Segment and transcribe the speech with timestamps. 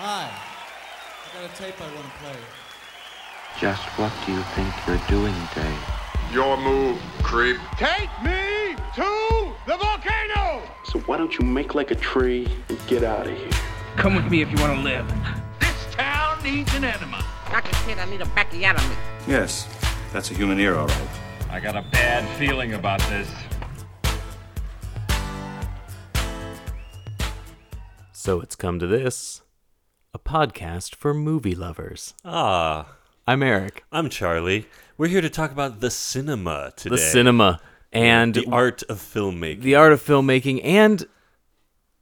[0.00, 0.30] Hi.
[0.30, 2.36] I got a tape I want to play.
[3.58, 6.32] Just what do you think you're doing, Dave?
[6.32, 7.56] Your move, creep.
[7.76, 10.62] Take me to the volcano!
[10.84, 13.50] So why don't you make like a tree and get out of here?
[13.96, 15.04] Come with me if you want to live.
[15.58, 17.24] This town needs an enema.
[17.50, 17.72] Dr.
[17.84, 18.94] Kid, I need a backiotomy.
[19.26, 19.66] Yes,
[20.12, 21.08] that's a human ear, all right.
[21.50, 23.28] I got a bad feeling about this.
[28.12, 29.42] So it's come to this
[30.14, 32.14] a podcast for movie lovers.
[32.24, 34.66] Ah, I'm Eric, I'm Charlie.
[34.96, 36.96] We're here to talk about the cinema today.
[36.96, 37.60] the cinema,
[37.92, 39.60] and the art of filmmaking.
[39.62, 41.06] the art of filmmaking, and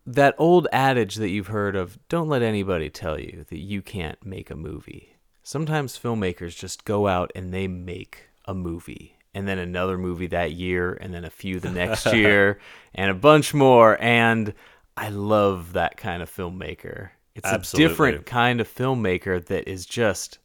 [0.06, 4.24] that old adage that you've heard of don't let anybody tell you that you can't
[4.24, 5.16] make a movie.
[5.42, 10.52] Sometimes filmmakers just go out and they make a movie, and then another movie that
[10.52, 12.60] year, and then a few the next year,
[12.94, 14.00] and a bunch more.
[14.00, 14.54] And
[14.96, 17.10] I love that kind of filmmaker.
[17.36, 17.84] It's Absolutely.
[17.84, 20.38] a different kind of filmmaker that is just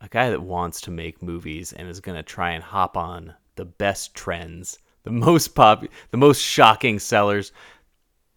[0.00, 3.34] a guy that wants to make movies and is going to try and hop on
[3.56, 7.52] the best trends, the most pop, the most shocking sellers.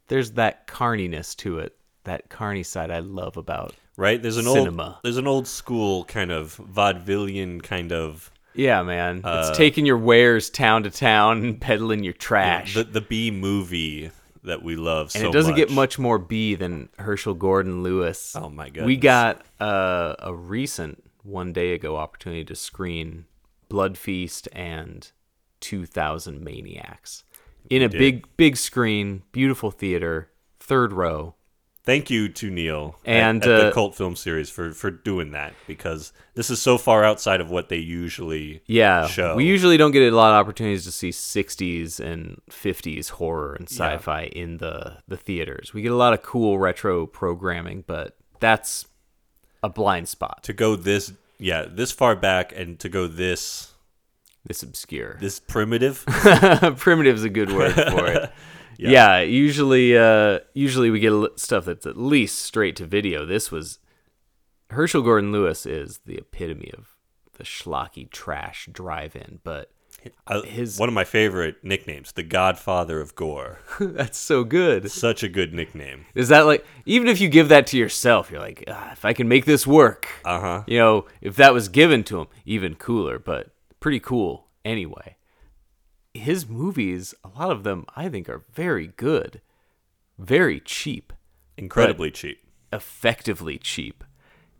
[0.08, 3.73] There's that carniness to it, that carny side I love about.
[3.95, 4.22] right?
[4.22, 4.84] There's an cinema.
[4.84, 9.22] old there's an old school kind of vaudevillian kind of Yeah, man.
[9.23, 12.73] Uh, it's taking your wares town to town and peddling your trash.
[12.73, 14.12] the the B movie
[14.44, 15.75] that we love and so it doesn't get much.
[15.75, 18.36] much more B than Herschell Gordon Lewis.
[18.36, 18.86] Oh my god.
[18.86, 23.25] We got uh, a recent one day ago opportunity to screen
[23.70, 25.11] Blood Feast and
[25.59, 27.23] 2000 Maniacs
[27.70, 28.00] in a did.
[28.00, 31.36] big big screen, beautiful theater, third row.
[31.84, 35.32] Thank you to Neil And, at, at the uh, cult film series for for doing
[35.32, 39.36] that because this is so far outside of what they usually Yeah, show.
[39.36, 43.68] we usually don't get a lot of opportunities to see 60s and 50s horror and
[43.68, 45.73] sci-fi in the the theaters.
[45.73, 48.86] We get a lot of cool retro programming, but that's
[49.64, 50.44] a blind spot.
[50.44, 53.73] to go this yeah this far back and to go this
[54.45, 55.17] This obscure.
[55.20, 56.05] this primitive
[56.78, 58.32] Primitive is a good word for it.
[58.77, 59.20] yeah.
[59.20, 63.26] usually uh usually we get stuff that's at least straight to video.
[63.26, 63.80] This was
[64.70, 66.95] Herschell Gordon Lewis is the epitome of
[67.37, 69.71] the schlocky trash drive-in, but
[70.45, 74.89] His- one of my favorite nicknames the Godfather of Gore that's so good.
[74.92, 78.39] such a good nickname Is that like even if you give that to yourself, you're
[78.39, 81.67] like, ah, if I can make this work, uh huh you know, if that was
[81.70, 83.20] given to him, even cooler.
[83.20, 83.49] But
[83.80, 85.17] pretty cool anyway.
[86.14, 89.42] His movies, a lot of them, I think, are very good,
[90.17, 91.14] very cheap,
[91.58, 92.39] incredibly cheap
[92.73, 94.04] effectively cheap,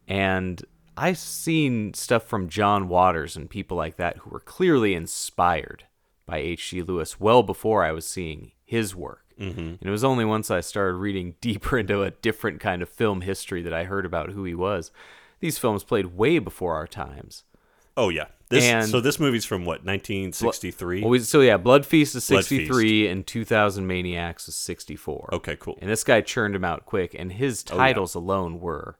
[0.07, 0.63] and
[0.97, 5.85] I've seen stuff from John Waters and people like that who were clearly inspired
[6.25, 6.81] by H.G.
[6.84, 9.23] Lewis well before I was seeing his work.
[9.39, 9.59] Mm-hmm.
[9.59, 13.22] And it was only once I started reading deeper into a different kind of film
[13.22, 14.91] history that I heard about who he was.
[15.39, 17.44] These films played way before our times.
[17.97, 22.13] oh yeah this And- so this movie's from what 1963 Well, so yeah, Blood Feast
[22.16, 25.29] is Blood 63 and 2000 Maniacs is 64.
[25.34, 27.79] okay cool And this guy churned them out quick, and his Oh, yeah.
[27.81, 28.97] titles alone were.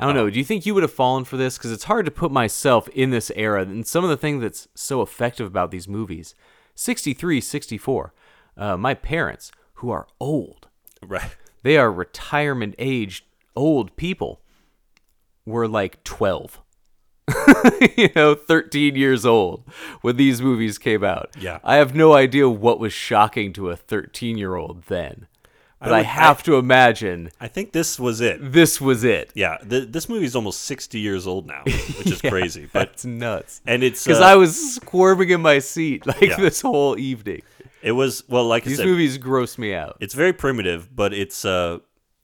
[0.00, 0.30] I don't know.
[0.30, 1.58] Do you think you would have fallen for this?
[1.58, 3.62] Because it's hard to put myself in this era.
[3.62, 6.34] And some of the things that's so effective about these movies
[6.76, 8.12] 63, 64.
[8.56, 10.68] Uh, my parents, who are old,
[11.02, 13.26] right they are retirement age
[13.56, 14.40] old people,
[15.44, 16.60] were like 12.
[17.96, 19.62] you know, 13 years old
[20.00, 21.30] when these movies came out.
[21.38, 21.58] Yeah.
[21.64, 25.26] I have no idea what was shocking to a 13 year old then.
[25.80, 29.30] But I, would- have I- to imagine I think this was it this was it.
[29.36, 33.04] yeah th- this movie's almost 60 years old now which is Yeah, crazy but it's
[33.04, 33.60] nuts.
[33.64, 36.36] and it's Because uh, I was squirming in my seat like Yeah.
[36.36, 37.42] this whole evening.
[37.80, 39.98] it was well like I These said movies gross me out.
[40.00, 41.78] it's very primitive, but it's uh,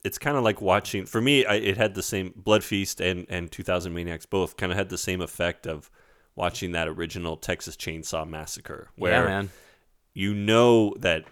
[0.05, 1.07] it's kind of like watching.
[1.07, 4.71] For me, I, it had the same Blood Feast and and 2000 Maniacs both kind
[4.71, 5.91] of had the same effect of
[6.37, 9.51] watching that original Texas Chainsaw Massacre, where yeah, man.
[10.13, 11.25] you know that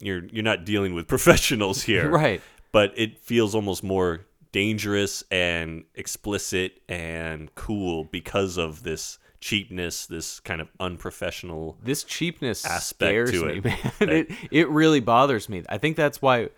[0.00, 2.40] you're you're not dealing with professionals here, Right.
[2.72, 10.40] But it feels almost more dangerous and explicit and cool because of this cheapness, this
[10.40, 11.76] kind of unprofessional.
[11.82, 13.64] this cheapness aspect scares to me, it.
[13.64, 13.78] man.
[14.00, 15.62] That- It it really bothers me.
[15.68, 16.48] I think that's why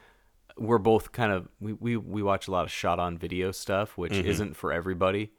[0.61, 3.99] we're both kind of we we, we watch a lot of shot on video stuff,
[3.99, 4.29] which Mm-hmm.
[4.29, 5.33] isn't for everybody.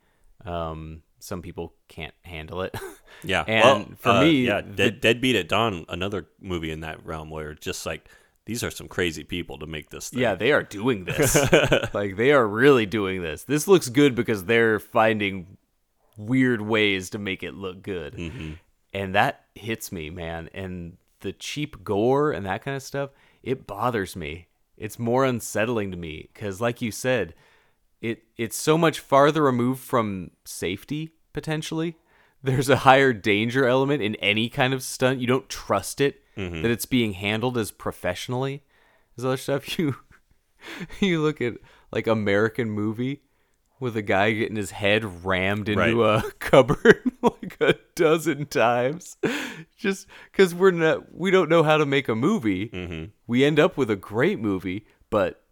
[0.44, 2.76] Um, some people can't handle it.
[3.24, 6.80] Yeah, and well, for uh, me, yeah, the- Dead, Deadbeat at Dawn, another movie in
[6.80, 8.08] that realm where just like
[8.46, 10.10] these are some crazy people to make this.
[10.10, 10.22] Thing.
[10.22, 11.36] yeah, they are doing this.
[11.94, 13.44] like they are really doing this.
[13.44, 15.58] This looks good because they're finding
[16.18, 18.16] weird ways to make it look good.
[18.16, 18.54] Mm-hmm.
[18.94, 20.50] And that hits me, man.
[20.54, 23.12] And the cheap gore and that kind of stuff,
[23.44, 24.48] it bothers me.
[24.82, 27.34] It's more unsettling to me cuz like you said,
[28.02, 31.96] it it's so much farther removed from safety potentially.
[32.44, 35.20] There's a higher danger element in any kind of stunt.
[35.20, 36.62] You don't trust it Mm-hmm.
[36.62, 38.64] that it's being handled as professionally
[39.18, 39.68] as other stuff.
[39.80, 39.96] You
[41.00, 41.56] you look at
[41.92, 43.22] like American movie
[43.82, 49.18] with a guy getting his head rammed into a cupboard like a dozen times
[49.78, 53.06] just because we're not we don't know how to make a movie Mm-hmm.
[53.28, 55.44] we end up with a great movie but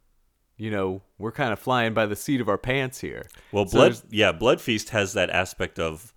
[0.57, 3.77] you know we're kind of flying by the seat of our pants here Well, So
[3.77, 6.13] blood, yeah, Blood Feast has that aspect of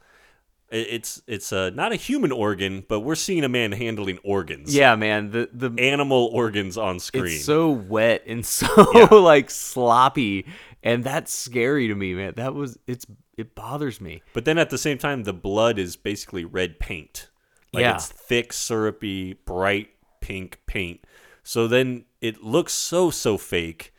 [0.70, 4.74] it's it's uh, not a human organ, but we're seeing a man handling organs.
[4.74, 7.26] yeah man the the animal organs on screen.
[7.26, 9.04] it's so wet and so Yeah.
[9.12, 10.46] like sloppy
[10.82, 13.06] and that's scary to me man that was it's
[13.36, 17.28] it bothers me but then at the same time, the blood is basically red paint.
[17.72, 17.94] Like Yeah.
[17.94, 19.88] it's thick, syrupy, bright
[20.20, 21.00] pink paint.
[21.42, 23.94] So then it looks so so fake.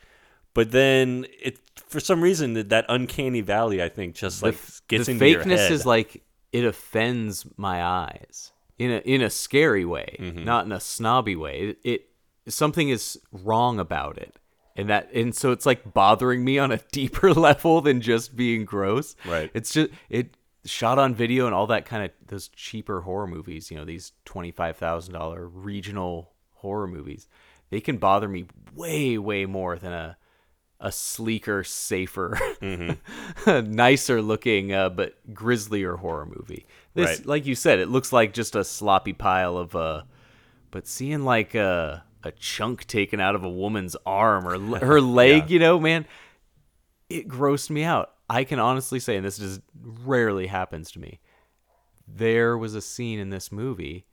[0.54, 1.58] But then it
[1.88, 5.28] for some reason that, that uncanny valley, I think, just like f- gets the into
[5.28, 5.72] your fakeness head.
[5.72, 6.22] is like
[6.52, 10.44] it offends my eyes in a in a scary way, Mm-hmm.
[10.44, 11.76] not in a snobby way.
[11.82, 12.04] It,
[12.46, 14.36] it something is wrong about it,
[14.76, 18.64] and that and so it's like bothering me on a deeper level than just being
[18.64, 19.16] gross.
[19.26, 19.50] Right.
[19.54, 23.70] It's just it shot on video and all that kind of those cheaper horror movies.
[23.70, 27.28] You know these twenty five thousand dollar regional horror movies.
[27.70, 30.16] They can bother me way way more than a
[30.80, 32.38] a sleeker, safer,
[33.46, 36.66] nicer looking, uh, but grislier horror movie.
[36.94, 37.26] This, Right.
[37.26, 40.02] like you said, it looks like just a sloppy pile of, uh,
[40.70, 45.00] but seeing like a, a chunk taken out of a woman's arm or l- her
[45.00, 46.06] leg, you know, man,
[47.08, 48.12] it grossed me out.
[48.28, 51.20] I can honestly say, and this just rarely happens to me,
[52.08, 54.04] there was a scene in this movie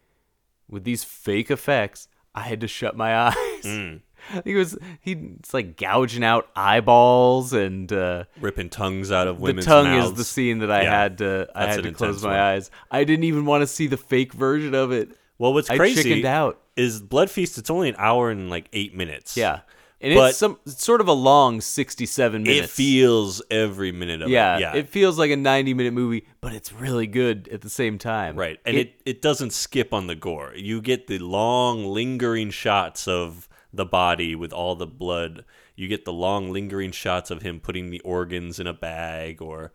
[0.70, 2.08] with these fake effects.
[2.34, 3.36] I had to shut my eyes.
[3.64, 4.02] Mm.
[4.30, 5.14] I think it was he.
[5.40, 9.66] It's like gouging out eyeballs and uh, ripping tongues out of women's.
[9.66, 10.12] the tongue mouths.
[10.12, 10.92] is the scene that I Yeah.
[10.92, 11.48] had to.
[11.56, 12.40] I had to close my one.
[12.40, 12.70] eyes.
[12.92, 15.18] I didn't even want to see the fake version of it.
[15.40, 16.61] Well, what's I crazy I chickened out.
[16.76, 17.58] Is Blood Feast.
[17.58, 19.36] It's only an hour and like eight minutes.
[19.38, 19.62] Yeah,
[20.00, 24.30] and But- it's some it's sort of a long sixty-seven it feels every minute of
[24.30, 24.62] yeah, it.
[24.62, 28.36] Yeah, it feels like a ninety-minute movie, but it's really good at the same time.
[28.36, 30.54] right, and it, it doesn't skip on the gore.
[30.56, 35.46] You get the long, lingering shots of the body with all the blood.
[35.76, 39.72] You get the long, lingering shots of him putting the organs in a bag or.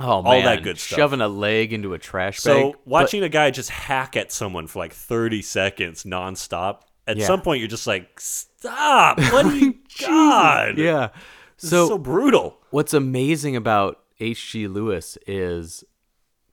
[0.00, 0.96] Oh all man, that good stuff.
[0.98, 2.72] Shoving a leg into a trash So bag.
[2.72, 6.80] But- watching a guy just hack at someone for like thirty seconds nonstop.
[7.06, 7.26] At Yeah.
[7.26, 9.18] some point, you're just like, "Stop!
[9.18, 9.74] What do you
[10.06, 10.76] God?
[10.78, 11.08] yeah.
[11.56, 14.68] This is So, so brutal." what's amazing about H.G.
[14.68, 15.84] Lewis is,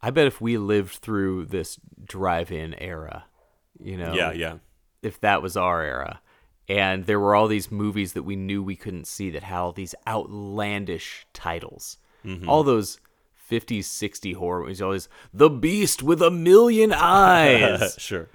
[0.02, 3.26] I bet if we lived through this drive-in era,
[3.80, 4.54] you know, Yeah, yeah.
[5.02, 6.22] if that was our era,
[6.70, 9.72] and there were all these movies that we knew we couldn't see that had all
[9.74, 12.50] these outlandish titles, Mm-hmm.
[12.50, 13.00] all those
[13.50, 18.28] 50s, 60 horror movies, always the Beast with a million eyes, sure.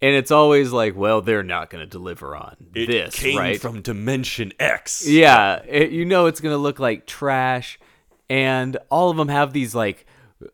[0.00, 3.60] and it's always like, well, they're not going to deliver on It this, came right?
[3.60, 5.06] from Dimension X.
[5.08, 7.78] Yeah, it, you know it's gonna look like trash,
[8.30, 10.06] and all of them have these like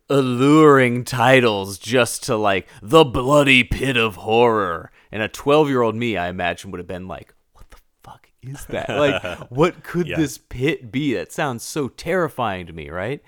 [0.08, 4.90] alluring titles just to like the bloody pit of horror.
[5.12, 8.88] And a twelve-year-old me, I imagine, would have been like, "What the fuck is that?
[8.88, 10.16] Like, what could Yeah.
[10.16, 11.14] this pit be?
[11.14, 13.20] That sounds so terrifying to me, right?"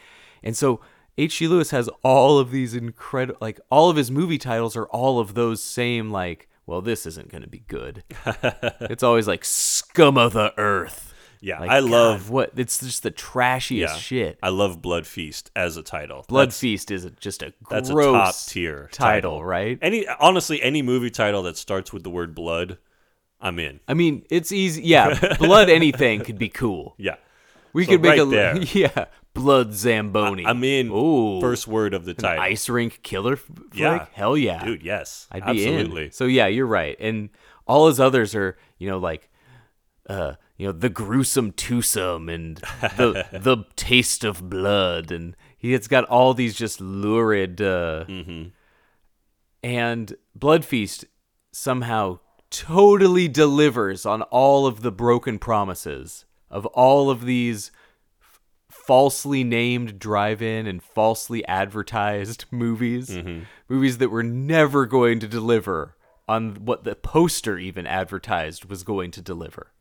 [0.43, 0.81] And so
[1.19, 1.47] H.G.
[1.49, 5.35] Lewis has all of these incredible, like all of his movie titles are all of
[5.35, 6.49] those same like.
[6.65, 8.05] Well, this isn't going to be good.
[8.83, 11.13] it's always like scum of the earth.
[11.41, 14.39] Yeah, Like, I God, love what it's just the trashiest yeah, shit.
[14.45, 16.25] I love Blood Feast as a title.
[16.29, 19.77] Blood That's- Feast is just a That's a top tier title, right?
[19.83, 22.79] Any honestly, any movie title that starts with the word blood,
[23.41, 23.81] I'm in.
[23.89, 24.83] I mean, it's easy.
[24.85, 26.95] Yeah, blood anything could be cool.
[26.97, 27.17] Yeah,
[27.73, 28.57] We So could make right a there.
[28.73, 30.47] yeah, blood zamboni.
[30.47, 30.91] I'm in.
[30.91, 32.43] Ooh, First word of the an title.
[32.45, 33.59] ice rink killer flick.
[33.75, 34.07] Yeah.
[34.13, 34.83] hell yeah, dude.
[34.83, 36.05] Yes, I'd be absolutely.
[36.07, 36.13] in.
[36.13, 36.97] So yeah, you're right.
[37.01, 37.31] And
[37.67, 39.31] all his others are, you know, like
[40.09, 42.57] uh, you know, the gruesome twosome and
[42.97, 48.49] the the taste of blood and he has got all these just lurid uh Mm-hmm.
[49.63, 51.05] and Blood Feast
[51.53, 52.19] somehow
[52.51, 57.73] totally delivers on all of the broken promises of all of these
[58.21, 58.41] f-
[58.71, 63.41] falsely named drive-in and falsely advertised movies Mm-hmm.
[63.69, 65.97] movies that were never going to deliver
[66.29, 69.73] on what the poster even advertised was going to deliver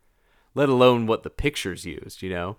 [0.56, 2.58] let alone what the pictures used you know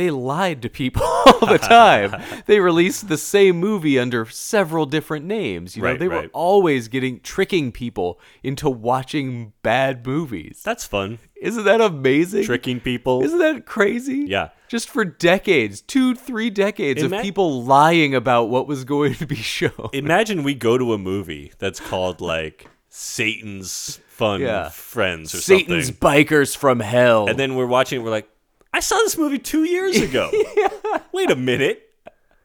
[0.00, 2.16] they lied to people all the time.
[2.46, 5.76] they released the same movie under several different names.
[5.76, 10.62] You know, Right, they were always getting tricking people into watching bad movies.
[10.64, 11.18] That's fun.
[11.36, 12.44] Isn't that amazing?
[12.44, 13.22] Tricking people.
[13.22, 14.24] Isn't that crazy?
[14.26, 14.48] Yeah.
[14.68, 19.26] Just for decades, two, three decades Ima- of people lying about what was going to
[19.26, 19.90] be shown.
[19.92, 24.68] Imagine we go to a movie that's called like Satan's Fun Yeah.
[24.68, 25.82] Friends or Satan's something.
[25.82, 27.26] Satan's Bikers from hell.
[27.28, 28.28] And then we're watching it, we're like,
[28.72, 30.30] I saw this movie two years ago.
[31.12, 31.86] Wait a minute.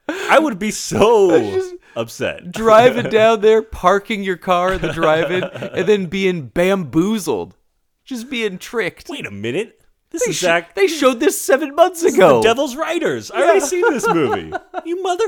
[0.08, 1.60] I would be so
[1.96, 2.52] upset.
[2.52, 7.56] driving down there, parking your car at the drive-in, and then being bamboozled,
[8.04, 9.08] just being tricked.
[9.08, 9.80] Wait a minute.
[10.10, 10.74] This they, is sh- Zach.
[10.76, 12.36] they showed this seven months ago.
[12.36, 13.32] the Devil's Riders.
[13.32, 14.52] I already seen this movie.
[14.84, 15.24] You mother.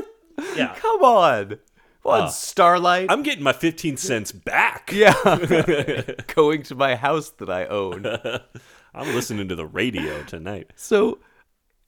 [0.55, 0.73] Yeah.
[0.75, 1.47] Come on,
[2.03, 3.11] Come on, Uh, Starlight.
[3.11, 4.91] I'm getting my 15 cents back.
[4.93, 5.13] yeah,
[6.33, 8.03] going to my house that I own.
[8.93, 10.71] I'm listening to the radio tonight.
[10.75, 11.19] So,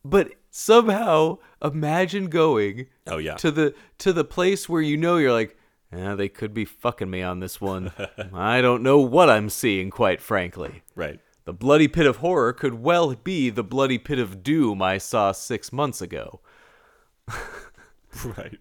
[0.05, 3.35] but somehow imagine going Oh, yeah.
[3.35, 5.57] to the to the place where you know you're like,
[5.93, 7.91] yeah, they could be fucking me on this one.
[8.33, 10.83] I don't know what I'm seeing, quite frankly.
[10.95, 11.19] Right.
[11.45, 15.31] The bloody pit of horror could well be the bloody pit of doom I saw
[15.31, 16.39] six months ago.
[18.25, 18.59] Right.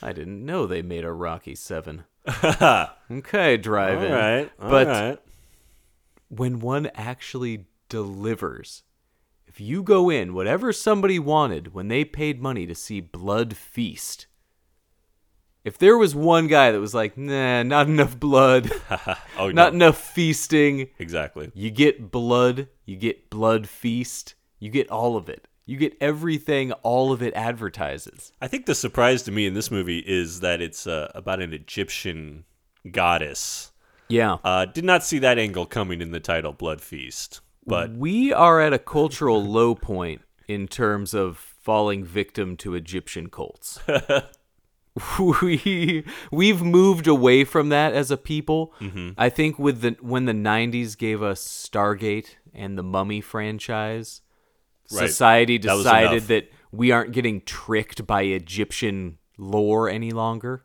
[0.00, 2.04] I didn't know they made a Rocky Seven.
[3.10, 4.12] okay, drive in.
[4.12, 4.52] right.
[4.60, 5.18] All but right.
[6.28, 8.82] When one actually delivers,
[9.46, 14.26] if you go in, whatever somebody wanted when they paid money to see Blood Feast,
[15.64, 18.70] if there was one guy that was like, nah, not enough blood,
[19.38, 19.86] Oh, not no.
[19.86, 21.50] enough feasting, Exactly.
[21.54, 25.46] you get blood, you get Blood Feast, you get all of it.
[25.66, 28.32] You get everything all of it advertises.
[28.40, 31.52] I think the surprise to me in this movie is that it's uh, about an
[31.52, 32.44] Egyptian
[32.90, 33.70] goddess.
[34.08, 34.38] Yeah.
[34.44, 37.40] Uh, did not see that angle coming in the title, Blood Feast.
[37.66, 43.28] But we are at a cultural low point in terms of falling victim to Egyptian
[43.28, 43.78] cults.
[45.20, 48.72] we we've moved away from that as a people.
[48.80, 49.10] Mm-hmm.
[49.16, 54.22] I think with the when the 90s gave us Stargate and the Mummy franchise,
[54.90, 55.06] Right.
[55.06, 56.28] society decided enough.
[56.28, 60.64] that we aren't getting tricked by Egyptian lore any longer.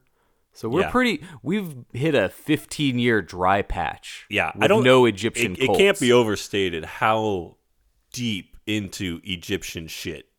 [0.54, 0.92] So we're Yeah.
[0.92, 4.26] pretty we've hit a 15 year dry patch.
[4.30, 7.58] yeah, I don't know Egyptian It, it can't be overstated how
[8.12, 10.30] deep into Egyptian shit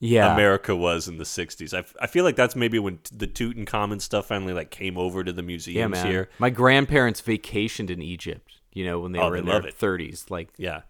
[0.00, 0.32] yeah.
[0.32, 1.74] America was in the '60s.
[1.74, 5.22] I, f- I feel like that's maybe when the Tutankhamun stuff finally like came over
[5.24, 6.06] to the museums Yeah, man.
[6.06, 6.28] here.
[6.38, 8.52] My grandparents vacationed in Egypt.
[8.72, 10.82] You know, when they Oh, were in their thirties, like Yeah,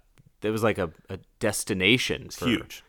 [0.43, 2.23] it was like a, a destination.
[2.27, 2.85] it's for- huge.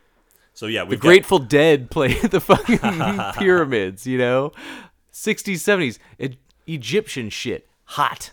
[0.54, 2.80] So yeah, The Grateful Dead played the fucking
[3.38, 4.06] pyramids.
[4.06, 4.52] You know,
[5.20, 8.32] sixties, seventies, e- Egyptian shit, hot.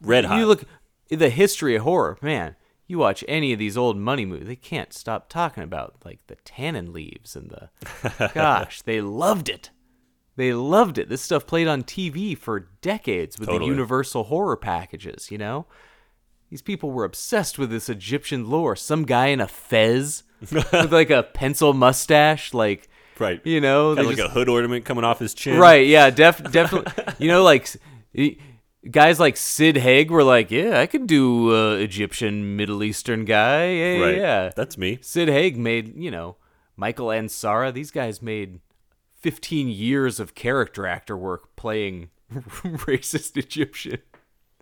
[0.00, 0.38] red hot.
[0.38, 0.64] You look
[1.08, 2.56] the history of horror, man.
[2.86, 6.36] You watch any of these old money movies, they can't stop talking about like the
[6.44, 8.30] tana leaves and the.
[8.34, 9.70] gosh, they loved it.
[10.36, 11.08] They loved it.
[11.08, 15.30] This stuff played on TV for decades with the Universal horror packages.
[15.30, 15.66] You know,
[16.50, 18.74] these people were obsessed with this Egyptian lore.
[18.74, 22.88] Some guy in a fez with like a pencil mustache, like
[23.20, 23.40] right.
[23.46, 25.58] you know, like just- a hood ornament coming off his chin.
[25.58, 26.92] Right, yeah, def- definitely.
[27.18, 27.68] you know, like
[28.90, 33.66] guys like Sid Haig were like, yeah, I could do uh, Egyptian Middle Eastern guy.
[33.70, 34.16] Yeah, Right.
[34.16, 34.50] yeah.
[34.56, 34.98] That's me.
[35.02, 36.36] Sid Haig made, you know,
[36.76, 37.72] Michael Ansara.
[37.72, 38.60] These guys made
[39.20, 43.98] 15 years of character actor work playing racist Egyptian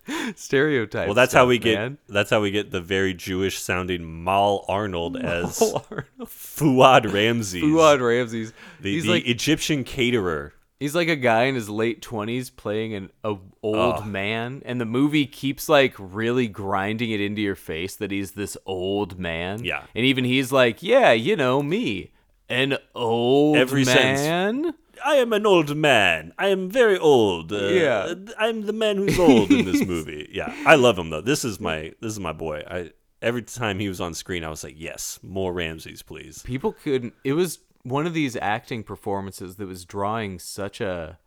[0.35, 1.07] stereotypes.
[1.07, 1.75] Well, that's how stuff, we get.
[1.77, 1.97] man.
[2.07, 6.29] That's how we get the very Jewish sounding Mal Arnold as Mal Arnold.
[6.29, 7.61] Fuad Ramses.
[7.61, 8.53] Fuad Ramses.
[8.81, 10.53] the, he's the like Egyptian caterer.
[10.79, 14.01] He's like a guy in his late twenties playing an a old Oh.
[14.05, 18.55] man, and the movie keeps like really grinding it into your face that he's this
[18.65, 19.63] old man.
[19.65, 19.83] Yeah.
[19.93, 22.13] and even he's like, "Yeah, you know me,
[22.47, 24.77] an old Every sentence.
[25.05, 26.33] Man." I am an old man.
[26.37, 27.51] I am very old.
[27.51, 28.13] Uh, Yeah.
[28.37, 30.29] I'm the man who's old in this movie.
[30.31, 31.21] Yeah, I love him though.
[31.21, 32.63] This is my this is my boy.
[32.69, 32.91] I
[33.21, 36.41] every time he was on screen, I was like, yes, more Ramses, please.
[36.43, 37.13] People couldn't.
[37.23, 41.17] It was one of these acting performances that was drawing such a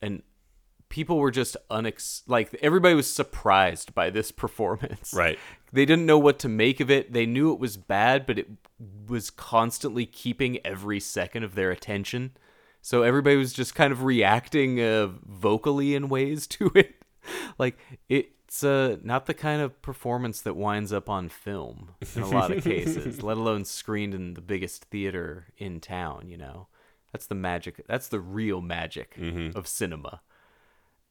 [0.00, 0.22] an.
[0.88, 5.14] People were just unex like everybody was surprised by this performance.
[5.16, 5.38] Right.
[5.72, 7.14] They didn't know what to make of it.
[7.14, 8.46] They knew it was bad, but it
[9.08, 12.32] was constantly keeping every second of their attention.
[12.82, 16.96] So everybody was just kind of reacting uh, vocally in ways to it.
[17.58, 22.28] like it's uh, not the kind of performance that winds up on film in a
[22.28, 26.28] lot of cases, let alone screened in the biggest theater in town.
[26.28, 26.66] You know,
[27.12, 27.86] that's the magic.
[27.86, 29.16] That's the real magic
[29.54, 30.20] of cinema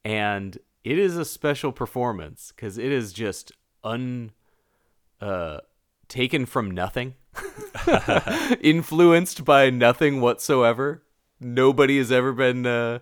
[0.04, 3.52] and it is a special performance because it is just
[3.84, 4.32] un
[5.20, 5.58] uh
[6.08, 7.14] taken from nothing
[8.60, 11.02] influenced by nothing whatsoever.
[11.42, 13.00] Nobody has ever been, uh,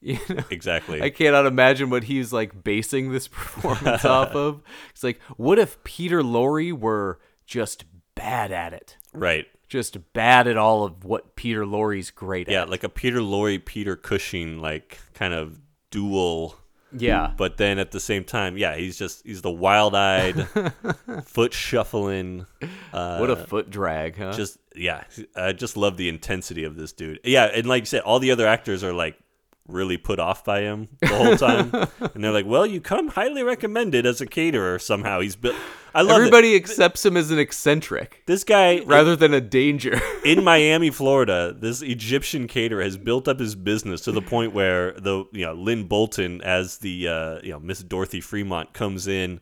[0.00, 0.44] you know.
[0.50, 1.02] Exactly.
[1.02, 4.62] I cannot imagine what he's like basing this performance off of.
[4.90, 8.96] It's like, what if Peter Lorre were just bad at it?
[9.12, 9.46] right.
[9.68, 12.66] Just bad at all of what Peter Lorre's great Yeah, at.
[12.68, 16.56] Yeah, like a Peter Lorre, Peter Cushing, like kind of dual.
[16.96, 17.32] Yeah.
[17.36, 20.48] But then at the same time, yeah, he's just he's the wild-eyed,
[21.24, 22.46] foot shuffling.
[22.92, 24.32] Uh, what a foot drag, huh?
[24.32, 25.04] just yeah,
[25.36, 27.20] I just love the intensity of this dude.
[27.24, 29.18] Yeah, and like you said, all the other actors are like
[29.66, 31.70] really put off by him the whole time,
[32.14, 35.56] and they're like, "Well, you come highly recommended as a caterer somehow." He's built.
[35.94, 36.14] I love it.
[36.16, 40.00] Everybody accepts him as an eccentric This guy, rather than a danger.
[40.24, 44.92] in Miami, Florida, this Egyptian caterer has built up his business to the point where
[44.92, 49.40] the you know Lyn Bolton as the uh, you know Miss Dorothy Fremont comes in.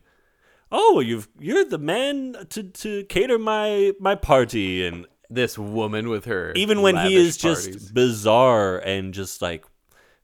[0.71, 6.23] Oh, you've you're the man to, to cater my my party, and this woman with
[6.25, 9.65] her even when he is just bizarre and just like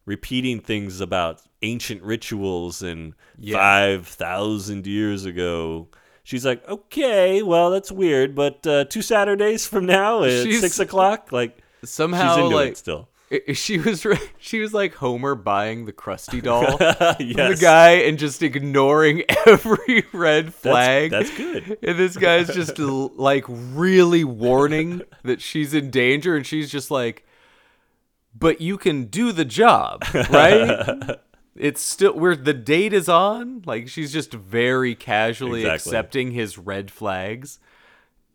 [0.06, 3.58] repeating things about ancient rituals and Yeah.
[3.58, 5.90] five thousand years ago.
[6.24, 10.80] She's like, okay, well, that's weird, but uh, two Saturdays from now at She's- six
[10.80, 13.10] o'clock, like somehow she's into like it still.
[13.56, 14.06] She was
[14.38, 16.78] she was like Homer buying the Krusty doll,
[17.20, 21.10] yes, the guy, and just ignoring every red flag.
[21.12, 21.78] That's good.
[21.82, 27.26] And this guy's just like really warning that she's in danger, and she's just like,
[28.38, 31.18] "But you can do the job, right?"
[31.56, 33.62] It's still where the date is on.
[33.66, 35.90] Like she's just very casually Exactly.
[35.92, 37.60] accepting his red flags,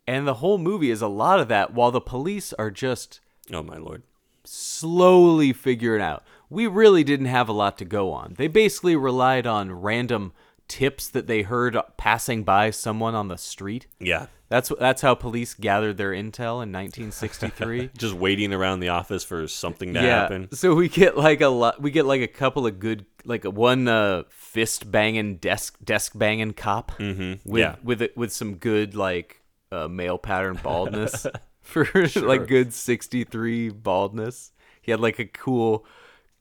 [0.07, 1.73] and the whole movie is a lot of that.
[1.73, 3.19] While the police are just
[3.53, 4.03] Oh my lord.
[4.43, 6.23] slowly figuring out.
[6.49, 8.33] We really didn't have a lot to go on.
[8.37, 10.33] They basically relied on random
[10.67, 13.87] tips that they heard passing by someone on the street.
[13.99, 17.91] Yeah, That's that's how police gathered their intel in 1963.
[17.97, 20.21] just waiting around the office for something to yeah.
[20.21, 20.51] happen.
[20.53, 21.79] So we get like a lot.
[21.79, 26.13] We get like a couple of good, like a one uh, fist banging desk desk
[26.15, 26.93] banging cop.
[26.97, 27.49] Mm-hmm.
[27.49, 27.75] With Yeah.
[27.83, 29.41] with it with some good like
[29.71, 31.27] uh, male pattern baldness
[31.61, 34.51] for like good 63 baldness.
[34.81, 35.85] He had like a cool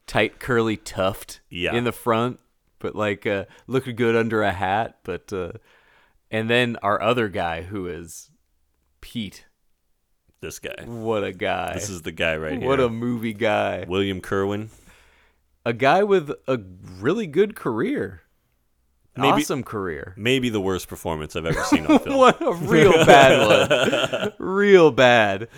[0.07, 1.75] tight curly tuft Yeah.
[1.75, 2.40] in the front,
[2.79, 5.01] but like uh, looked good under a hat.
[5.03, 5.53] But uh,
[6.31, 8.31] and then our other guy who is
[9.01, 9.45] Pete.
[10.41, 10.85] This guy.
[10.87, 11.75] What a guy!
[11.75, 12.69] This is the guy right here.
[12.69, 13.85] what a movie guy.
[13.88, 14.71] William Kerwin.
[15.67, 16.61] a guy with a
[17.01, 18.23] really good career.
[19.17, 20.14] Maybe- awesome career.
[20.17, 22.17] Maybe the worst performance I've ever seen on film.
[22.19, 24.33] What a real bad one.
[24.38, 25.49] real bad.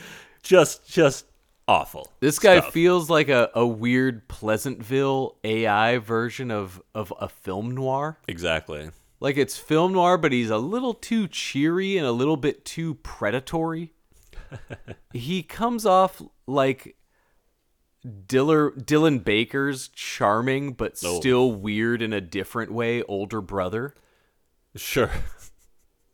[0.42, 1.26] Just, just
[1.68, 2.10] awful.
[2.20, 2.72] This guy stuff.
[2.72, 8.16] feels like a, a weird Pleasantville AI version of, of a film noir.
[8.26, 8.90] exactly.
[9.20, 12.94] Like it's film noir, but he's a little too cheery and a little bit too
[12.96, 13.92] predatory.
[15.12, 16.96] he comes off like
[18.26, 21.20] Diller, Dylan Baker's charming but Oh.
[21.20, 23.94] still weird in a different way older brother.
[24.74, 25.10] Sure.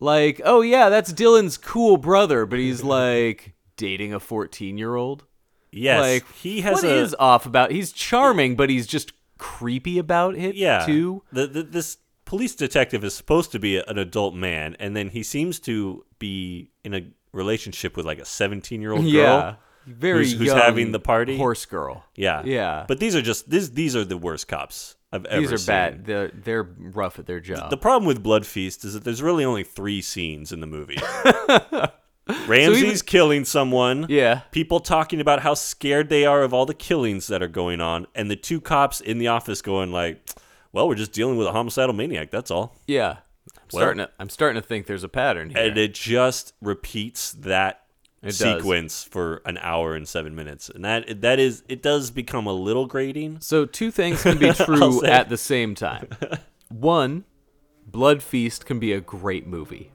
[0.01, 5.25] Like, oh yeah, that's Dylan's cool brother, but he's like dating a 14 year old.
[5.71, 6.01] Yes.
[6.01, 7.71] like he has what a is off about?
[7.71, 10.85] He's charming, but he's just creepy about it yeah.
[10.87, 11.23] too.
[11.33, 15.23] The, the this police detective is supposed to be an adult man, and then he
[15.23, 19.11] seems to be in a relationship with like a seventeen-year-old girl.
[19.11, 19.55] Yeah,
[19.87, 21.37] very who's- who's having the party?
[21.39, 22.05] horse girl.
[22.15, 22.43] Yeah.
[22.45, 22.85] Yeah.
[22.89, 25.67] But these are just these these are the worst cops I've ever These are seen.
[25.67, 26.05] bad.
[26.05, 27.71] They're they're rough at their job.
[27.71, 30.99] The problem with Blood Feast is that there's really only three scenes in the movie.
[32.49, 34.07] Ramsey's even- killing someone.
[34.09, 37.81] yeah, People talking about how scared they are of all the killings that are going
[37.81, 40.29] on, and the two cops in the office going like,
[40.77, 42.31] "Well, we're just dealing with a homicidal maniac.
[42.31, 43.17] That's all." yeah.
[43.57, 45.59] I'm Well- starting to I'm starting to think there's a pattern here.
[45.63, 47.85] And it just repeats that
[48.23, 48.39] It does.
[48.39, 52.53] sequence for an hour and seven minutes, and that that is it does become a
[52.53, 53.39] little grating.
[53.41, 56.09] So two things can be true at the same time.
[56.69, 57.25] One,
[57.87, 59.93] Blood Feast can be a great movie.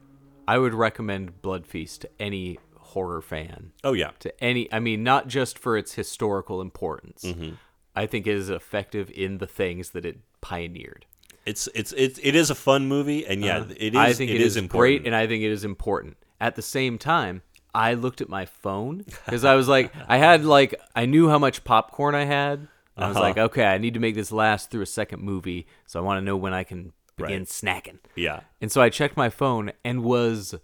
[0.47, 3.71] I would recommend Blood Feast to any horror fan.
[3.83, 7.23] Oh yeah, To any I mean not just for its historical importance.
[7.23, 7.55] Mm-hmm.
[7.95, 11.05] I think it is effective in the things that it pioneered.
[11.45, 13.99] it's it's it's it is a fun movie, and yeah, it is.
[13.99, 14.79] I think it it is, important.
[14.79, 16.17] great, and I think it is important.
[16.39, 17.41] At the same time,
[17.73, 21.39] I looked at my phone because I was like, I had like, I knew how
[21.39, 22.67] much popcorn I had.
[22.97, 23.25] I was Uh-huh.
[23.25, 26.17] like, okay, I need to make this last through a second movie, so I want
[26.19, 27.47] to know when I can begin Right.
[27.47, 27.99] snacking.
[28.15, 28.41] yeah.
[28.59, 30.55] And so I checked my phone and was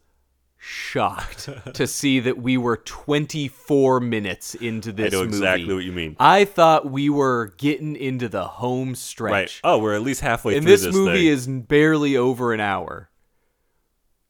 [0.57, 5.29] shocked to see that we were 24 minutes into this know movie.
[5.37, 6.15] exactly what you mean.
[6.19, 9.61] I thought we were getting into the home stretch Right.
[9.63, 11.27] Oh, we're at least halfway and through this, this movie thing.
[11.27, 13.09] is barely over an hour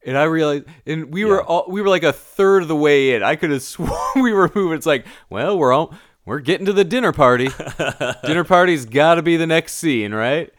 [0.05, 3.15] And I realized, and we were all, we were like a third of the way
[3.15, 3.23] in.
[3.23, 4.77] I could have sworn we were moving.
[4.77, 5.93] It's like, well, we're all
[6.25, 7.49] we're getting to the dinner party.
[8.25, 10.51] dinner party's got to be the next scene, right?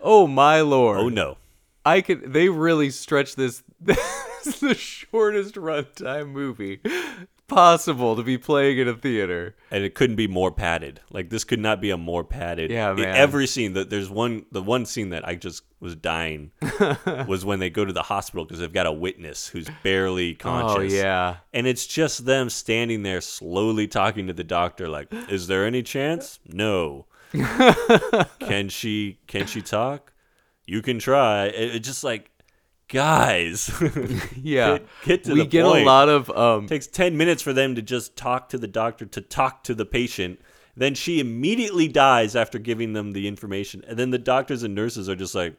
[0.00, 0.98] Oh my lord!
[0.98, 1.38] Oh no.
[1.84, 2.32] I could.
[2.32, 3.64] They really stretched this.
[4.46, 6.80] Is the shortest runtime movie
[7.52, 9.54] possible to be playing in a theater.
[9.70, 11.00] and it couldn't be more padded.
[11.10, 12.70] Like this could not be a more padded.
[12.70, 13.14] Yeah, man.
[13.14, 16.52] Every scene that there's one, the one scene that I just was dying
[17.26, 20.42] was when they go to the hospital because they've got a witness who's barely oh,
[20.42, 20.92] conscious.
[20.92, 21.36] Oh yeah.
[21.52, 24.88] and it's just them standing there slowly talking to the doctor.
[24.88, 26.38] Like, is there any chance?
[26.46, 27.06] No.
[28.40, 29.18] can she?
[29.26, 30.12] Can she talk?
[30.66, 31.46] You can try.
[31.46, 32.30] It, it just like,
[32.88, 33.70] guys.
[34.42, 34.78] Yeah.
[34.78, 35.82] Get- get to we the get point.
[35.84, 39.06] a lot of um takes 10 minutes for them to just talk to the doctor
[39.06, 40.40] to talk to the patient
[40.76, 45.08] then she immediately dies after giving them the information and then the doctors and nurses
[45.08, 45.54] are just like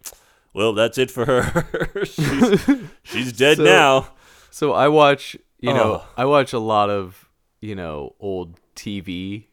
[0.54, 2.66] well that's it for her she's,
[3.04, 4.12] she's dead So- now
[4.52, 6.08] So I watch, you know, Oh.
[6.18, 7.28] I watch a lot of,
[7.62, 9.46] you know, old TV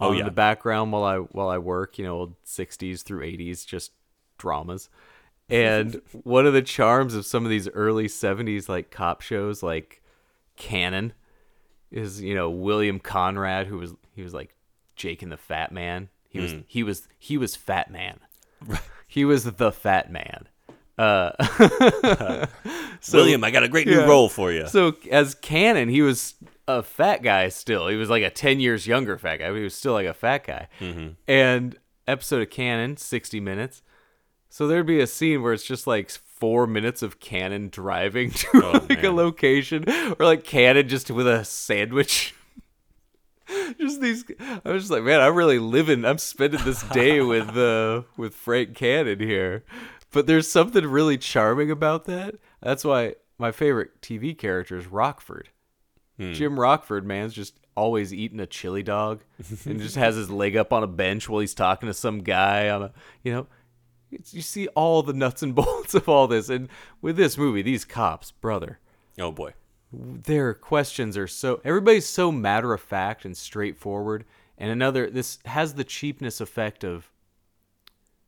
[0.00, 0.24] Oh, on yeah.
[0.24, 3.92] the background while I while I work, you know, old 60s through 80s just
[4.38, 4.88] dramas.
[5.50, 10.02] And one of the charms of some of these early 70s like cop shows like
[10.56, 11.12] Cannon
[11.90, 14.54] is, you know, William Conrad who was he was like
[14.96, 16.08] Jake and the Fat Man.
[16.28, 18.18] He was he was he was Fat Man.
[19.06, 20.48] he was the Fat Man.
[20.98, 21.32] Uh
[23.00, 24.06] so- william i got a great new Yeah.
[24.06, 26.34] role for you so as Cannon, he was
[26.66, 27.88] a fat guy still.
[27.88, 29.48] He was like a ten years younger fat guy.
[29.50, 30.68] But he was still like a fat guy.
[30.80, 31.08] Mm-hmm.
[31.28, 31.76] And
[32.08, 33.82] episode of Cannon, sixty minutes.
[34.54, 38.46] So there'd be a scene where it's just like four minutes of Cannon driving to
[38.54, 42.36] Oh, like a location, or like Cannon just with a sandwich.
[43.80, 46.04] just these, I was just like, man, I'm really living.
[46.04, 49.64] I'm spending this day with uh with Frank Cannon here.
[50.12, 52.36] But there's something really charming about that.
[52.62, 55.48] That's why my favorite TV character is Rockford.
[56.32, 59.24] Jim Rockford, man's just always eating a chili dog
[59.66, 62.68] and just has his leg up on a bench while he's talking to some guy
[62.68, 62.92] on a,
[63.24, 63.48] you know,
[64.30, 66.48] you see all the nuts and bolts of all this.
[66.48, 66.68] And
[67.00, 68.78] with this movie, these cops, brother,
[69.18, 69.54] oh boy
[69.96, 74.24] their questions are so everybody's so matter of fact and straightforward.
[74.56, 77.10] And another, this has the cheapness effect of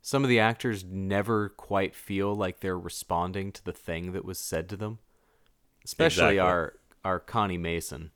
[0.01, 4.37] some of the actors never quite feel like they're responding to the thing that was
[4.37, 4.99] said to them.
[5.83, 6.39] Especially Exactly.
[6.39, 6.73] our
[7.05, 8.11] our Connie Mason,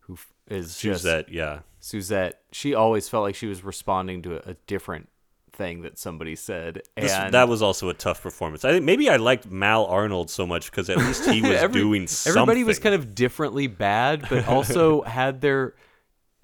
[0.00, 0.16] who
[0.48, 2.42] is is just yeah Suzette.
[2.52, 5.08] She always felt like she was responding to a, a different
[5.52, 8.64] thing that somebody said, This- and that was also a tough performance.
[8.64, 11.80] I think maybe I liked Mal Arnold so much because at least he was Every-
[11.80, 12.40] doing something.
[12.40, 15.74] Everybody was kind of differently bad, but also had their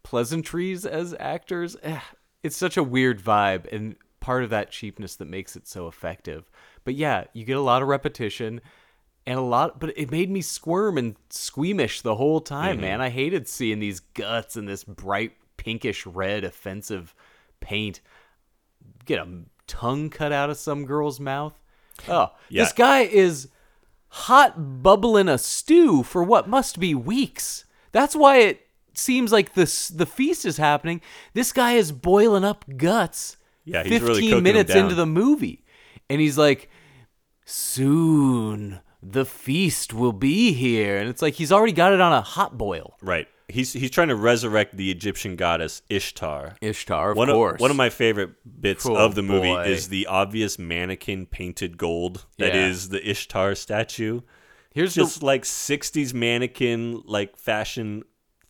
[0.03, 1.77] pleasantries as actors.
[1.83, 1.99] Eh,
[2.43, 6.51] It's such a weird vibe, and part of that cheapness that makes it so effective.
[6.85, 8.61] But yeah, you get a lot of repetition
[9.27, 12.81] and a lot, but it made me squirm and squeamish the whole time, Mm-hmm.
[12.81, 13.01] man.
[13.01, 17.15] I hated seeing these guts and this bright pinkish red offensive
[17.61, 18.01] paint.
[19.09, 19.29] Get a
[19.67, 21.55] tongue cut out of some girl's mouth.
[22.09, 22.63] Oh, Yeah.
[22.63, 23.49] this guy is
[24.11, 27.65] hot bubbling a stew for what must be weeks.
[27.93, 31.01] That's why it seems like this the feast is happening.
[31.35, 33.37] This guy is boiling up guts.
[33.65, 35.65] Yeah, he's really 15 cooking 'em minutes into the movie.
[36.11, 36.71] And he's like,
[37.45, 42.21] "Soon the feast will be here." And it's like he's already got it on a
[42.23, 42.97] hot boil.
[43.03, 43.27] right.
[43.51, 46.57] He's he's trying to resurrect the Egyptian goddess Ishtar.
[46.61, 47.55] Ishtar, of one course.
[47.55, 49.65] Of, one of my favorite bits Oh, of the movie boy.
[49.65, 52.67] is the obvious mannequin painted gold that Yeah.
[52.69, 54.21] is the Ishtar statue.
[54.75, 58.03] Here's Just the, like '60s mannequin like fashion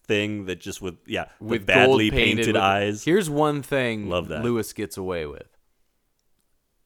[0.04, 3.04] thing that just with yeah with with badly painted painted with- eyes.
[3.04, 4.42] Here's one thing Love that.
[4.42, 5.46] Lewis gets away with.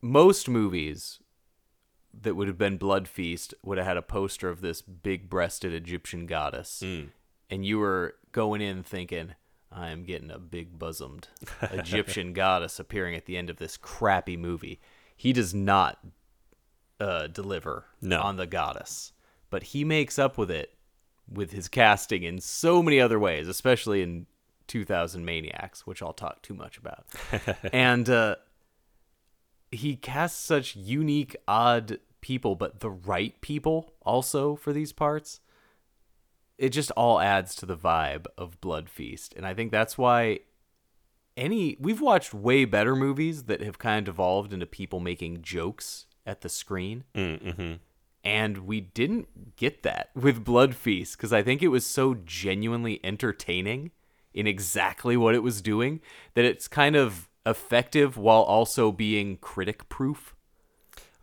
[0.03, 1.19] Most movies
[2.13, 6.27] that would have been Blood Feast would have had a poster of this big-breasted Egyptian
[6.27, 7.05] goddess, Hmm.
[7.53, 9.35] And you were going in thinking,
[9.71, 11.29] "I am getting a big-bosomed
[11.71, 14.81] Egyptian goddess appearing at the end of this crappy movie."
[15.17, 15.99] He does not
[16.99, 18.21] uh, deliver No.
[18.23, 19.13] on the goddess,
[19.51, 20.75] but he makes up with it
[21.33, 24.27] with his casting in so many other ways, especially in
[24.67, 27.07] 2000 Maniacs, which I'll talk too much about.
[27.73, 28.37] and uh,
[29.71, 35.41] he casts such unique, odd people, but the right people also for these parts.
[36.59, 39.35] It just all adds to the vibe of Blood Feast.
[39.37, 40.41] And I think that's why
[41.37, 46.07] any we've watched way better movies that have kind of evolved into people making jokes
[46.27, 47.75] at the screen Mm-hmm.
[48.23, 53.01] and we didn't get that with Blood Feast because I think it was so genuinely
[53.03, 53.93] entertaining
[54.35, 56.01] in exactly what it was doing
[56.35, 60.35] that it's kind of effective while also being critic proof.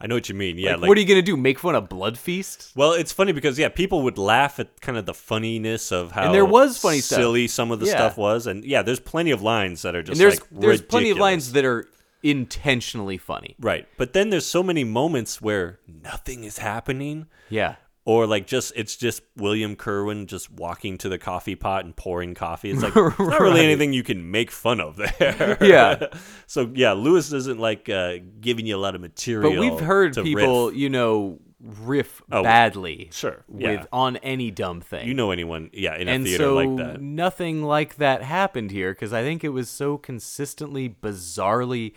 [0.01, 0.57] I know what you mean.
[0.57, 1.35] Yeah, Like, like, what are you gonna do?
[1.35, 2.71] Make fun of Blood Feast?
[2.75, 6.25] Well, it's funny because yeah, people would laugh at kind of the funniness of how
[6.27, 7.17] And there was funny stuff.
[7.19, 7.91] silly some of the Yeah.
[7.93, 10.81] stuff was, and yeah, there's plenty of lines that are just and there's like there's
[10.81, 11.85] plenty of lines that are
[12.23, 13.55] intentionally funny.
[13.59, 17.75] right, but then there's so many moments where nothing is happening, Yeah.
[18.09, 22.33] Or like just it's just William Kerwin just walking to the coffee pot and pouring
[22.33, 22.71] coffee.
[22.71, 25.59] It's like it's not really anything you can make fun of there.
[25.61, 26.07] Yeah.
[26.47, 29.51] so yeah, Lewis isn't like uh, giving you a lot of material.
[29.51, 30.75] But we've heard people, riff.
[30.75, 33.85] you know, riff Oh, badly sure, with yeah.
[33.93, 35.07] on any dumb thing.
[35.07, 35.69] You know anyone?
[35.71, 37.01] Yeah, in a and theater so like that.
[37.01, 41.93] nothing like that happened here because I think it was so consistently, bizarrely.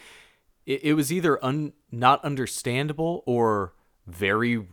[0.67, 3.73] It, it was either un, not understandable or
[4.07, 4.67] very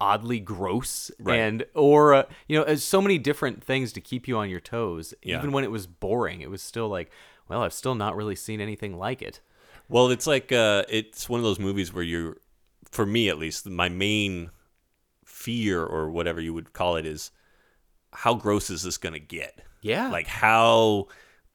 [0.00, 1.38] oddly gross, Right.
[1.38, 4.60] and or uh, you know, as so many different things to keep you on your
[4.60, 5.12] toes.
[5.22, 5.38] Yeah.
[5.38, 7.10] Even when it was boring, it was still like,
[7.48, 9.40] well, I've still not really seen anything like it.
[9.88, 12.36] Well, it's like uh, it's one of those movies where you're,
[12.90, 14.50] for me at least, my main
[15.24, 17.30] fear or whatever you would call it is,
[18.12, 19.62] how gross is this gonna get?
[19.82, 20.10] Yeah.
[20.10, 21.08] Like how,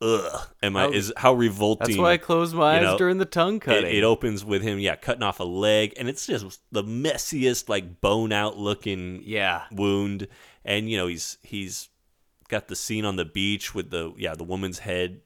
[0.06, 0.82] ugh, am I?
[0.84, 1.88] How- Is how revolting?
[1.88, 3.96] That's why I close my you eyes know, during the tongue It, cutting.
[3.96, 8.00] it opens with him, yeah, cutting off a leg, and it's just the messiest, like
[8.02, 9.64] bone out looking, Yeah.
[9.72, 10.28] wound,
[10.64, 11.90] and you know he's he's
[12.48, 15.22] got the scene on the beach with the yeah the woman's head.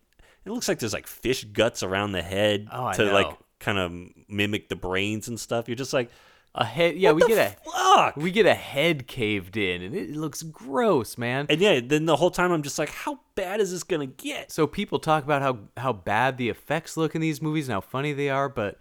[0.45, 3.13] It looks like there's like fish guts around the head Oh, to know.
[3.13, 3.91] like kind of
[4.29, 5.67] mimic the brains and stuff.
[5.67, 6.09] You're just like,
[6.55, 6.95] a head.
[6.97, 8.15] Yeah, we what get the a fuck?
[8.17, 11.45] we get a head caved in, and it looks gross, man.
[11.49, 14.51] and yeah, then the whole time I'm just like, how bad is this gonna get?
[14.51, 17.81] So people talk about how how bad the effects look in these movies and how
[17.81, 18.79] funny they are, but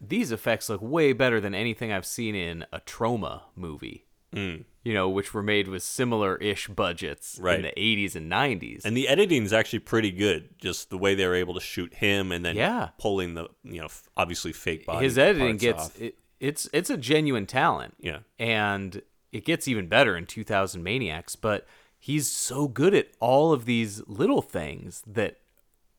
[0.00, 4.06] these effects look way better than anything I've seen in a Troma movie.
[4.34, 4.64] Mm.
[4.82, 7.56] You know, which were made with similar-ish budgets Right.
[7.56, 8.84] in the 80s and 90s.
[8.84, 10.58] And the editing is actually pretty good.
[10.58, 12.88] Just the way they were able to shoot him and then Yeah.
[12.98, 15.04] pulling the you know obviously fake body.
[15.04, 16.16] His editing gets it,
[16.48, 17.94] it's it's a genuine talent.
[18.00, 18.18] Yeah.
[18.38, 19.02] And
[19.32, 21.66] it gets even better in 2000 Maniacs, but
[21.98, 25.38] he's so good at all of these little things that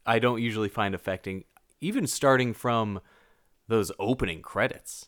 [0.05, 1.43] I don't usually find affecting
[1.81, 3.01] even starting from
[3.67, 5.07] those opening credits.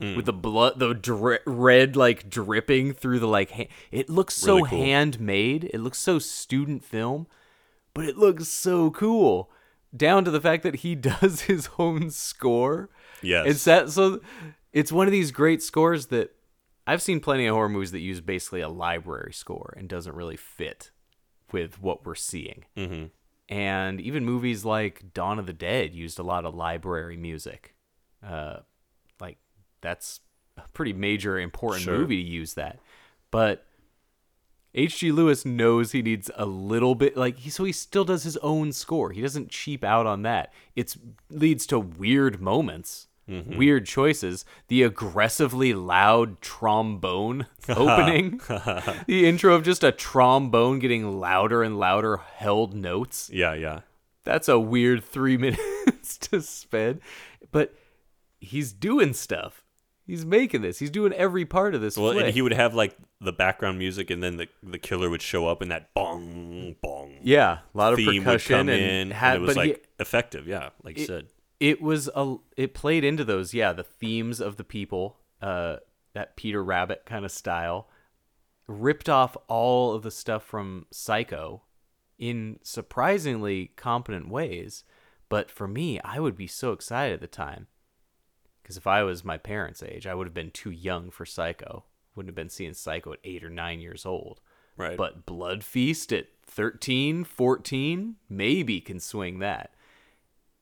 [0.00, 0.16] Hmm.
[0.16, 4.56] With the blood, the dri- red like dripping through the like, ha- it looks so
[4.56, 4.78] Really cool.
[4.80, 5.70] handmade.
[5.72, 7.26] It looks so student film,
[7.94, 9.50] but it looks so cool.
[9.96, 12.90] Down to the fact that he does his own score.
[13.22, 13.46] Yes.
[13.48, 14.20] It's that so
[14.74, 16.34] it's one of these great scores that
[16.86, 20.36] I've seen plenty of horror movies that use basically a library score and doesn't really
[20.36, 20.90] fit
[21.50, 22.64] with what we're seeing.
[22.76, 23.04] Mm-hmm.
[23.48, 27.74] And even movies like Dawn of the Dead used a lot of library music.
[28.22, 28.58] Uh,
[29.20, 29.38] like
[29.80, 30.20] that's
[30.58, 31.96] a pretty major important Sure.
[31.98, 32.80] movie to use that.
[33.30, 33.66] But
[34.74, 35.12] H.G.
[35.12, 38.72] Lewis knows he needs a little bit like he so he still does his own
[38.72, 39.12] score.
[39.12, 40.52] He doesn't cheap out on that.
[40.74, 40.98] It's
[41.30, 43.56] leads to weird moments, Mm-hmm.
[43.56, 44.44] weird choices.
[44.68, 48.38] The aggressively loud trombone opening,
[49.06, 53.30] the intro of just a trombone getting louder and louder held notes.
[53.32, 53.80] yeah, yeah.
[54.24, 57.00] That's a weird 3 minutes to spend,
[57.50, 57.74] but
[58.40, 59.62] he's doing stuff.
[60.06, 60.78] He's making this.
[60.78, 62.26] He's doing every part of this Well, flick.
[62.26, 65.46] and he would have like the background music, and then the the killer would show
[65.46, 69.10] up, and that bong bong yeah, a lot of theme would percussion come and in,
[69.12, 70.46] had, and it was but he- like effective.
[70.46, 71.26] Yeah, like you it, said.
[71.60, 75.76] It was a it played into those yeah the themes of the people uh
[76.12, 77.88] that peter rabbit kind of style
[78.66, 81.62] ripped off all of the stuff from psycho
[82.18, 84.84] in surprisingly competent ways
[85.28, 87.66] but for me i would be so excited at the time
[88.62, 91.84] because if i was my parents age i would have been too young for psycho.
[92.14, 94.40] Wouldn't have been seeing psycho at eight or nine years old.
[94.76, 94.96] Right.
[94.96, 99.72] but blood feast at 13 14 maybe can swing that.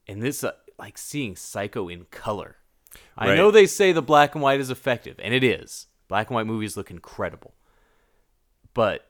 [0.07, 0.52] And this uh,
[0.83, 2.57] like seeing psycho in color.
[3.16, 5.87] I know they say the black and white is effective and it is.
[6.09, 7.55] Black and white movies look incredible.
[8.75, 9.07] But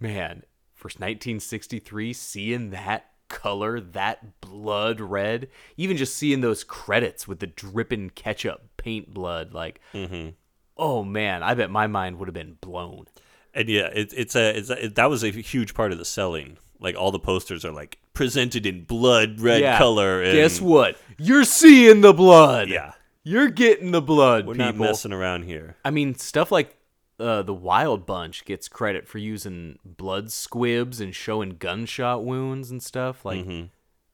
[0.00, 0.42] man
[0.74, 5.48] for 1963 seeing that color that blood red
[5.78, 10.30] even just seeing those credits with the dripping ketchup paint blood like mm-hmm.
[10.76, 13.06] oh man i bet my mind would have been blown.
[13.54, 16.04] And yeah, it, it's a it's a, it, that was a huge part of the
[16.04, 16.58] selling.
[16.84, 19.78] Like all the posters are like presented in blood red Yeah.
[19.78, 20.22] color.
[20.22, 22.92] And guess what you're seeing the blood Yeah,
[23.24, 25.76] you're getting the blood we're people not messing around here.
[25.84, 26.76] I mean, stuff like
[27.18, 32.82] uh, the Wild Bunch gets credit for using blood squibs and showing gunshot wounds and
[32.82, 33.24] stuff.
[33.24, 33.46] Like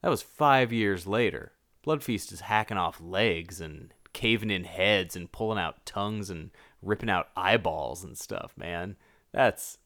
[0.01, 1.51] that was five years later.
[1.83, 6.51] Blood Feast is hacking off legs and caving in heads and pulling out tongues and
[6.81, 8.53] ripping out eyeballs and stuff.
[8.55, 8.95] Man,
[9.31, 9.77] that's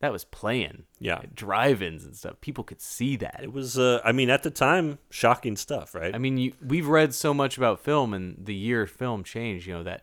[0.00, 0.84] that was playing.
[0.98, 1.22] Yeah.
[1.34, 2.40] drive-ins and stuff.
[2.40, 3.40] People could see that.
[3.42, 6.14] It was, uh, I mean, at the time, shocking stuff, right?
[6.14, 9.66] I mean, you, we've read so much about film and the year film changed.
[9.66, 10.02] You know, that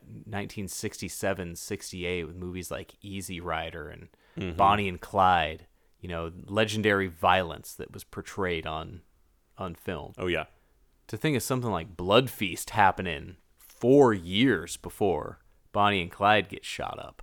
[0.68, 4.58] 1967, 68 with movies like Easy Rider and Mm-hmm.
[4.58, 5.68] Bonnie and Clyde.
[6.02, 9.02] You know, legendary violence that was portrayed on
[9.60, 10.14] on film.
[10.18, 10.46] oh yeah,
[11.08, 15.38] To think of something like Blood Feast happening four years before
[15.72, 17.22] Bonnie and Clyde get shot up.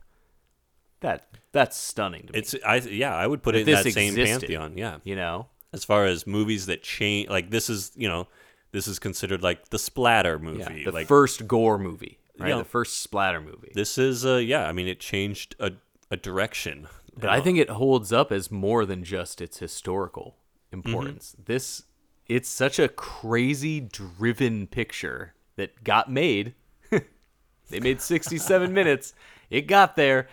[1.01, 2.39] That that's stunning to me.
[2.39, 4.41] it's I yeah, I would put it in that same existed.
[4.41, 4.77] pantheon.
[4.77, 8.29] Yeah, you know, as far as movies that change, like this is you know,
[8.73, 10.85] this is considered like the splatter yeah, movie.
[10.85, 12.51] the like first gore movie, right?
[12.51, 12.59] Yeah.
[12.59, 13.73] The first splatter movie.
[13.75, 15.73] this is, uh, yeah, I mean, it changed a
[16.11, 16.89] a direction.
[17.17, 20.37] But I think it holds up as more than just its historical
[20.73, 21.33] importance.
[21.33, 21.53] Mm-hmm.
[21.53, 21.83] This
[22.27, 26.55] it's such a crazy driven picture that got made.
[27.71, 29.15] they made 67 minutes.
[29.51, 30.29] It got there.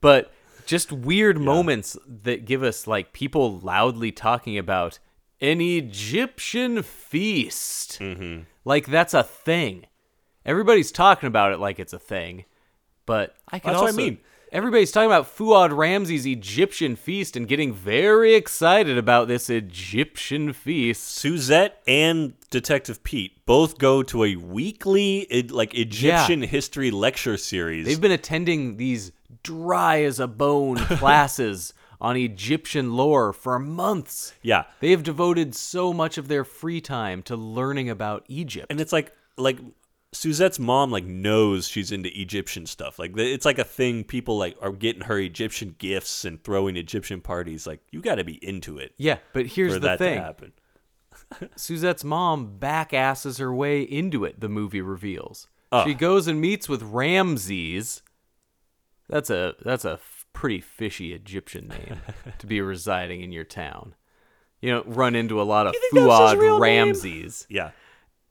[0.00, 0.32] But
[0.66, 4.98] just weird moments that give us like people loudly talking about
[5.40, 7.98] an Egyptian feast.
[8.00, 8.42] Mm-hmm.
[8.64, 9.86] Like that's a thing.
[10.44, 12.44] Everybody's talking about it like it's a thing.
[13.06, 14.18] But I can That's what I mean.
[14.50, 21.06] Everybody's talking about Fuad Ramses' Egyptian feast and getting very excited about this Egyptian feast.
[21.06, 27.84] Suzette and Detective Pete both go to a weekly like Egyptian history lecture series.
[27.84, 29.12] They've been attending these
[29.42, 34.32] dry as a bone classes on Egyptian lore for months.
[34.42, 38.66] yeah, They have devoted so much of their free time to learning about Egypt.
[38.70, 39.58] and it's like like
[40.12, 42.98] Suzette's mom like knows she's into Egyptian stuff.
[42.98, 44.04] Like it's like a thing.
[44.04, 47.66] People like are getting her Egyptian gifts and throwing Egyptian parties.
[47.66, 50.16] Like you got to be into it yeah, but here's for the that thing.
[50.16, 50.52] to happen.
[51.56, 55.46] Suzette's mom back asses her way into it, the movie reveals.
[55.70, 55.84] Oh.
[55.84, 58.02] She goes and meets with Ramses.
[59.08, 62.00] That's a that's a f- pretty fishy Egyptian name
[62.38, 63.94] to be residing in your town.
[64.60, 66.60] You know, run into a lot of Fuad name?
[66.60, 67.46] Ramses.
[67.48, 67.70] Yeah,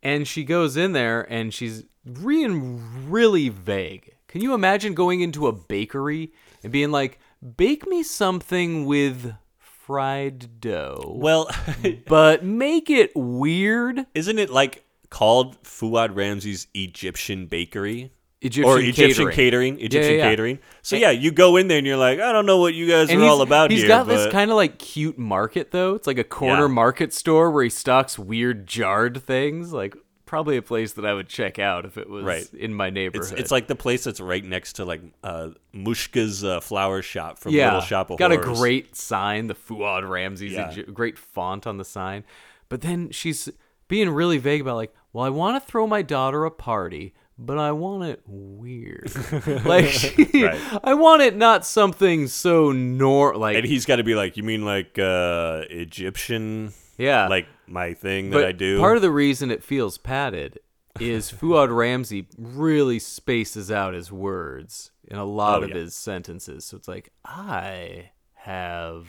[0.04, 4.14] And she goes in there and she's being really vague.
[4.28, 7.20] Can you imagine going into a bakery and being like,
[7.56, 11.50] "Bake me something with fried dough." well,
[12.08, 14.06] but make it weird.
[14.14, 18.12] isn't it like called Fuad Ramses' Egyptian Bakery?
[18.42, 19.36] Egyptian or Egyptian catering.
[19.36, 20.30] catering, Egyptian yeah, yeah.
[20.30, 20.60] catering.
[20.84, 23.10] So yeah, you go in there and you're like, I don't know what you guys
[23.10, 23.88] And are all about he's here.
[23.88, 25.96] got this kind of like cute market though.
[25.96, 26.74] It's like a corner Yeah.
[26.74, 29.74] market store where he stocks weird jarred things.
[29.74, 29.96] Like
[30.28, 32.54] probably a place that I would check out if it was Right.
[32.54, 33.40] in my It's, neighborhood.
[33.40, 37.54] it's like the place that's right next to like uh, Mushka's uh, flower shop from
[37.54, 38.46] yeah, Little Shop of got Horrors.
[38.58, 40.70] a great sign, the Fuad Ramses' Yeah.
[40.70, 42.24] Egy- great font on the sign.
[42.70, 43.50] But then she's
[43.88, 47.58] being really vague about like, well, I want to throw my daughter a party, but
[47.58, 49.12] I want it weird.
[49.66, 50.60] like, Right.
[50.84, 54.44] I want it not something so nor like and he's got to be like, you
[54.44, 56.74] mean like uh, Egyptian?
[56.98, 58.80] yeah, like my thing But that I do.
[58.80, 60.60] Part of the reason it feels padded
[61.00, 65.76] is Fuad Ramses really spaces out his words in a lot Oh, of yeah.
[65.76, 66.66] his sentences.
[66.66, 69.06] So it's like, I have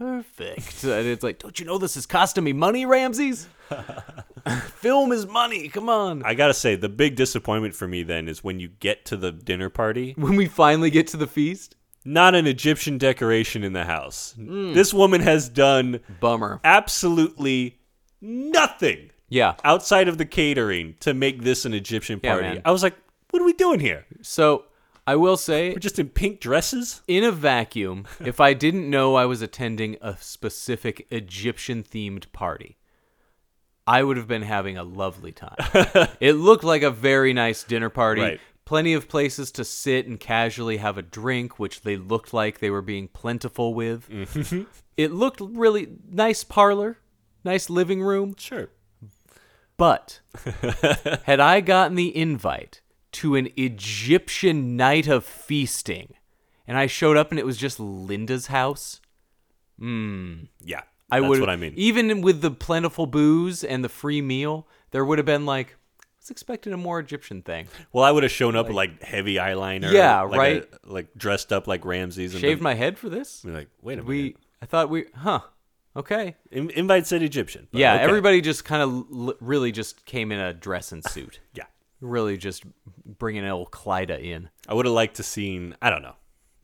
[0.00, 0.82] perfect.
[0.84, 3.46] and it's like, don't you know this is costing me money, Ramses?
[4.76, 5.68] Film is money.
[5.68, 6.22] Come on.
[6.24, 9.30] I gotta say, the big disappointment for me then is when you get to the
[9.30, 13.84] dinner party, When we finally get to the feast, not an Egyptian decoration in the
[13.84, 14.32] house.
[14.36, 14.72] Hmm.
[14.72, 16.60] This woman has done bummer.
[16.64, 17.78] absolutely
[18.22, 19.54] nothing Yeah.
[19.64, 22.48] outside of the catering to make this an Egyptian Yeah, party.
[22.48, 22.62] man.
[22.64, 22.96] I was like,
[23.30, 24.06] what are we doing here?
[24.22, 24.64] So
[25.10, 27.02] I will say, We're just in pink dresses?
[27.08, 32.78] in a vacuum, if I didn't know I was attending a specific Egyptian themed party,
[33.88, 35.56] I would have been having a lovely time.
[36.20, 38.22] it looked like a very nice dinner party.
[38.22, 38.40] Right.
[38.64, 42.70] Plenty of places to sit and casually have a drink, which they looked like they
[42.70, 44.08] were being plentiful with.
[44.08, 44.62] Mm-hmm.
[44.96, 46.98] it looked really nice parlor,
[47.42, 48.36] nice living room.
[48.38, 48.68] Sure.
[49.76, 50.20] But
[51.24, 52.80] had I gotten the invite
[53.12, 56.14] to an Egyptian night of feasting,
[56.66, 59.00] and I showed up and it was just Linda's house,
[59.78, 60.82] hmm, Yeah.
[61.12, 61.72] I that's would what I mean.
[61.76, 66.04] Even with the plentiful booze and the free meal, there would have been like, I
[66.20, 67.66] was expecting a more Egyptian thing.
[67.92, 69.90] Well, I would have shown up with like heavy eyeliner.
[69.90, 70.68] Yeah, like right.
[70.84, 72.34] a- like dressed up like Ramses.
[72.34, 73.44] And Shaved my head for this?
[73.44, 74.36] like, wait a We, minute.
[74.62, 75.40] I thought we, huh?
[75.96, 76.36] Okay.
[76.52, 77.66] In- invite said Egyptian.
[77.72, 78.04] Yeah, okay.
[78.04, 81.40] everybody just kind of l- really just came in a dress and suit.
[81.54, 81.64] Yeah.
[82.00, 82.64] Really just
[83.04, 84.48] bringing old Clyda in.
[84.68, 86.14] I would have liked to seen, I don't know,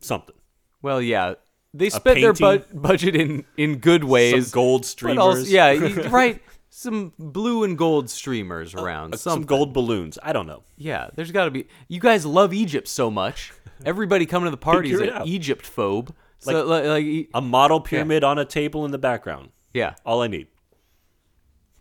[0.01, 0.35] something.
[0.83, 1.35] Well, yeah,
[1.75, 4.47] they spent their bu- budget in in good ways.
[4.51, 5.19] Some gold streamers.
[5.19, 5.73] also- yeah,
[6.11, 6.43] right.
[6.71, 9.15] Some blue and gold streamers around.
[9.15, 10.19] Uh, some gold balloons.
[10.23, 10.63] I don't know.
[10.77, 11.67] Yeah, there's got to be.
[11.89, 13.53] You guys love Egypt so much.
[13.85, 15.23] Everybody coming to the party is an.
[15.27, 16.11] Egypt phobe.
[16.39, 19.51] So like, like A model pyramid on a table in the background.
[19.73, 20.49] yeah, All I need.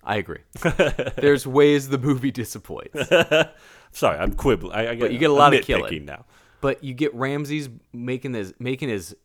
[0.05, 0.39] I agree.
[1.17, 3.09] There's ways the movie disappoints.
[3.91, 4.73] Sorry, I'm quibbling.
[4.73, 6.05] I, I get, But you get a I'm lot of killing.
[6.05, 6.25] now.
[6.61, 9.15] But you get Ramses making his making his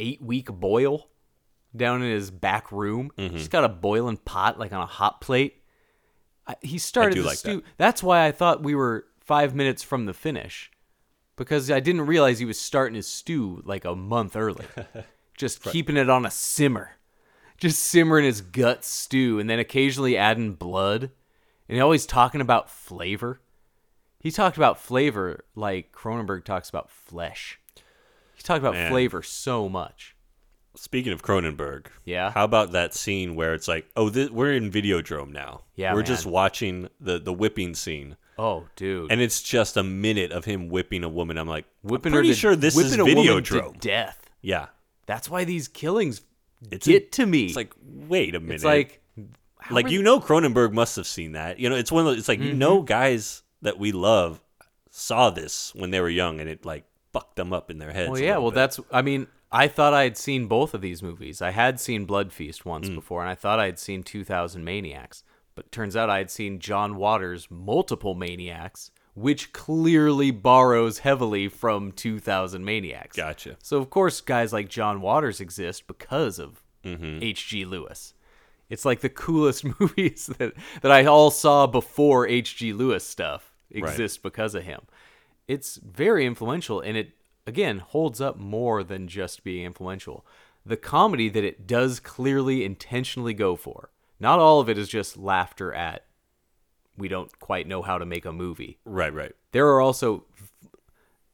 [0.00, 1.08] eight week boil
[1.74, 3.10] down in his back room.
[3.18, 3.36] Mm-hmm.
[3.36, 5.62] He's got a boiling pot like on a hot plate.
[6.46, 7.56] I, he started the like stew.
[7.56, 7.64] that.
[7.78, 10.70] That's why I thought we were five minutes from the finish,
[11.36, 14.64] because I didn't realize he was starting his stew like a month early,
[15.36, 16.92] just keeping it on a simmer,
[17.62, 21.10] just simmering his gut stew, and then occasionally adding blood,
[21.68, 23.40] and always talking about flavor.
[24.18, 27.60] He talked about flavor like Cronenberg talks about flesh.
[28.34, 28.90] He talked about Man.
[28.90, 30.16] flavor so much.
[30.74, 32.30] Speaking of Cronenberg, Yeah.
[32.32, 35.62] How about that scene where it's like, oh, th- we're in Videodrome now.
[35.76, 39.12] Yeah, we're just watching the the whipping scene, Oh, dude.
[39.12, 41.36] and it's just a minute of him whipping a woman.
[41.38, 43.78] I'm like, whipping I'm pretty her to, sure this is a woman to Videodrome.
[43.80, 44.18] death.
[44.40, 44.66] Yeah,
[45.06, 46.22] That's why these killings
[46.70, 47.46] It's get a- to me.
[47.46, 48.54] it's like, wait a minute.
[48.56, 49.00] it's like
[49.70, 51.58] like you know Cronenberg must have seen that.
[51.58, 52.58] You know, it's one of those, it's like you Mm-hmm.
[52.58, 54.40] know guys that we love
[54.90, 58.10] saw this when they were young, and it like fucked them up in their heads.
[58.10, 58.38] Well, yeah.
[58.38, 58.56] Well, bit.
[58.56, 58.80] that's.
[58.90, 61.40] I mean, I thought I had seen both of these movies.
[61.42, 62.94] I had seen Blood Feast once Mm.
[62.96, 65.22] before, and I thought I had seen 2000 Maniacs.
[65.54, 71.92] But turns out I had seen John Waters' multiple Maniacs, which clearly borrows heavily from
[71.92, 73.16] 2000 Maniacs.
[73.16, 73.56] gotcha.
[73.62, 77.18] So of course, guys like John Waters exist because of Mm-hmm.
[77.22, 77.64] H.G.
[77.64, 78.12] Lewis.
[78.68, 82.72] It's like the coolest movies that that I all saw before H.G.
[82.72, 84.80] Lewis stuff exist because of him.
[85.46, 87.12] It's very influential, and it
[87.46, 90.26] again holds up more than just being influential.
[90.66, 93.90] The comedy that it does clearly intentionally go for.
[94.18, 96.04] Not all of it is just laughter at.
[96.96, 99.32] We don't quite know how to make a movie Right, right.
[99.52, 100.24] there are also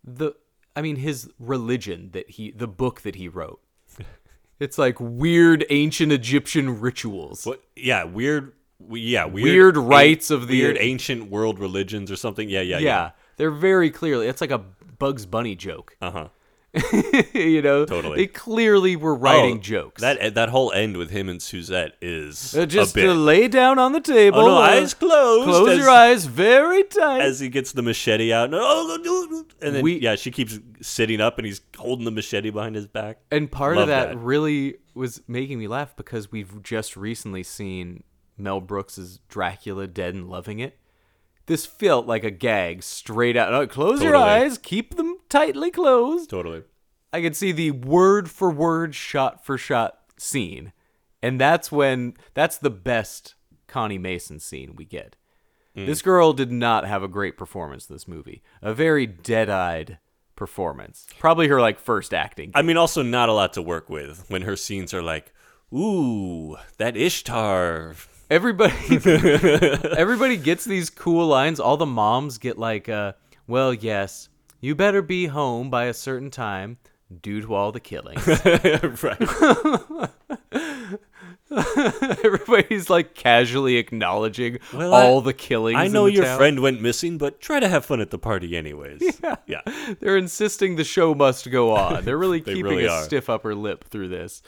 [0.05, 0.33] the
[0.77, 3.61] i mean his religion that he the book that he wrote
[4.61, 7.63] it's like weird ancient egyptian rituals What?
[7.77, 8.53] Yeah, weird.
[8.79, 9.45] we- Yeah, weird.
[9.45, 12.49] Weird rites of the- weird ancient world religions or something.
[12.49, 13.11] Yeah, yeah, yeah, yeah.
[13.37, 14.63] they're very clearly it's like a
[14.99, 16.29] bugs bunny joke Uh huh.
[17.35, 18.17] you know Totally.
[18.17, 22.67] they clearly were writing jokes That that whole end with him and Suzette is Uh,
[22.67, 23.03] just a bit.
[23.07, 25.45] to lay down on the table Oh, no, uh, eyes closed.
[25.49, 28.51] close as, your eyes very tight as he gets the machete out.
[28.53, 32.75] Oh, and then We- yeah, she keeps sitting up and he's holding the machete behind
[32.77, 33.19] his back.
[33.31, 34.19] And part Love of that, that.
[34.19, 38.03] really was making me laugh because we've just recently seen
[38.37, 40.79] Mel Brooks's Dracula Dead and Loving It.
[41.47, 43.55] This felt like a gag straight out.
[43.55, 46.31] Oh, close your eyes, keep them tightly closed.
[46.31, 46.63] Totally.
[47.13, 50.73] I could see the word for word, shot for shot scene.
[51.23, 53.35] And that's when that's the best
[53.67, 55.17] Connie Mason scene we get.
[55.77, 55.87] Mm.
[55.87, 58.43] This girl did not have a great performance in this movie.
[58.63, 59.99] A very dead-eyed
[60.37, 61.07] performance.
[61.19, 62.53] Probably her like first acting.
[62.55, 65.33] I mean, also not a lot to work with when her scenes are like,
[65.73, 67.95] "Ooh, that Ishtar."
[68.31, 68.75] Everybody
[69.97, 71.59] everybody gets these cool lines.
[71.59, 73.13] All the moms get like uh
[73.47, 74.29] well, yes,
[74.61, 76.79] you better be home by a certain time
[77.23, 78.27] due to all the killings.
[79.03, 80.11] right.
[82.25, 85.79] Everybody's like casually acknowledging Well, I- all the killings.
[85.79, 86.37] I know your town.
[86.39, 89.03] friend went missing, but try to have fun at the party anyways.
[89.47, 89.61] Yeah.
[90.01, 92.05] They're insisting the show must go on.
[92.05, 93.03] They're really They keeping really a are.
[93.05, 94.43] stiff upper lip through this.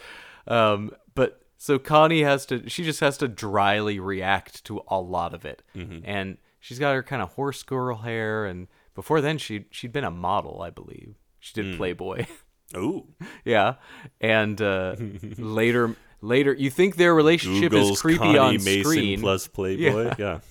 [0.46, 5.32] Um, but so Connie has to, she just has to dryly react to a lot
[5.32, 6.00] of it, Mm-hmm.
[6.04, 10.04] and she's got her kind of horse girl hair, and before then she she'd been
[10.04, 11.14] a model, I believe.
[11.38, 11.54] She Mm.
[11.70, 12.26] did Playboy,
[12.76, 13.06] Ooh.
[13.44, 13.74] yeah,
[14.20, 14.96] and uh,
[15.38, 15.96] later.
[16.22, 19.20] Later, you think their relationship Google's is creepy Connie on Mason screen?
[19.22, 20.02] plus Playboy.
[20.04, 20.14] Yeah.
[20.18, 20.40] Yeah.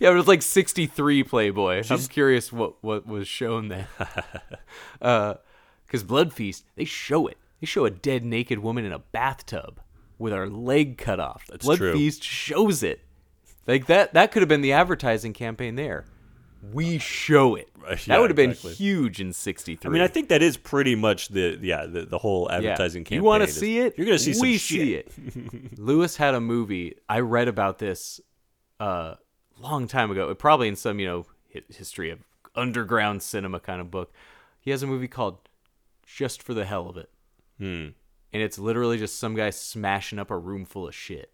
[0.00, 1.82] Yeah, but it was like 63 Playboy.
[1.90, 3.88] I'm curious what, what was shown there.
[5.00, 7.36] Because Blood Feast, they show it.
[7.60, 9.80] They show a dead naked woman in a bathtub
[10.18, 11.46] with her leg cut off.
[11.48, 11.92] That's Blood true.
[11.92, 13.00] Feast shows it.
[13.66, 16.04] Like that, that could have been the advertising campaign there.
[16.72, 17.68] We show it.
[17.82, 18.74] Right, that would have been exactly.
[18.74, 19.88] huge in 63.
[19.88, 23.16] I mean, I think that is pretty much the yeah the, the whole advertising campaign.
[23.16, 23.98] You want to see it?
[23.98, 25.10] You're gonna see some We shit.
[25.12, 25.78] see it.
[25.80, 26.94] Lewis had a movie.
[27.08, 28.20] I read about this
[28.78, 29.14] a uh,
[29.58, 30.32] long time ago.
[30.36, 31.26] Probably in some you know
[31.70, 32.20] history of
[32.54, 34.12] underground cinema kind of book.
[34.60, 35.38] He has a movie called
[36.06, 37.10] Just for the Hell of It,
[37.58, 37.64] Hmm.
[38.32, 41.32] and it's literally just some guy smashing up a room full of shit.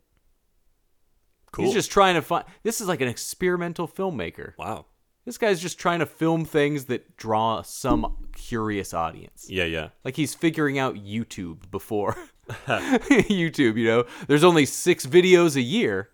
[1.52, 1.66] Cool.
[1.66, 2.46] He's just trying to find.
[2.62, 4.54] This is like an experimental filmmaker.
[4.58, 4.86] wow.
[5.28, 9.46] This guy's just trying to film things that draw some curious audience.
[9.50, 9.88] Yeah, yeah.
[10.02, 12.16] Like he's figuring out YouTube before
[12.48, 14.04] YouTube, you know.
[14.26, 16.08] There's only 6 videos a year,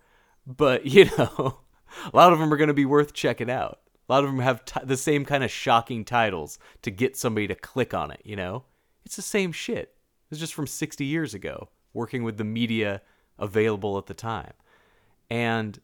[0.45, 1.59] but you know,
[2.13, 3.79] a lot of them are going to be worth checking out.
[4.09, 7.47] A lot of them have t- the same kind of shocking titles to get somebody
[7.47, 8.65] to click on it, you know.
[9.07, 9.95] It's the same shit.
[10.33, 13.01] It's just from 60 years ago, working with the media
[13.39, 14.55] available at the time.
[15.31, 15.79] And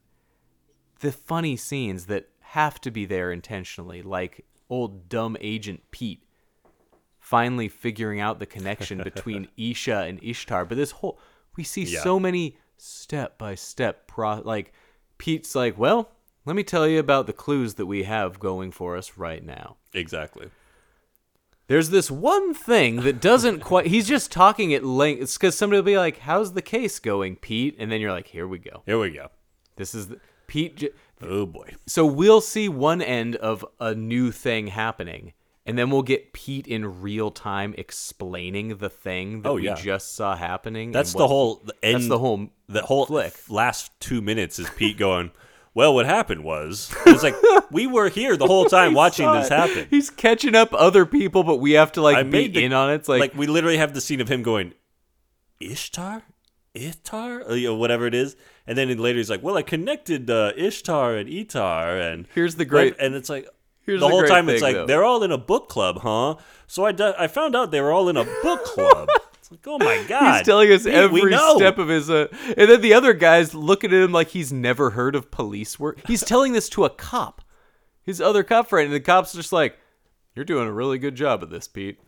[0.98, 6.22] the funny scenes that have to be there intentionally, like old dumb agent Pete
[7.18, 10.64] finally figuring out the connection between Isha and Ishtar.
[10.64, 11.18] But this whole
[11.56, 12.02] we see Yeah.
[12.02, 14.72] so many step by step pro like
[15.18, 16.10] Pete's like, well,
[16.46, 19.76] let me tell you about the clues that we have going for us right now.
[19.92, 20.50] Exactly.
[21.66, 23.86] There's this one thing that doesn't quite.
[23.86, 25.22] He's just talking at length.
[25.22, 28.26] It's because somebody will be like, "How's the case going, Pete?" And then you're like,
[28.26, 28.82] "Here we go.
[28.86, 29.28] Here we go.
[29.76, 30.90] This is the, Pete." J-
[31.22, 31.74] Oh boy.
[31.86, 35.32] so we'll see one end of a new thing happening,
[35.66, 40.14] and then we'll get Pete in real time explaining the thing that Oh, we just
[40.14, 40.92] saw happening.
[40.92, 41.56] That's the whole.
[41.64, 43.34] The end, That's the whole The whole flick.
[43.48, 45.30] last two minutes is Pete going.
[45.72, 47.36] Well, what happened was it's like
[47.70, 49.86] we were here the whole time watching this happen.
[49.90, 52.90] He's catching up other people, but we have to like I be the- in on
[52.90, 52.94] it.
[52.94, 54.72] It's like, like we literally have the scene of him going,
[55.60, 56.22] Ishtar,
[56.74, 56.92] You
[57.68, 61.28] know, whatever it is, and then later he's like, "Well, I connected uh, Ishtar and
[61.28, 63.48] Itar, and Here's the great- and it's like
[63.80, 64.86] here's the whole time it's like though.
[64.86, 66.36] they're all in a book club, huh?
[66.68, 69.08] So I d- I found out they were all in a book club.
[69.34, 72.28] it's like, oh my god, He's telling us Pete, every we step of his, uh,
[72.56, 76.06] and then the other guys looking at him like he's never heard of police work.
[76.06, 77.42] He's telling this to a cop,
[78.02, 79.76] his other cop friend, and the cop's just like,
[80.36, 81.98] "You're doing a really good job of this, Pete.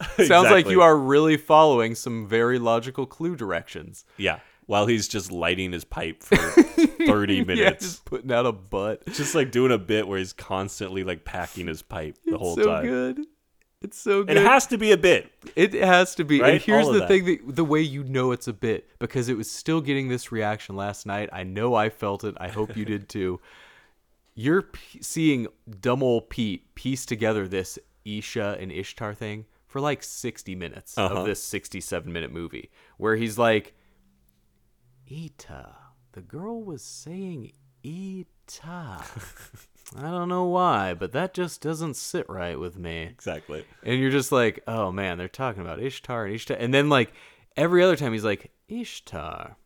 [0.26, 5.30] Sounds like you are really following some very logical clue directions." Yeah, while he's just
[5.32, 6.36] lighting his pipe for
[7.06, 7.84] thirty Yeah, minutes.
[7.84, 9.06] just putting out a butt.
[9.06, 12.64] just like doing a bit where he's constantly like packing his pipe the whole time.
[12.64, 12.84] it's so time.
[12.86, 13.26] good.
[13.82, 14.36] It's so good.
[14.36, 15.32] It has to be a bit.
[15.56, 16.40] It has to be.
[16.40, 16.52] Right?
[16.54, 17.08] And here's the that.
[17.08, 20.30] thing that the way you know it's a bit because it was still getting this
[20.30, 21.30] reaction last night.
[21.32, 22.34] I know I felt it.
[22.38, 23.40] I hope you did too.
[24.34, 25.46] You're p- seeing
[25.80, 31.14] dumb old Pete piece together this Isha and Ishtar thing for like 60 minutes Uh-huh.
[31.20, 33.74] of this 67 minute movie where he's like,
[35.10, 35.74] Ita,
[36.12, 37.52] the girl was saying
[37.84, 38.24] Ita.
[39.96, 43.64] I don't know why, but that just doesn't sit right with me Exactly.
[43.82, 47.12] and you're just like, oh man, they're talking about Ishtar and Ishtar, and then like
[47.56, 49.56] every other time he's like Ishtar.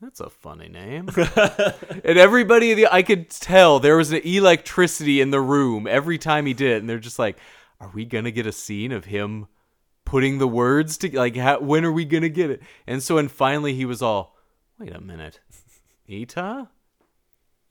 [0.00, 1.08] That's a funny name.
[1.36, 6.44] and everybody, the I could tell there was an electricity in the room every time
[6.44, 7.38] he did, it, and they're just like,
[7.84, 9.46] are we gonna get a scene of him
[10.04, 11.36] putting the words to like?
[11.36, 12.62] How, when are we gonna get it?
[12.86, 14.36] And so, and finally, he was all,
[14.78, 15.40] wait a minute,
[16.10, 16.68] Ita.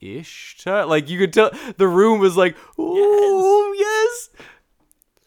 [0.00, 4.30] Ishtar, like you could tell, the room was like, "Ooh, yes."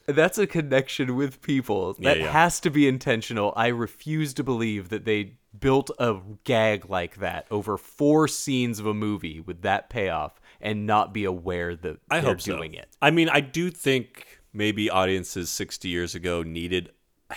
[0.06, 1.96] That's a connection with people.
[2.00, 2.32] Yeah, That yeah.
[2.32, 3.54] has to be intentional.
[3.58, 8.86] I refuse to believe that they built a gag like that over four scenes of
[8.86, 12.56] a movie with that payoff and not be aware that I they're hope so.
[12.56, 12.88] doing it.
[13.02, 16.92] I mean, I do think maybe audiences 60 years ago needed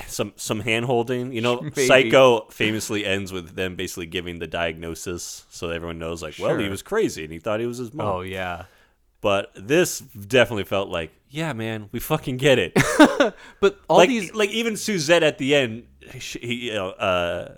[0.07, 1.33] some some hand holding.
[1.33, 1.87] You know, Maybe.
[1.87, 6.69] Psycho famously ends with them basically giving the diagnosis so everyone knows like, well, he
[6.69, 8.07] was crazy and he thought he was his mom.
[8.07, 8.65] Oh yeah.
[9.23, 12.73] But this definitely felt like, yeah, man, we fucking get it.
[13.61, 15.87] But all like these like even Suzette at the end,
[16.19, 17.55] she, he, you know, uh,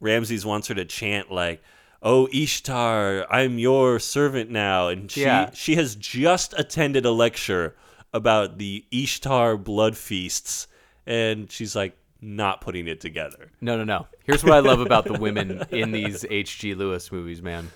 [0.00, 1.62] Ramses wants her to chant like,
[2.02, 5.50] "Oh Ishtar, I'm your servant now," and she Yeah.
[5.54, 7.74] she has just attended a lecture
[8.16, 10.66] about the Ishtar blood feasts,
[11.06, 13.52] and she's like not putting it together.
[13.60, 14.06] No, no, no.
[14.24, 16.74] Here's what I love about the women in these H.G.
[16.74, 17.70] Lewis movies, man.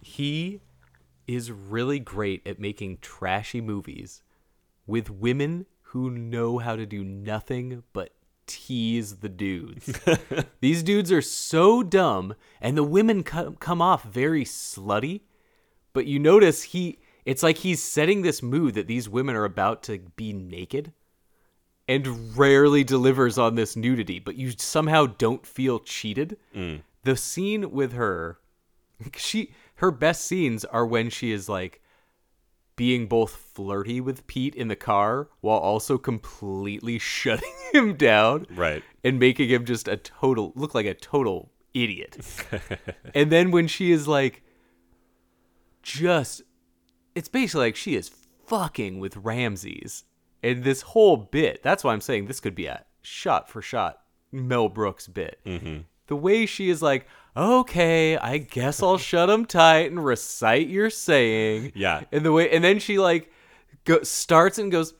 [0.00, 0.60] He
[1.26, 4.22] is really great at making trashy movies
[4.86, 8.10] with women who know how to do nothing but
[8.46, 9.98] tease the dudes.
[10.60, 15.22] These dudes are so dumb, and the women come, come off very slutty.
[15.92, 19.82] But you notice he, it's like he's setting this mood that these women are about
[19.82, 20.92] to be naked
[21.86, 26.38] and rarely delivers on this nudity, but you somehow don't feel cheated.
[26.54, 26.80] Mm.
[27.04, 28.38] The scene with her,
[29.16, 31.82] she her best scenes are when she is like
[32.76, 38.82] being both flirty with Pete in the car while also completely shutting him down Right.
[39.04, 42.18] and making him just a total look like a total idiot.
[43.14, 44.42] and then when she is like
[45.82, 46.42] just
[47.16, 48.10] it's basically like she is
[48.46, 50.04] fucking with Ramses.
[50.42, 54.00] And this whole bit, that's why I'm saying this could be a shot for shot
[54.30, 55.40] Mel Brooks bit.
[55.44, 55.78] Mm-hmm.
[56.08, 60.90] The way she is like, okay, I guess I'll shut him tight and recite your
[60.90, 61.72] saying.
[61.74, 62.02] Yeah.
[62.12, 63.32] And the way, and then she like
[63.84, 64.94] go, starts and goes,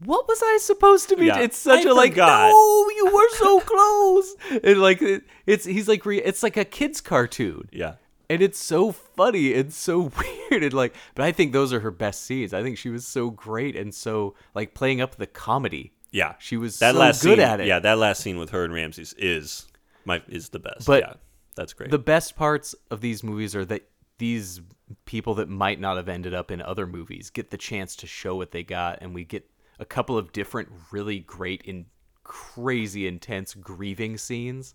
[0.00, 1.26] what was I supposed to be?
[1.26, 1.38] Yeah.
[1.38, 2.48] It's such I a like, forgot.
[2.48, 4.34] no, you were so close.
[4.64, 7.94] and like, it, it's he's like, re, it's like a kid's cartoon Yeah.
[8.32, 10.00] And it's so funny and so
[10.50, 13.06] weird and like but i think those are her best scenes i think she was
[13.06, 17.22] so great and so like playing up the comedy Yeah, She was that so last
[17.22, 17.66] good scene, at it.
[17.66, 19.66] Yeah, that last scene with her and Ramses is
[20.04, 20.86] my is the best.
[20.86, 21.14] But yeah,
[21.56, 21.90] that's great.
[21.90, 24.60] The best parts of these movies are that these
[25.06, 28.36] people that might not have ended up in other movies get the chance to show
[28.36, 31.86] what they got, and we get a couple of different, really great and
[32.24, 34.74] crazy intense grieving scenes,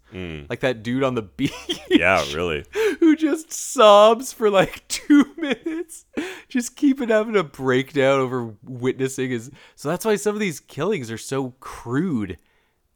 [0.50, 1.52] like that dude on the beach.
[1.52, 2.00] Mm.
[2.00, 2.66] yeah, really.
[3.00, 6.06] who just sobs for like two minutes,
[6.50, 9.52] just keeping having a breakdown over witnessing his.
[9.76, 12.38] So that's why some of these killings are so crude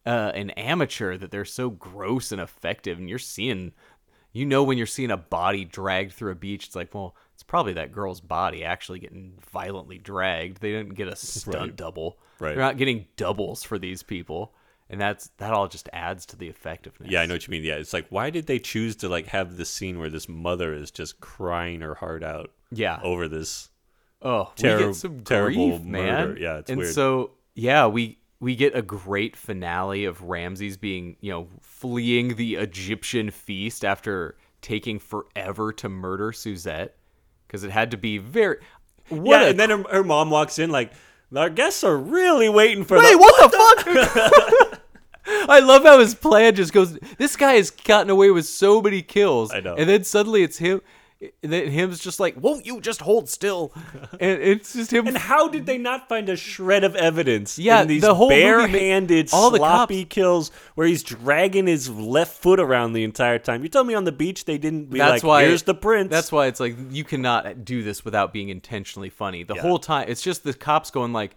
[0.06, 2.98] uh, and amateur that they're so gross and effective.
[2.98, 3.72] And you're seeing,
[4.34, 7.44] you know, when you're seeing a body dragged through a beach, it's like, well, it's
[7.44, 10.62] probably that girl's body actually getting violently dragged.
[10.62, 11.76] They didn't get a stunt Right.
[11.76, 12.18] double.
[12.40, 12.50] Right.
[12.56, 14.54] They're not getting doubles for these people.
[14.90, 17.10] And that's that all just adds to the effectiveness.
[17.10, 17.64] Yeah, I know what you mean.
[17.64, 20.74] Yeah, it's like why did they choose to like have this scene where this mother
[20.74, 23.00] is just crying her heart out Yeah.
[23.02, 23.70] over this?
[24.22, 26.28] Oh, we Terri- get some terrible grief, man.
[26.30, 26.40] murder.
[26.42, 26.94] Yeah, it's and weird.
[26.94, 32.56] so yeah, we we get a great finale of Ramses being you know fleeing the
[32.56, 36.98] Egyptian feast after taking forever to murder Suzette
[37.48, 38.58] because it had to be very.
[39.08, 40.92] What yeah, a- and then her, her mom walks in like
[41.34, 44.06] our guests are really waiting for Wait, the what, the
[44.68, 44.82] fuck?
[45.50, 46.98] I love how his plan just goes.
[47.18, 49.54] This guy has gotten away with so many kills.
[49.54, 49.76] I know.
[49.76, 50.82] And then suddenly it's him.
[51.44, 53.72] And then him's just like, "Won't you just hold still?"
[54.20, 55.08] And it's just him.
[55.08, 57.60] And how did they not find a shred of evidence?
[57.60, 61.90] Yeah, in these the whole movie barehanded, all the sloppy kills where he's dragging his
[61.90, 63.62] left foot around the entire time.
[63.64, 66.10] You tell me on the beach they didn't be that's like, why "Here's the prince."
[66.10, 69.44] That's why it's like you cannot do this without being intentionally funny.
[69.44, 69.62] The Yeah.
[69.62, 71.36] whole time, it's just the cops going like,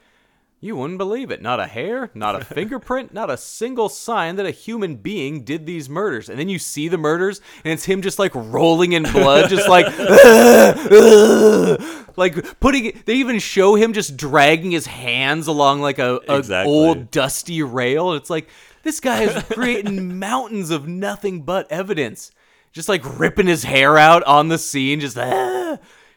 [0.64, 1.42] "You wouldn't believe it.
[1.42, 5.66] Not a hair, not a fingerprint, not a single sign that a human being did
[5.66, 9.02] these murders." And then you see the murders, and it's him just like rolling in
[9.02, 9.86] blood, just like,
[12.16, 12.86] like putting.
[12.86, 16.72] it- They even show him just dragging his hands along like a, a Exactly.
[16.72, 18.12] old dusty rail.
[18.14, 18.48] It's like
[18.82, 22.30] this guy is creating mountains of nothing but evidence,
[22.72, 25.16] just like ripping his hair out on the scene, just.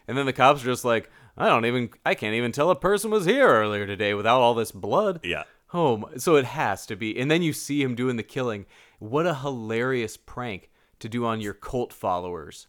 [0.10, 2.76] And then the cops are just like, I don't even, I can't even tell a
[2.76, 5.20] person was here earlier today without all this blood.
[5.24, 5.44] yeah.
[5.74, 7.20] Oh, my- so it has to be.
[7.20, 8.66] And then you see him doing the killing.
[9.00, 10.70] What a hilarious prank
[11.00, 12.68] to do on your cult followers.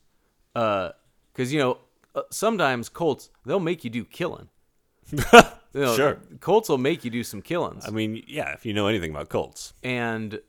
[0.55, 0.91] Uh,
[1.33, 1.79] because you know
[2.17, 4.49] uh, sometimes cults they'll make you do killing.
[5.75, 6.19] You know, Sure.
[6.41, 7.87] cults will make you do some killings.
[7.87, 9.75] I mean, yeah, if you know anything about cults.
[9.85, 10.41] and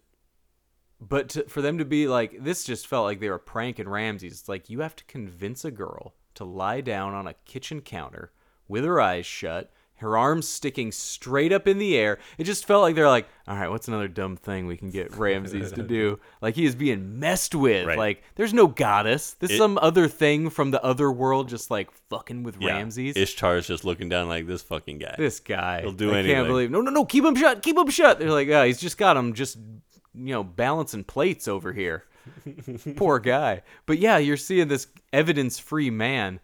[1.01, 4.31] but to, for them to be like this just felt like they were pranking Ramses.
[4.39, 8.31] It's like you have to convince a girl to lie down on a kitchen counter
[8.67, 12.19] with her eyes shut, her arms sticking straight up in the air.
[12.37, 15.13] It just felt like they're like, all right, what's another dumb thing we can get
[15.17, 16.19] Ramses to do?
[16.41, 17.85] Like he is being messed with.
[17.85, 17.97] Right.
[17.97, 19.33] Like there's no goddess.
[19.33, 22.75] This It- some other thing from the other world, just like fucking with Yeah.
[22.77, 23.17] Ramses.
[23.17, 25.15] Ishtar's just looking down like this fucking guy.
[25.17, 25.81] this guy.
[25.81, 26.15] He'll do anything.
[26.15, 26.35] I anything.
[26.35, 26.71] can't believe.
[26.71, 27.03] No, no, no.
[27.05, 27.61] Keep him shut.
[27.61, 28.19] Keep him shut.
[28.19, 32.05] They're like, yeah, he's just got him just, you know, balancing plates over here.
[32.95, 33.61] Poor guy.
[33.85, 36.39] But yeah, you're seeing this evidence-free man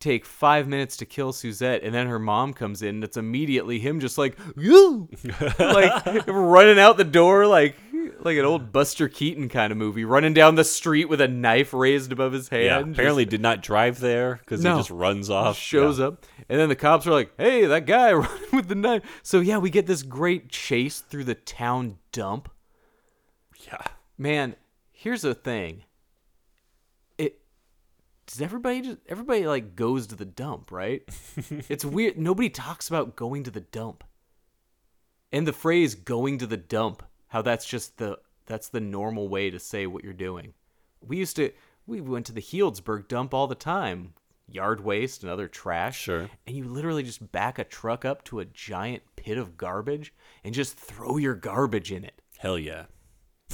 [0.00, 2.96] take five minutes to kill Suzette, and then her mom comes in.
[2.96, 5.08] And it's immediately him just like, you,
[5.60, 7.76] like running out the door like.
[8.18, 11.72] Like an old Buster Keaton kind of movie, running down the street with a knife
[11.72, 12.64] raised above his hand.
[12.64, 14.74] yeah, just- apparently did not drive there because No.
[14.74, 15.56] he just runs off.
[15.56, 19.02] shows up, and then the cops are like, "Hey, that guy running with the knife."
[19.24, 22.48] So yeah, we get this great chase through the town dump.
[23.66, 23.82] Yeah.
[24.18, 24.54] Man,
[25.02, 25.82] here's the thing.
[27.18, 27.40] It
[28.26, 31.02] does everybody just everybody like goes to the dump, right?
[31.68, 32.16] it's weird.
[32.16, 34.04] Nobody talks about going to the dump.
[35.32, 39.50] And the phrase "going to the dump," how that's just the that's the normal way
[39.50, 40.54] to say what you're doing.
[41.00, 41.50] We used to
[41.86, 44.14] we went to the Healdsburg dump all the time.
[44.48, 45.98] Yard waste and other trash.
[45.98, 46.28] Sure.
[46.46, 50.12] And you literally just back a truck up to a giant pit of garbage
[50.44, 52.20] and just throw your garbage in it.
[52.38, 52.84] Hell yeah.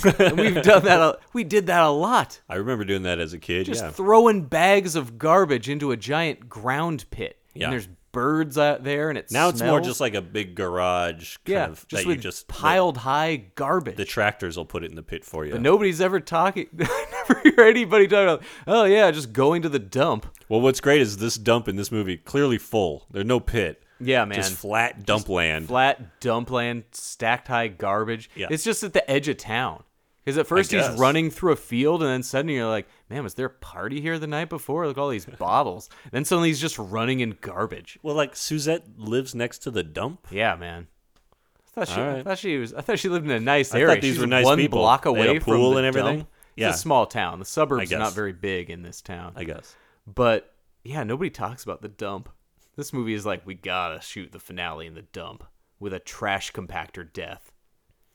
[0.05, 1.01] And we've done that.
[1.01, 2.41] A, we did that a lot.
[2.49, 3.67] I remember doing that as a kid.
[3.67, 3.91] Just yeah.
[3.91, 7.39] throwing bags of garbage into a giant ground pit.
[7.55, 7.65] Yeah.
[7.65, 11.37] And there's birds out there, and it now it's more just like a big garage
[11.39, 13.97] kind yeah, of just that with you just piled high garbage.
[13.97, 15.53] The, tractors will put it in the pit for you.
[15.53, 16.69] but nobody's ever talking.
[16.73, 18.43] Never hear anybody talking about.
[18.67, 20.27] Oh yeah, just going to the dump.
[20.49, 23.07] well, what's great is this dump in this movie clearly full.
[23.11, 23.83] There's no pit.
[24.01, 24.37] Yeah, man.
[24.37, 25.67] Just flat dump land.
[25.67, 28.31] flat dump land, stacked high garbage.
[28.35, 28.47] Yeah.
[28.51, 29.83] It's just at the edge of town.
[30.29, 33.33] Because at first he's running through a field, and then suddenly you're like, man, was
[33.35, 34.87] there a party here the night before?
[34.87, 35.89] Look at all these bottles.
[36.13, 37.99] then suddenly he's just running in garbage.
[38.03, 40.27] Well, like Suzette lives next to the dump.
[40.31, 40.89] Yeah, man.
[41.67, 42.75] I thought she, All I thought she was.
[42.75, 43.95] I thought she lived in a nice I area.
[43.95, 44.81] thought these She's were nice one people.
[44.81, 46.17] block They had away a from pool the and everything?
[46.19, 46.29] dump.
[46.57, 46.69] Yeah.
[46.69, 47.39] It's a small town.
[47.39, 49.33] The suburbs are not very big in this town.
[49.37, 49.75] I guess.
[50.07, 50.53] But
[50.85, 52.29] yeah, nobody talks about the dump.
[52.77, 55.45] This movie is like we gotta shoot the finale in the dump.
[55.81, 57.53] with a trash compactor death.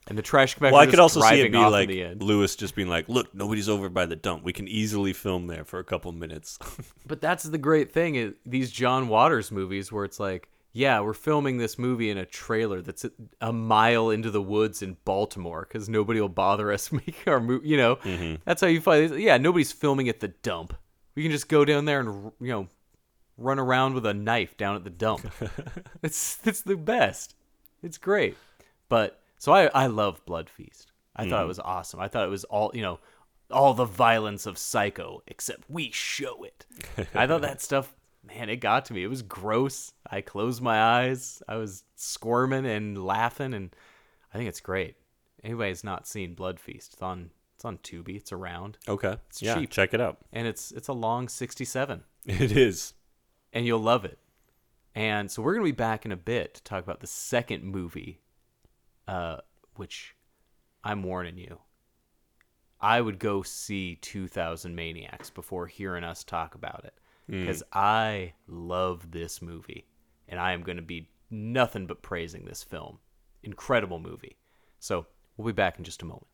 [0.08, 1.90] And the trash compactor Well, I could also see it be like.
[2.22, 4.44] Lewis just being like, "Look, nobody's over by the dump.
[4.44, 6.58] We can easily film there for a couple minutes."
[7.08, 11.14] But that's the great thing is these John Waters movies where it's like, yeah, we're
[11.14, 15.68] filming this movie in a trailer that's a, a mile into the woods in Baltimore
[15.68, 17.68] because nobody will bother us making our movie.
[17.70, 18.36] You know, Mm-hmm.
[18.46, 19.18] that's how you find.
[19.20, 20.74] Yeah, nobody's filming at the dump.
[21.16, 22.68] We can just go down there and you know
[23.38, 25.26] run around with a knife down at the dump.
[26.04, 27.36] it's it's the best.
[27.82, 28.36] It's great.
[28.90, 30.94] But so I I love Blood Feast.
[31.18, 31.50] I thought it mm.
[31.50, 32.00] was awesome.
[32.00, 33.02] I thought it was all you know,
[33.52, 36.66] all the violence of Psycho, except we show it.
[37.14, 37.94] I thought that stuff,
[38.26, 39.04] man, it got to me.
[39.04, 39.92] It was gross.
[40.10, 41.44] I closed my eyes.
[41.46, 43.76] I was squirming and laughing, and
[44.34, 44.96] I think it's great.
[45.44, 46.94] Anybody's not seen Blood Feast?
[46.94, 48.16] It's on it's on Tubi.
[48.16, 49.72] It's around, okay, yeah, cheap.
[49.72, 50.20] check it out.
[50.32, 52.94] and it's it's a long sixty seven It is.
[53.52, 54.20] and you'll love it.
[54.96, 58.22] And so we're gonna be back in a bit to talk about the second movie,
[59.08, 59.38] uh,
[59.76, 60.16] which
[60.84, 61.60] I'm warning you.
[62.82, 66.94] I would go see 2000 Maniacs before hearing us talk about it
[67.28, 69.88] because I love this movie,
[70.28, 73.00] and I am going to be nothing but praising this film.
[73.42, 74.38] Incredible movie.
[74.80, 75.06] So
[75.38, 76.28] we'll be back in just a moment.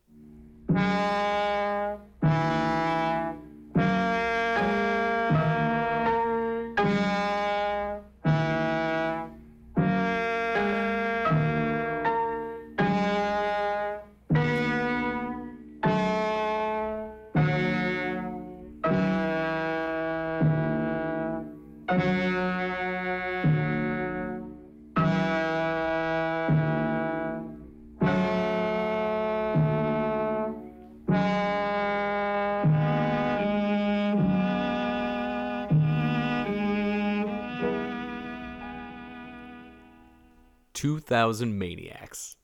[41.30, 42.36] Thousand maniacs.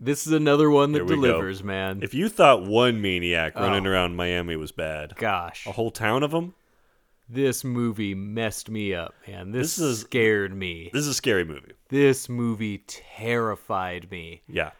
[0.00, 1.20] This is another one that we go.
[1.22, 2.00] delivers, man.
[2.02, 3.90] If you thought one maniac running Oh.
[3.90, 6.54] around Miami was bad, Gosh, a whole town of them.
[7.28, 9.52] this movie messed me up, man.
[9.52, 10.90] This, This is- scared me.
[10.92, 11.72] This is a scary movie.
[11.88, 14.42] This movie terrified me.
[14.48, 14.70] Yeah.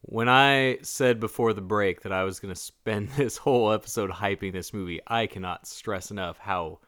[0.00, 4.10] When I said before the break that I was going to spend this whole episode
[4.10, 6.80] hyping this movie, I cannot stress enough how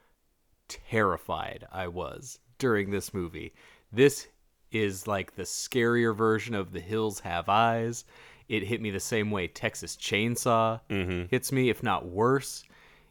[0.67, 3.53] terrified I was during this movie.
[3.91, 4.27] This
[4.75, 8.05] is like the scarier version of The Hills Have Eyes.
[8.49, 11.27] It hit me the same way Texas Chainsaw mm-hmm.
[11.29, 12.63] hits me, if not worse.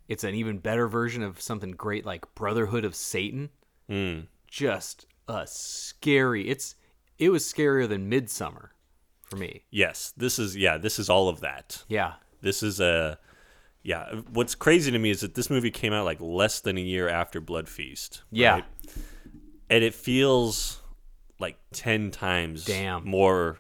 [0.07, 3.49] It's an even better version of something great like Brotherhood of Satan.
[3.89, 4.27] Mm.
[4.47, 6.49] Just a scary.
[6.49, 6.77] It's
[7.19, 8.73] it was scarier than Midsummer
[9.23, 9.65] for me.
[9.71, 10.13] Yes.
[10.17, 10.77] This is yeah.
[10.77, 11.83] This is all of that.
[11.89, 12.15] Yeah.
[12.43, 13.19] This is a
[13.83, 14.21] yeah.
[14.31, 17.09] What's crazy to me is that this movie came out like less than a year
[17.09, 18.23] after Blood Feast.
[18.31, 18.61] Yeah.
[19.71, 20.83] And it feels
[21.39, 23.05] like ten times Damn.
[23.09, 23.59] more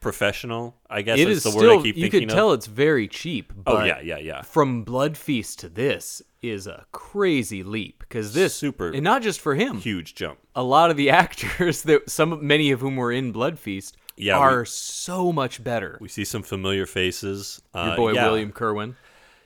[0.00, 0.76] professional.
[0.88, 3.52] I guess It is the still word I keep you could tell it's very cheap.
[3.66, 4.42] Oh But yeah, yeah, yeah.
[4.42, 9.40] From Blood Feast to this is a crazy leap because this Super and not just
[9.40, 9.78] for him.
[9.78, 10.38] Huge jump.
[10.54, 14.38] A lot of the actors that some many of whom were in Blood Feast Yeah,
[14.38, 15.98] we- are so much better.
[16.00, 17.60] We see some familiar faces.
[17.74, 18.26] Your Uh, boy yeah.
[18.26, 18.96] William Kerwin.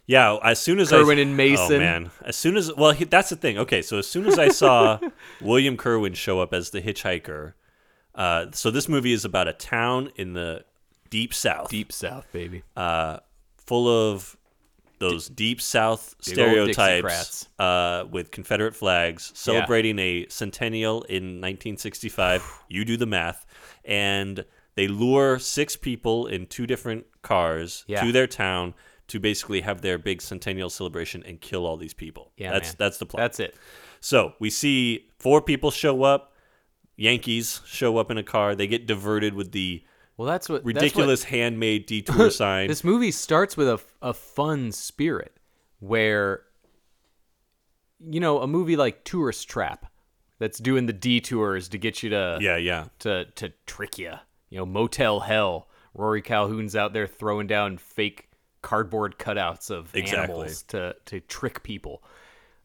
[0.06, 1.76] Yeah, as soon as Kerwin I, and Mason.
[1.76, 3.56] Oh man, as soon as well, he, that's the thing.
[3.58, 4.98] Okay, so as soon as I saw
[5.40, 7.52] William Kerwin show up as the hitchhiker,
[8.14, 10.64] uh, so this movie is about a town in the
[11.10, 12.62] deep south, Deep South, baby.
[12.76, 13.18] uh,
[13.66, 14.36] full of
[14.98, 22.62] those deep south Big stereotypes uh, with Confederate flags, celebrating a centennial in 1965.
[22.68, 23.46] you do the math,
[23.84, 24.44] and
[24.74, 28.02] they lure six people in two different cars Yeah.
[28.04, 28.74] to their town
[29.08, 32.30] to basically have their big centennial celebration and kill all these people.
[32.36, 32.76] Yeah, that's man.
[32.78, 33.24] that's the plan.
[33.24, 33.56] That's it.
[34.00, 36.29] So we see four people show up.
[37.00, 38.54] Yankees show up in a car.
[38.54, 39.82] They get diverted with the
[40.18, 42.68] Well, that's what that's what- ridiculous handmade detour sign.
[42.68, 45.36] This movie starts with a, a fun spirit
[45.78, 46.42] where,
[48.06, 49.86] you know, a movie like Tourist Trap
[50.38, 52.86] that's doing the detours to get you to yeah, yeah.
[53.00, 54.12] to to trick you.
[54.50, 55.68] You know, Motel Hell.
[55.94, 58.28] Rory Calhoun's out there throwing down fake
[58.62, 60.18] cardboard cutouts of Exactly.
[60.34, 62.02] animals to to trick people.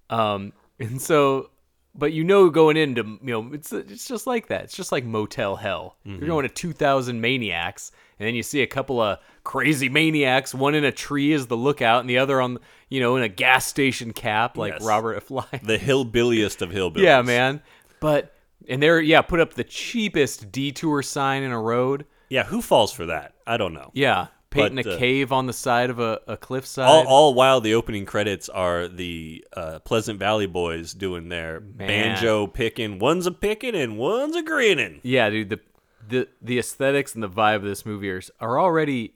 [0.09, 1.49] Um, and so,
[1.97, 4.65] but you know, going into you know, it's it's just like that.
[4.65, 5.97] It's just like Motel Hell.
[6.05, 6.19] Mm-hmm.
[6.19, 10.53] You're going to 2,000 maniacs, and then you see a couple of crazy maniacs.
[10.53, 13.29] One in a tree as the lookout, and the other on you know in a
[13.29, 14.83] gas station cap, like Yes.
[14.83, 15.45] Robert Fly.
[15.63, 17.03] The hillbilliest of hillbillies.
[17.03, 17.61] Yeah, man.
[17.99, 18.35] But
[18.67, 22.05] and they're yeah, put up the cheapest detour sign in a road.
[22.29, 23.35] Yeah, who falls for that?
[23.45, 23.91] I don't know.
[23.93, 26.87] Yeah, painting But, a uh, cave on the side of a, a cliffside.
[26.87, 32.47] All, all while the opening credits are the uh, Pleasant Valley Boys doing their banjo
[32.47, 32.99] picking.
[32.99, 34.99] One's a picking and one's a grinning.
[35.03, 35.49] yeah, dude.
[35.49, 35.59] The
[36.07, 39.15] the the aesthetics and the vibe of this movie are, are already.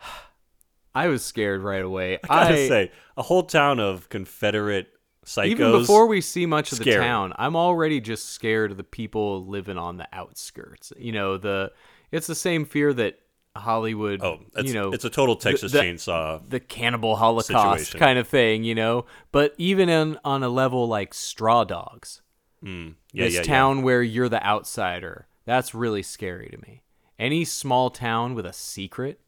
[0.94, 2.18] I was scared right away.
[2.24, 4.88] I gotta say, a whole town of Confederate
[5.24, 5.46] psychos.
[5.46, 9.46] even before we see much of the town, I'm already just scared of the people
[9.46, 10.92] living on the outskirts.
[10.96, 11.72] You know, the
[12.10, 13.20] it's the same fear that
[13.58, 14.22] Hollywood.
[14.22, 16.48] oh, it's, you know, it's a total Texas the- Chainsaw.
[16.48, 17.46] the cannibal holocaust
[17.86, 17.98] Situation.
[18.00, 19.04] kind of thing, you know.
[19.32, 22.22] But even in, on a level like Straw Dogs,
[22.62, 23.42] Yeah, this yeah, yeah.
[23.42, 26.82] town where you're the outsider, that's really scary to me.
[27.18, 29.20] Any small town with a secret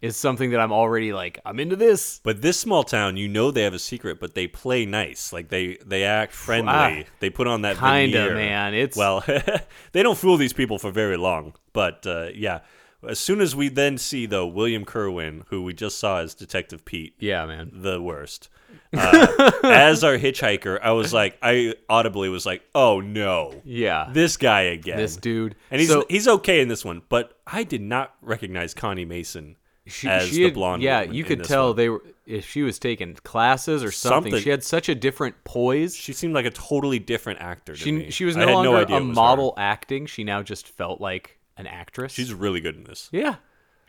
[0.00, 2.20] is something that I'm already like, I'm into this.
[2.24, 5.32] But this small town, you know they have a secret, but they play nice.
[5.32, 6.72] Like they they act friendly.
[6.72, 8.34] Ah, they put on that kinda, veneer.
[8.34, 8.74] man.
[8.74, 9.24] It's- well,
[9.92, 11.54] they don't fool these people for very long.
[11.72, 12.60] But uh, yeah,
[13.08, 16.84] as soon as we then see though William Kerwin, who we just saw as Detective
[16.84, 17.70] Pete, Yeah, man.
[17.74, 18.48] the worst.
[18.94, 24.08] Uh, as our hitchhiker, I was like, I audibly was like, oh no, Yeah.
[24.12, 25.56] this guy again, This dude.
[25.70, 27.02] and he's So- he's okay in this one.
[27.08, 30.82] But I did not recognize Connie Mason She, as she the had- blonde.
[30.82, 31.76] Yeah, woman you in could this tell one.
[31.76, 34.30] they were if she was taking classes or something.
[34.30, 34.42] Something.
[34.44, 35.96] She had such a different poise.
[35.96, 37.72] She seemed like a totally different actor.
[37.74, 38.10] To She me.
[38.10, 39.14] she was I no had longer idea a it was her.
[39.14, 40.06] model acting.
[40.06, 42.12] She now just felt like an actress.
[42.12, 43.08] She's really good in this.
[43.12, 43.36] yeah,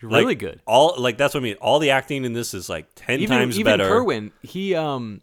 [0.02, 0.62] Like, really good.
[0.66, 1.56] All like that's what I mean.
[1.62, 3.90] All the acting in this is like ten Even times even better.
[3.90, 5.22] Kerwin, he um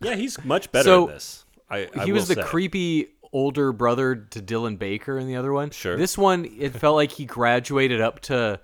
[0.00, 1.44] Yeah, he's much better So, in this.
[1.70, 2.42] I, I he was the say.
[2.42, 5.70] creepy older brother to Dylan Baker in the other one.
[5.70, 5.96] Sure.
[5.96, 8.60] This one, it felt like he graduated up to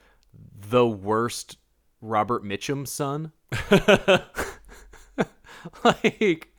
[0.69, 1.57] the worst
[2.01, 3.33] Robert Mitchum son.
[5.85, 6.50] like,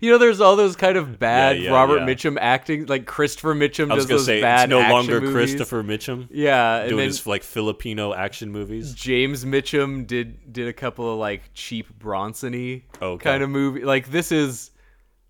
[0.00, 2.06] you know, there's all those kind of bad yeah, Robert yeah.
[2.06, 2.86] Mitchum acting.
[2.86, 5.32] Like Christopher Mitchum I was does gonna those say bad it's no action longer movies.
[5.34, 8.92] Christopher Mitchum Yeah, and doing then his like Filipino action movies.
[8.94, 13.22] James Mitchum did did a couple of like cheap Bronson-y Okay.
[13.22, 13.84] kind of movie.
[13.84, 14.70] Like this is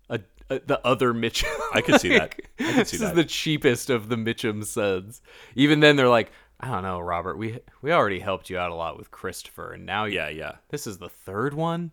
[0.09, 0.19] a,
[0.49, 1.45] a the other Mitchum.
[1.73, 2.35] I could see that.
[2.59, 3.15] I could this see is that.
[3.15, 5.21] the cheapest of the Mitchum sons.
[5.55, 7.37] Even then, they're like, I don't know, Robert.
[7.37, 10.51] We we already helped you out a lot with Christopher, and now you, Yeah, yeah,
[10.69, 11.91] this is the third one.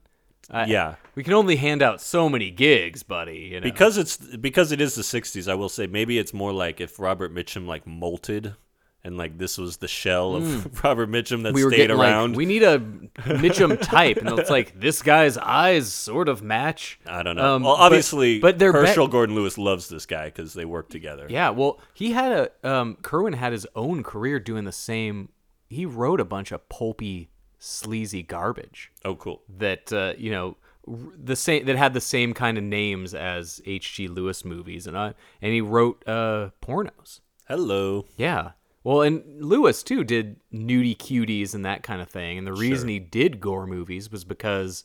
[0.50, 0.94] I- yeah.
[1.14, 3.50] we can only hand out so many gigs, buddy.
[3.52, 3.64] You know?
[3.64, 5.50] Because it's because it is the '60s.
[5.50, 8.54] I will say maybe it's more like if Robert Mitchum like molted,
[9.02, 12.30] and like this was the shell of Robert Mitchum that we stayed getting around.
[12.32, 12.78] like, we need a
[13.18, 16.98] Mitchum type, and it's like this guy's eyes sort of match.
[17.06, 17.56] I don't know.
[17.56, 20.88] Um, well, obviously, but they're bet- Herschell Gordon Lewis loves this guy because they work
[20.90, 21.26] together.
[21.28, 22.32] Yeah, well, he had
[22.62, 25.30] a um Kerwin had his own career doing the same.
[25.68, 27.30] He wrote a bunch of pulpy,
[27.64, 29.42] sleazy garbage Oh, cool.
[29.58, 30.56] that uh, you know
[30.86, 34.08] the same that had the same kind of names as H.G.
[34.08, 37.20] Lewis movies, and uh, and he wrote uh pornos.
[37.48, 38.04] Hello.
[38.16, 38.50] Yeah.
[38.82, 42.36] Well, and Lewis too did nudie cuties and that kind of thing.
[42.36, 44.84] And the reason he did gore movies was because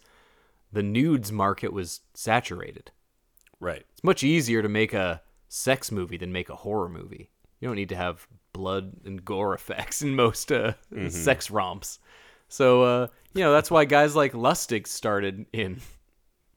[0.71, 2.91] the nudes market was saturated.
[3.59, 3.85] Right.
[3.91, 7.29] It's much easier to make a sex movie than make a horror movie.
[7.59, 10.73] You don't need to have blood and gore effects in most uh,
[11.09, 11.99] sex romps.
[12.49, 15.79] So, uh, you know, that's why guys like Lustig started in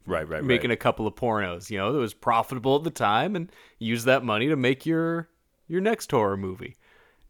[0.07, 0.29] Right.
[0.29, 0.43] Right.
[0.43, 0.79] making right.
[0.79, 1.71] a couple of pornos.
[1.71, 5.29] You know, that was profitable at the time, and use that money to make your
[5.69, 6.77] your next horror movie.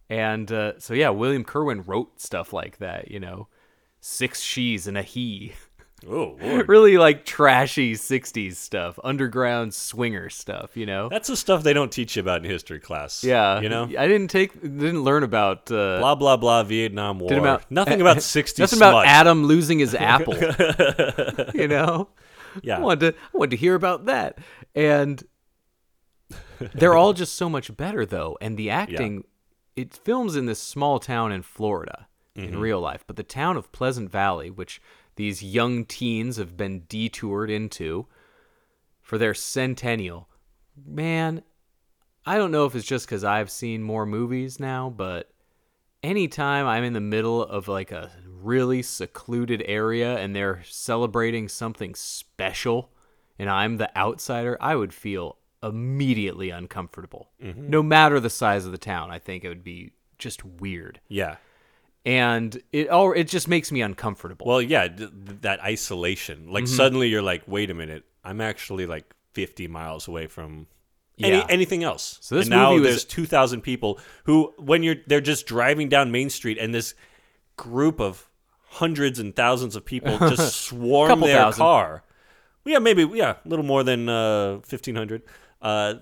[0.09, 3.11] And uh, so, yeah, William Kerwin wrote stuff like that.
[3.11, 3.49] You know,
[4.01, 5.53] six she's and a he.
[6.09, 6.69] Oh lord.
[6.69, 10.77] really like trashy '60s stuff, underground swinger stuff.
[10.77, 11.09] You know.
[11.09, 13.23] That's the stuff they don't teach you about in history class.
[13.23, 13.85] yeah, You know.
[13.85, 15.71] I didn't take, didn't learn about.
[15.71, 16.63] Uh, Blah blah blah.
[16.65, 17.33] Vietnam War.
[17.35, 18.59] about Nothing about '60s.
[18.59, 19.07] Nothing about.
[19.07, 20.35] Adam losing his apple.
[21.55, 22.09] you know.
[22.63, 22.77] Yeah.
[22.77, 24.39] I wanted to, I wanted to hear about that.
[24.75, 25.23] And
[26.75, 28.37] they're all just so much better though.
[28.41, 29.25] And the acting
[29.77, 33.71] it films in this small town in Florida in real life, but the town of
[33.73, 34.81] Pleasant Valley, which
[35.17, 38.07] these young teens have been detoured into
[39.01, 40.29] for their centennial.
[40.87, 41.43] Man,
[42.25, 45.31] I don't know if it's just cuz I've seen more movies now, but
[46.03, 51.95] anytime I'm in the middle of like a really secluded area and they're celebrating something
[51.95, 52.93] special
[53.39, 57.31] and I'm the outsider, I would feel immediately uncomfortable.
[57.43, 57.71] Mm-hmm.
[57.71, 61.01] No matter the size of the town, I think it would be just weird.
[61.09, 61.37] Yeah.
[62.05, 64.47] And it all it just makes me uncomfortable.
[64.47, 64.89] Well, yeah.
[64.89, 65.11] Th-
[65.43, 66.51] that isolation.
[66.51, 66.75] Like Mm-hmm.
[66.77, 68.05] suddenly you're like, wait a minute.
[68.25, 70.67] I'm actually like 50 miles away from.
[71.23, 71.47] Any, Yeah.
[71.49, 72.19] anything else.
[72.23, 75.89] So this and now movie was- there's 2,000 people who, when you're, they're just driving
[75.89, 76.95] down Main Street and this
[77.57, 78.29] group of
[78.71, 81.59] hundreds and thousands of people just swarm their thousand.
[81.61, 82.03] car.
[82.65, 85.23] Yeah, maybe, yeah, a little more than uh, 1,500.
[85.61, 85.95] Uh,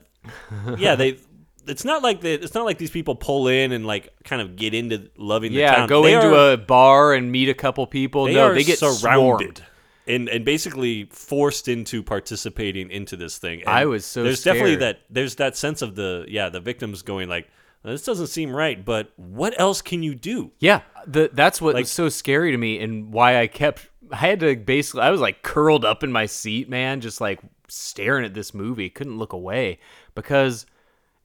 [0.79, 1.19] yeah, they.
[1.67, 4.57] It's not like they, it's not like these people pull in and like kind of
[4.57, 5.89] get into loving the yeah, town.
[5.89, 8.25] go They into are- a bar and meet a couple people.
[8.27, 9.63] they no, they get surrounded swarmed.
[10.07, 13.61] and and basically forced into participating into this thing.
[13.61, 17.03] And I was so there's definitely that there's that sense of the yeah the victims
[17.03, 17.49] going like
[17.83, 20.51] this doesn't seem right, but what else can you do?
[20.59, 23.89] Yeah, the, that's what Like- was so scary to me, and why I kept.
[24.13, 25.01] I had to basically.
[25.01, 28.91] I was like curled up in my seat, man, just like staring at this movie.
[28.91, 29.79] Couldn't look away
[30.15, 30.67] because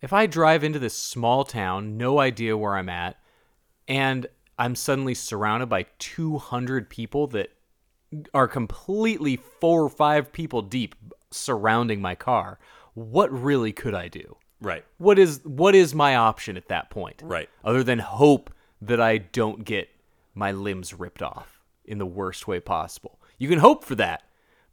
[0.01, 3.17] if I drive into this small town, no idea where I'm at,
[3.87, 4.27] and
[4.57, 7.49] I'm suddenly surrounded by 200 people that
[8.33, 10.95] are completely four or five people deep
[11.31, 12.59] surrounding my car.
[12.93, 14.37] What really could I do?
[14.61, 14.85] Right.
[14.97, 17.49] what is what is my option at that point Right.
[17.63, 18.49] other than hope
[18.81, 19.89] that i don't get
[20.33, 24.23] my limbs ripped off in the worst way possible you can hope for that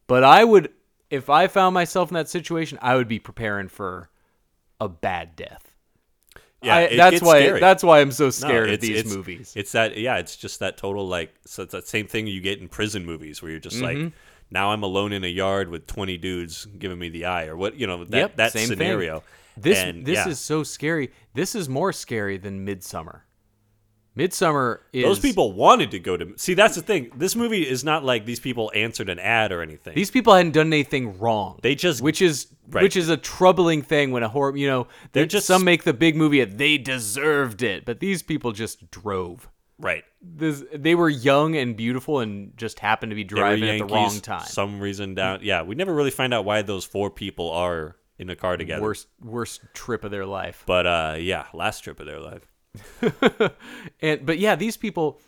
[0.06, 0.70] but i would
[1.10, 4.08] if i found myself in that situation i would be preparing for
[4.84, 5.74] a bad death
[6.62, 7.60] Yeah, I, that's why scary.
[7.60, 10.60] that's why i'm so No, scared of these it's- movies It's that yeah, it's just
[10.60, 13.60] that total like so it's that same thing you get in prison movies where you're
[13.60, 14.02] just Mm-hmm.
[14.04, 14.12] like
[14.50, 17.74] now I'm alone in a yard with 20 dudes giving me the eye or what
[17.80, 18.76] you know that Yep, that same thing.
[18.76, 19.22] scenario.
[19.56, 21.10] This And, this yeah, is so scary.
[21.32, 23.20] This is more scary than Midsommar.
[24.16, 27.10] Midsommar is those people wanted to go to see that's the thing.
[27.16, 29.94] This movie is not like these people answered an ad or anything.
[29.94, 31.58] These people hadn't done anything wrong.
[31.62, 32.82] They just- which is Right.
[32.82, 34.56] which is a troubling thing when a horror.
[34.56, 36.44] You know, They're just- some make the big movie.
[36.44, 39.48] They deserved it, but these people just drove.
[39.78, 40.04] right.
[40.24, 44.20] This, they were young and beautiful and just happened to be driving at the wrong
[44.20, 44.44] time.
[44.46, 45.40] Some reason down.
[45.42, 48.80] Yeah, we never really find out why those four people are in a car together.
[48.82, 50.62] worst worst trip of their life.
[50.66, 52.51] But uh yeah, last trip of their life.
[54.00, 55.20] And but yeah, these people,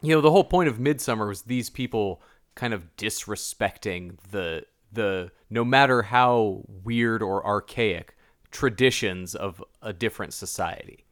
[0.00, 2.22] you know, the whole point of Midsommar was these people
[2.54, 8.16] kind of disrespecting the the no matter how weird or archaic
[8.50, 11.06] traditions of a different society.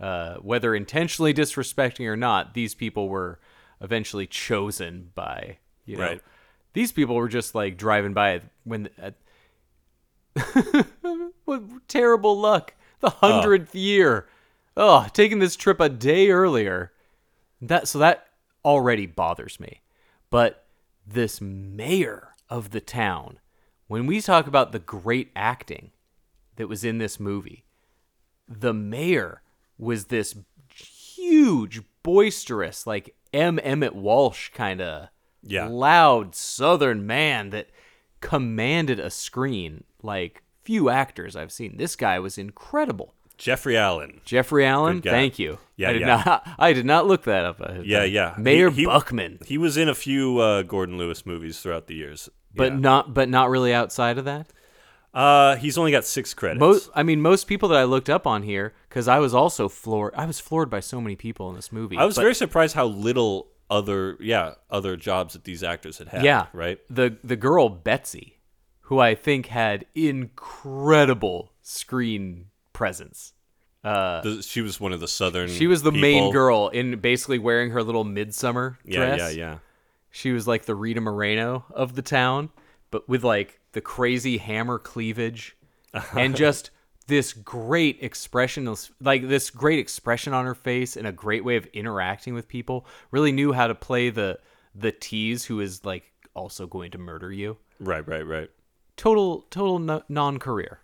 [0.00, 3.38] Uh, whether intentionally disrespecting or not, these people were
[3.80, 6.04] eventually chosen by you know.
[6.04, 6.20] Right.
[6.72, 8.88] These people were just like driving by when.
[8.98, 9.14] At,
[11.44, 12.74] what terrible luck!
[13.00, 14.26] The hundredth year.
[14.76, 16.92] Oh, taking this trip a day earlier.
[17.60, 18.26] That so that
[18.64, 19.80] already bothers me.
[20.30, 20.66] But
[21.06, 23.38] this mayor of the town,
[23.86, 25.92] when we talk about the great acting
[26.56, 27.64] that was in this movie,
[28.48, 29.42] the mayor
[29.78, 30.34] was this
[30.74, 33.58] huge, boisterous, like M.
[33.62, 35.08] Emmet Walsh kind of
[35.42, 35.66] Yeah.
[35.66, 37.68] loud Southern man that
[38.20, 41.76] commanded a screen like few actors I've seen.
[41.76, 43.14] This guy was incredible.
[43.44, 44.22] Jeffrey Allen.
[44.24, 45.58] Jeffrey Allen, thank you.
[45.76, 46.22] Yeah, I did yeah.
[46.24, 46.48] not.
[46.58, 47.60] I did not look that up.
[47.84, 48.10] Yeah, time.
[48.10, 48.34] yeah.
[48.38, 51.94] Mayor He- he- Buckman, He was in a few uh, Gordon Lewis movies throughout the
[51.94, 52.30] years.
[52.56, 52.78] but Yeah.
[52.78, 54.46] not, but not really outside of that.
[55.12, 56.58] uh, he's only got six credits.
[56.60, 59.68] Most, I mean, most people that I looked up on here, because I was also
[59.68, 60.14] floored.
[60.16, 61.98] I was floored by so many people in this movie.
[61.98, 66.08] I was but- very surprised how little other yeah other jobs that these actors had
[66.08, 66.22] had.
[66.24, 66.78] yeah, right.
[66.88, 68.40] The the girl Betsy,
[68.88, 73.33] who I think had incredible screen presence.
[73.84, 75.48] Uh, the- she was one of the southern.
[75.48, 79.18] She was the main girl in basically wearing her little midsummer Yeah, dress.
[79.18, 79.58] yeah, yeah.
[80.10, 82.50] She was like the Rita Moreno of the town,
[82.90, 85.56] but with like the crazy hammer cleavage
[86.16, 86.70] and just
[87.08, 91.66] this great expression, like this great expression on her face and a great way of
[91.66, 92.86] interacting with people.
[93.10, 94.38] Really knew how to play the
[94.74, 97.58] the tease who is like also going to murder you.
[97.80, 98.50] Right, right, right.
[98.96, 100.78] Total total no, non-career.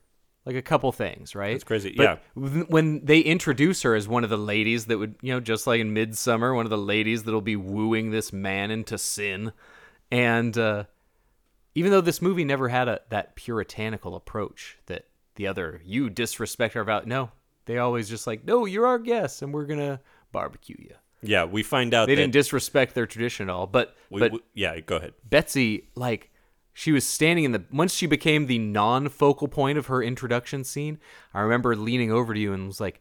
[0.47, 1.53] Like a couple things, right?
[1.53, 2.03] That's crazy, But
[2.35, 2.65] yeah.
[2.69, 5.81] When they introduce her as one of the ladies that would, you know, just like
[5.81, 9.53] in Midsommar, one of the ladies that'll be wooing this man into sin,
[10.11, 10.85] and uh,
[11.75, 15.05] even though this movie never had a that puritanical approach that
[15.37, 17.31] the other you disrespect our value, no,
[17.67, 20.01] they always just like, no, you're our guest, and we're gonna
[20.33, 20.95] barbecue you.
[21.23, 24.41] Yeah, we find out They didn't disrespect their tradition at all, but we, but we-
[24.55, 25.13] yeah, go ahead.
[25.29, 26.31] Betsy, like,
[26.73, 30.99] she was standing in the once she became the non-focal point of her introduction scene.
[31.35, 33.01] I remember leaning over to you and was like,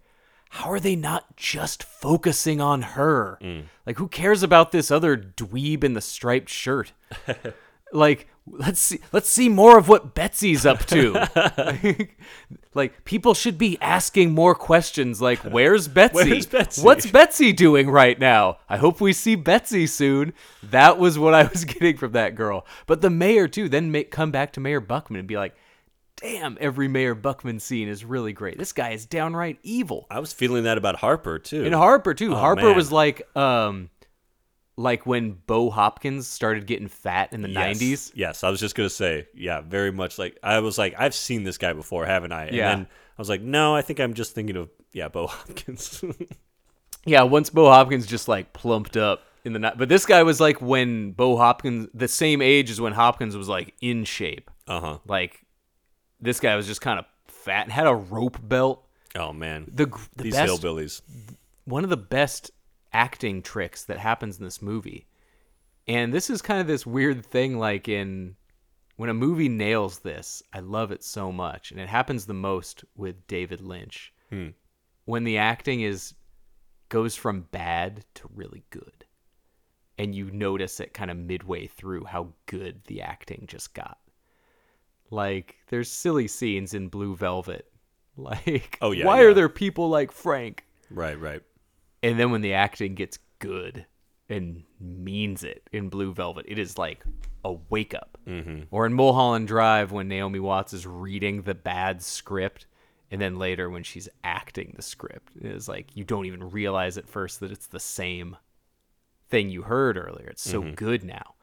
[0.49, 3.37] "How are they not just focusing on her?
[3.41, 3.63] Mm.
[3.85, 6.93] Like, who cares about this other dweeb in the striped shirt?
[7.93, 11.13] like, let's see, let's see more of what Betsy's up to.
[11.57, 12.17] like,
[12.73, 15.21] like, people should be asking more questions.
[15.21, 16.15] Like, where's Betsy?
[16.15, 16.81] Where's Betsy?
[16.81, 18.57] What's Betsy doing right now?
[18.67, 20.33] I hope we see Betsy soon.
[20.63, 22.65] That was what I was getting from that girl.
[22.87, 25.55] But the mayor too, then make, come back to Mayor Buckman and be like,
[26.17, 28.57] "Damn, every Mayor Buckman scene is really great.
[28.57, 31.63] This guy is downright evil." I was feeling that about Harper too.
[31.65, 32.33] And Harper too.
[32.33, 32.75] Oh, Harper man.
[32.75, 33.89] was like, um,
[34.79, 37.77] like when Bo Hopkins started getting fat in the Yes.
[37.79, 38.11] '90s.
[38.15, 41.43] Yes, I was just gonna say, yeah, very much like I was like, I've seen
[41.43, 42.45] this guy before, haven't I?
[42.45, 42.75] And Yeah.
[42.75, 46.03] then I was like, no, I think I'm just thinking of yeah, Bo Hopkins.
[47.05, 49.77] Yeah, once Bo Hopkins just like plumped up in the night.
[49.77, 53.47] But this guy was like when Bo Hopkins, the same age as when Hopkins was
[53.49, 54.49] like in shape.
[54.67, 54.97] uh huh.
[55.07, 55.45] Like
[56.19, 58.85] this guy was just kind of fat and had a rope belt.
[59.15, 61.01] Oh man, The the these best hillbillies.
[61.65, 62.51] one of the best
[62.93, 65.07] acting tricks that happens in this movie.
[65.87, 68.35] And this is kind of this weird thing like in
[68.97, 71.71] when a movie nails this, I love it so much.
[71.71, 74.13] And it happens the most with David Lynch.
[74.29, 74.49] Hmm.
[75.05, 76.13] When the acting is
[76.89, 79.05] goes from bad to really good.
[79.97, 83.97] And you notice it kind of midway through how good the acting just got.
[85.11, 87.65] Like there's silly scenes in Blue Velvet.
[88.17, 89.27] Like Oh, yeah, why yeah.
[89.27, 90.65] are there people like Frank?
[90.91, 91.41] Right, right.
[92.01, 93.85] And then when the acting gets good
[94.29, 97.03] and means it in Blue Velvet, it is like
[97.43, 98.17] a wake up.
[98.27, 98.63] Mm-hmm.
[98.71, 102.67] Or in Mulholland Drive, when Naomi Watts is reading the bad script,
[103.11, 106.97] and then later when she's acting the script, it is like you don't even realize
[106.97, 108.37] at first that it's the same
[109.29, 110.27] thing you heard earlier.
[110.27, 111.35] It's so good now.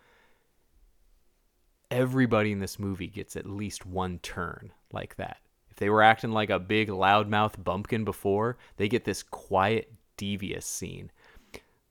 [1.90, 5.38] Everybody in this movie gets at least one turn like that.
[5.70, 10.66] If they were acting like a big loudmouth bumpkin before, they get this quiet, devious
[10.66, 11.10] scene.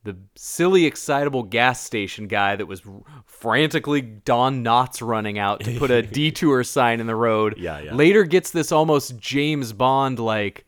[0.04, 2.82] The silly, excitable gas station guy that was
[3.24, 7.56] frantically Don Knotts running out to put a detour sign in the road.
[7.58, 7.94] Yeah, yeah.
[7.94, 10.64] Later gets this almost James Bond like,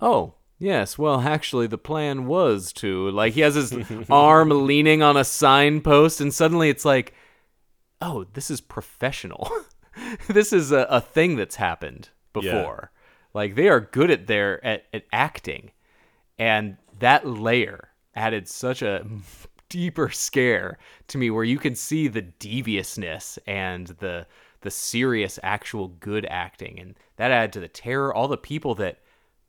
[0.00, 3.10] oh, yes, well, actually, the plan was to.
[3.10, 3.72] Like, he has his
[4.10, 7.14] arm leaning on a signpost, and suddenly it's like,
[8.00, 9.48] oh, this is professional.
[10.28, 12.90] this is a, a thing that's happened before.
[13.32, 15.70] Like they are good at their at, at acting,
[16.38, 19.04] and that layer added such a
[19.68, 20.78] deeper scare
[21.08, 24.26] to me, where you can see the deviousness and the
[24.62, 28.14] the serious, actual good acting, and that added to the terror.
[28.14, 29.00] All the people that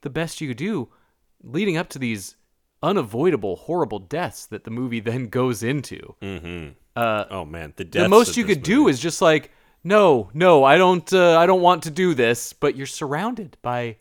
[0.02, 0.90] the best you could do,
[1.44, 2.36] leading up to these
[2.82, 6.16] unavoidable, horrible deaths that the movie then goes into.
[7.30, 9.52] Oh man, the the most you could do is just like
[9.84, 13.98] no no i don't uh, i don't want to do this but you're surrounded by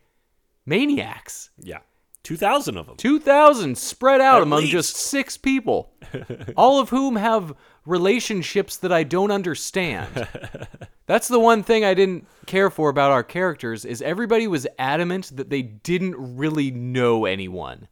[0.66, 1.51] maniacs.
[1.59, 1.78] Yeah,
[2.22, 2.96] two thousand of them.
[2.96, 4.72] 2000 spread out At among least.
[4.72, 5.92] just six people
[6.56, 7.54] all of whom have
[7.86, 10.28] relationships that i don't understand
[11.06, 15.34] that's the one thing i didn't care for about our characters is everybody was adamant
[15.36, 17.88] that they didn't really know anyone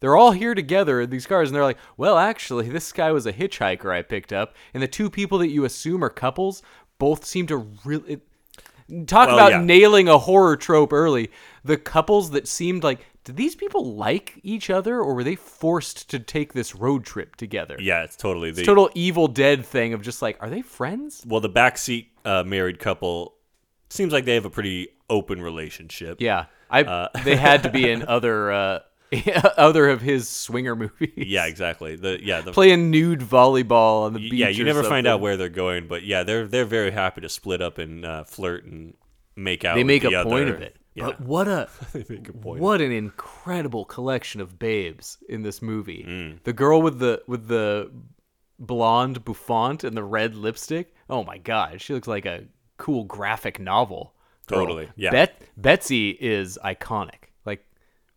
[0.00, 3.26] they're all here together in these cars and they're like well actually this guy was
[3.26, 6.62] a hitchhiker i picked up and the two people that you assume are couples
[6.98, 8.20] both seem to really
[9.06, 9.60] talk Well, about yeah.
[9.62, 11.30] nailing a horror trope early
[11.64, 16.10] the couples that seemed like did these people like each other or were they forced
[16.10, 20.02] to take this road trip together Yeah, it's totally the total evil dead thing of
[20.02, 21.40] just like are they friends well.
[21.40, 23.34] The backseat uh, married couple
[23.90, 26.20] seems like they have a pretty open relationship.
[26.20, 28.78] yeah i Uh, they had to be in other uh
[29.58, 31.96] other of his swinger movies yeah, exactly.
[31.96, 35.36] The yeah the playing nude volleyball on the beach yeah you never find out where
[35.36, 38.94] they're going, but yeah they're they're very happy to split up and uh, flirt and
[39.36, 39.74] make out.
[39.74, 41.68] they with make a the point of it Yeah, but what a
[42.42, 46.04] what an incredible collection of babes in this movie.
[46.06, 46.42] Mm.
[46.44, 47.90] The girl with the with the
[48.58, 50.94] blonde bouffant and the red lipstick.
[51.08, 52.44] Oh my god, she looks like a
[52.76, 54.14] cool graphic novel.
[54.46, 54.60] girl.
[54.60, 55.10] Totally, yeah.
[55.10, 57.30] Bet- Betsy is iconic.
[57.46, 57.64] Like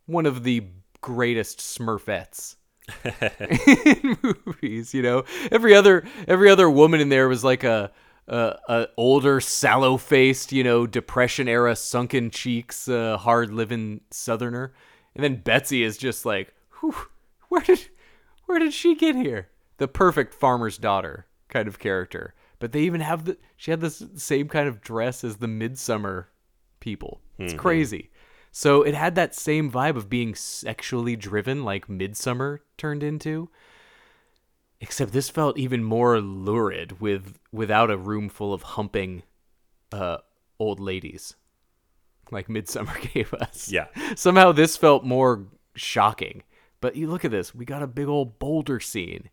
[0.06, 0.64] one of the
[1.02, 2.56] greatest Smurfettes
[4.04, 4.94] in movies.
[4.94, 7.92] You know, every other every other woman in there was like a
[8.28, 14.74] a, a older, sallow faced, you know, depression era, sunken cheeks, uh, hard living Southerner,
[15.16, 16.96] and then Betsy is just like, Whew,
[17.50, 17.88] where did
[18.46, 19.50] where did she get here?
[19.78, 22.34] The perfect farmer's daughter kind of character.
[22.60, 26.30] But they even have the she had the same kind of dress as the midsummer
[26.80, 27.22] people.
[27.38, 28.12] It's crazy.
[28.52, 33.50] So it had that same vibe of being sexually driven like Midsommar turned into.
[34.86, 39.24] Except this felt even more lurid with without a room full of humping
[39.92, 40.18] uh
[40.60, 41.36] old ladies
[42.32, 43.68] like Midsommar gave us.
[43.72, 43.88] Yeah.
[44.16, 46.44] Somehow this felt more shocking.
[46.82, 49.30] But you look at this, we got a big old boulder scene.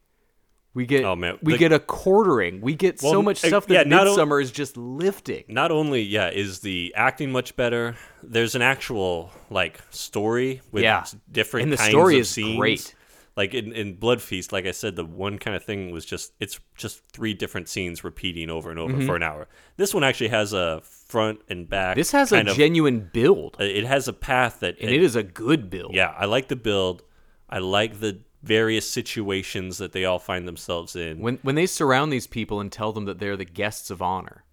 [0.74, 1.36] We get Oh, man.
[1.42, 2.62] we The- get a quartering.
[2.62, 5.44] We get so much stuff that yeah, not o- Midsommar is just lifting.
[5.48, 11.04] not only yeah is the acting much better there's an actual like story with Yeah.
[11.30, 12.58] different And the kinds story of is scenes.
[12.58, 12.94] great.
[13.36, 16.32] Like in, in blood feast like i said the one kind of thing was just
[16.40, 20.28] it's just three different scenes repeating over and over for an hour this one actually
[20.28, 22.00] has a front and back Mm-hmm.
[22.00, 23.56] This has a of- genuine build.
[23.60, 25.94] uh, it has a path that and it is a good build.
[25.94, 27.02] yeah i like the build
[27.48, 32.12] i like the various situations that they all find themselves in When when they surround
[32.12, 34.44] these people and tell them that they're the guests of honor,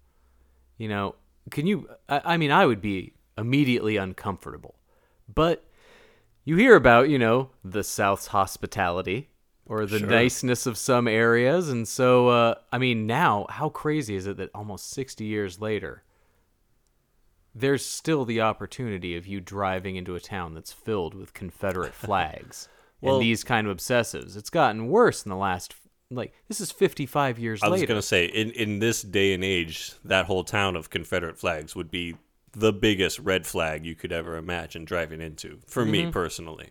[0.78, 1.16] you know,
[1.50, 1.88] can you?
[2.08, 4.76] I, I mean, I would be immediately uncomfortable,
[5.34, 5.64] but
[6.44, 9.30] you hear about you know the South's hospitality
[9.66, 14.26] or the niceness of some areas, and so uh, I mean, now how crazy is
[14.26, 16.02] it that almost sixty years later,
[17.54, 22.68] there's still the opportunity of you driving into a town that's filled with Confederate flags
[23.00, 24.36] Well- and these kind of obsessives.
[24.36, 25.74] It's gotten worse in the last
[26.10, 27.70] like this is 55 years later.
[27.72, 31.38] I was gonna say in in this day and age, that whole town of Confederate
[31.38, 32.16] flags would be
[32.52, 35.58] the biggest red flag you could ever imagine driving into.
[35.66, 36.10] For me Mm-hmm.
[36.10, 36.70] personally,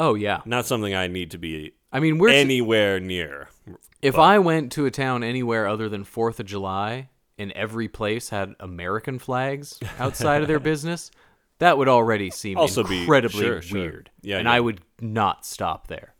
[0.00, 0.40] oh yeah.
[0.44, 3.48] not something I need to be I mean, we're anywhere near.
[4.00, 8.30] if I went to a town anywhere other than 4th of July and every place
[8.30, 11.10] had American flags outside of their business,
[11.58, 13.78] that would already seem Also be- incredibly sure, sure.
[13.78, 14.10] weird.
[14.22, 14.52] Yeah, and yeah.
[14.54, 16.14] I would not stop there.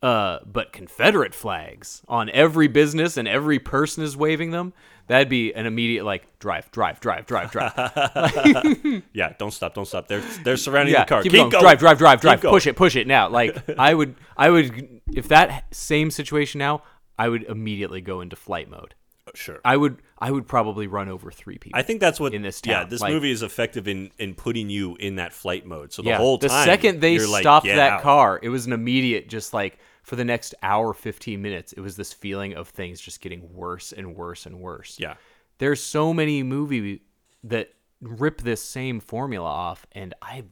[0.00, 4.72] Uh, but Confederate flags on every business and every person is waving them.
[5.08, 9.02] That'd be an immediate like drive, drive, drive, drive, drive.
[9.12, 10.06] Yeah, don't stop, don't stop.
[10.06, 11.22] They're they're surrounding yeah, the car.
[11.22, 11.62] keep, Keep going.
[11.62, 12.40] Drive, drive, drive, Keep drive.
[12.42, 12.54] going.
[12.54, 13.28] Push it, push it now.
[13.28, 16.82] Like I would, I would, if that same situation now,
[17.18, 18.94] I would immediately go into flight mode.
[19.34, 19.60] Sure.
[19.64, 21.78] I would, I would probably run over three people.
[21.78, 24.68] I think that's what in this Yeah, this like- movie is effective in in putting
[24.68, 25.92] you in that flight mode.
[25.92, 28.48] So the yeah, whole time, the second they like, stopped "Get that out." car, it
[28.48, 32.54] was an immediate, just like for the next hour, fifteen minutes, it was this feeling
[32.54, 34.96] of things just getting worse and worse and worse.
[34.98, 35.14] Yeah.
[35.58, 37.02] there's so many movie
[37.44, 40.48] that rip this same formula off, and I've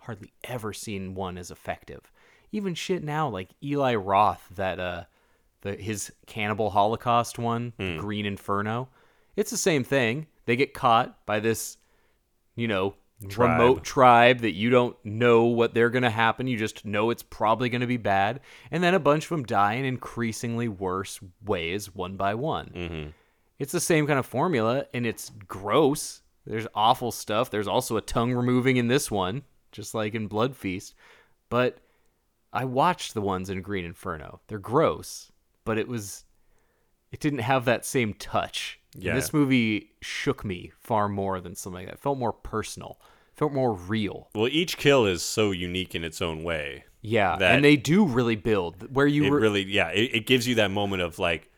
[0.00, 2.10] hardly ever seen one as effective.
[2.52, 5.04] Even shit now, like Eli Roth, that uh,
[5.62, 7.98] the his Cannibal Holocaust one, Hmm.
[7.98, 8.88] Green Inferno.
[9.36, 10.26] It's the same thing.
[10.46, 11.76] They get caught by this,
[12.56, 12.94] you know,
[13.28, 13.50] Tribe.
[13.60, 16.46] remote tribe that you don't know what they're gonna happen.
[16.46, 19.74] You just know it's probably gonna be bad, and then a bunch of them die
[19.74, 23.10] in increasingly worse ways, one by one Mm-hmm.
[23.58, 28.00] it's the same kind of formula and it's gross there's awful stuff there's also a
[28.00, 30.94] tongue removing in this one just like in blood feast
[31.50, 31.76] but
[32.54, 35.29] i watched the ones in green inferno they're gross
[35.70, 36.24] but it was
[37.12, 39.14] it didn't have that same touch Yeah.
[39.14, 43.00] this movie shook me far more than something like that it felt more personal
[43.36, 46.84] felt more real Well, each kill is so unique in its own way.
[47.02, 50.46] yeah and they do really build where you It were really, yeah, it, it gives
[50.48, 51.50] you that moment of like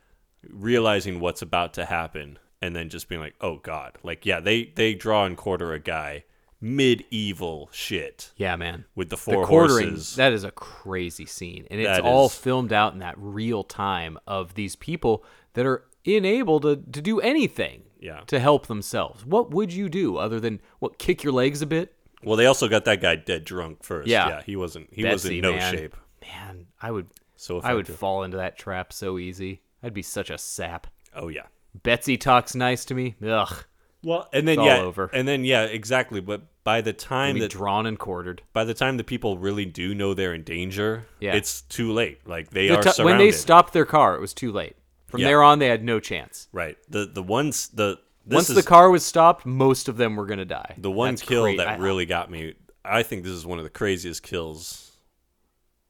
[0.49, 4.65] realizing what's about to happen, and then just being like, "Oh God!" Like, yeah, they
[4.81, 6.25] they draw and quarter a guy
[6.63, 10.17] medieval shit yeah man with the the four quartering horses.
[10.17, 13.65] that is a crazy scene and it's That all is- filmed out in that real
[13.65, 15.25] time of these people
[15.55, 18.21] that are unable to, to do anything Yeah.
[18.29, 21.95] to help themselves what would you do other than what kick your legs a bit
[22.25, 24.07] well, they also got that guy dead drunk first.
[24.07, 24.29] Yeah.
[24.29, 25.75] yeah, he wasn't he was in no man.
[25.75, 25.97] shape.
[26.23, 27.07] man i would
[27.37, 31.27] So i would fall into that trap so easy i'd be such a sap Oh
[31.29, 31.47] yeah.
[31.83, 33.65] betsy talks nice to me ugh
[34.05, 35.11] Well, and then yeah, over.
[35.13, 36.21] and then yeah, exactly.
[36.21, 39.95] But by the time that drawn and quartered by the time the people really do
[39.95, 41.35] know they're in danger, Yeah.
[41.35, 42.27] it's too late.
[42.27, 44.77] Like they The are when they stopped their car it was too late
[45.07, 45.29] from Yeah.
[45.29, 46.77] there on they had no chance right.
[46.89, 50.27] The the ones the this once is, the car was stopped most of them were
[50.27, 52.55] going to die the one That's kill cra- that I- really got me.
[52.85, 54.93] I think this is one of the craziest kills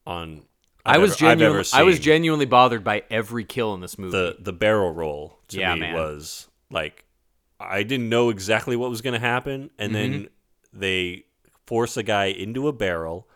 [0.06, 0.42] on.
[0.84, 4.12] I I've was ever- genuinely, I was genuinely bothered by every kill in this movie.
[4.12, 5.94] the the barrel roll to Yeah, me man.
[5.94, 7.04] was like
[7.60, 10.24] I didn't know exactly what was going to happen, and then Mm-hmm.
[10.72, 11.24] They
[11.66, 13.28] force a guy into a barrel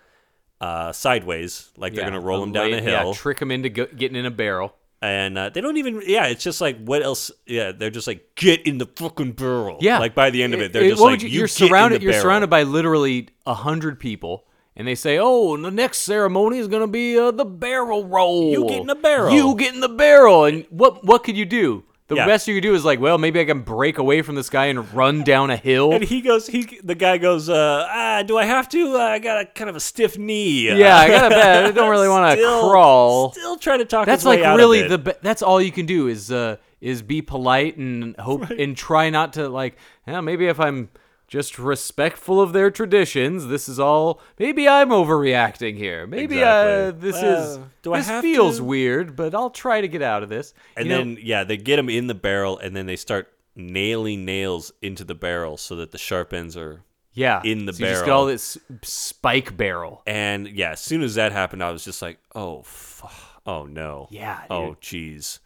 [0.60, 3.68] uh, sideways, like they're Yeah, to roll him down a hill, Yeah, trick him into
[3.68, 4.74] go- getting in a barrel.
[5.02, 6.02] and uh, they don't even.
[6.06, 7.30] Yeah, it's just like what else?
[7.46, 9.76] Yeah, they're just like get in the fucking barrel.
[9.80, 11.68] Yeah, like by the end of it, they're just what like you, are get in
[11.68, 12.00] surrounded.
[12.00, 15.98] the You're barrel." surrounded by literally a hundred people, and they say, "Oh, the next
[15.98, 18.50] ceremony is going to be uh, the barrel roll.
[18.50, 21.44] You get in the barrel." You get in the barrel." And what what could you
[21.44, 21.84] do?
[22.08, 22.26] The Yeah.
[22.26, 24.66] best you could do is like, well, maybe I can break away from this guy
[24.66, 25.92] and run down a hill.
[25.92, 28.94] And he goes, he the guy goes, uh, ah, do I have to?
[28.96, 30.68] Uh, I got a kind of a stiff knee.
[30.72, 31.66] yeah, I gotta bet.
[31.66, 33.32] I don't really want to crawl.
[33.32, 34.06] Still trying to talk.
[34.06, 38.14] That's like really the that's all you can do is uh is be polite and
[38.18, 39.76] hope and try not to like
[40.06, 40.88] yeah, maybe if I'm
[41.28, 47.00] just respectful of their traditions this is all maybe I'm overreacting here maybe uh Exactly.
[47.10, 48.64] this is Well, do I this have feels to?
[48.64, 51.56] weird but I'll try to get out of this And You know, then yeah, they
[51.56, 55.76] get them in the barrel, and then they start nailing nails into the barrel so
[55.76, 56.82] that the sharp ends are.
[57.12, 58.20] yeah in the so you just get barrel.
[58.20, 62.18] all this spike barrel And yeah, as soon as that happened, I was just like,
[62.34, 63.08] oh, fu-
[63.46, 65.38] oh no, Yeah, oh jeez.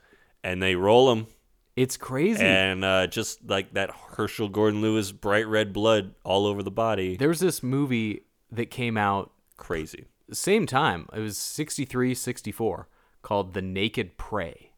[0.43, 1.27] And they roll him,
[1.83, 6.63] it's crazy and uh, just like that Herschell Gordon Lewis bright red blood all over
[6.63, 10.07] the body, there was this movie that came out crazy.
[10.33, 12.89] same time it was 63 64
[13.23, 14.73] called The Naked Prey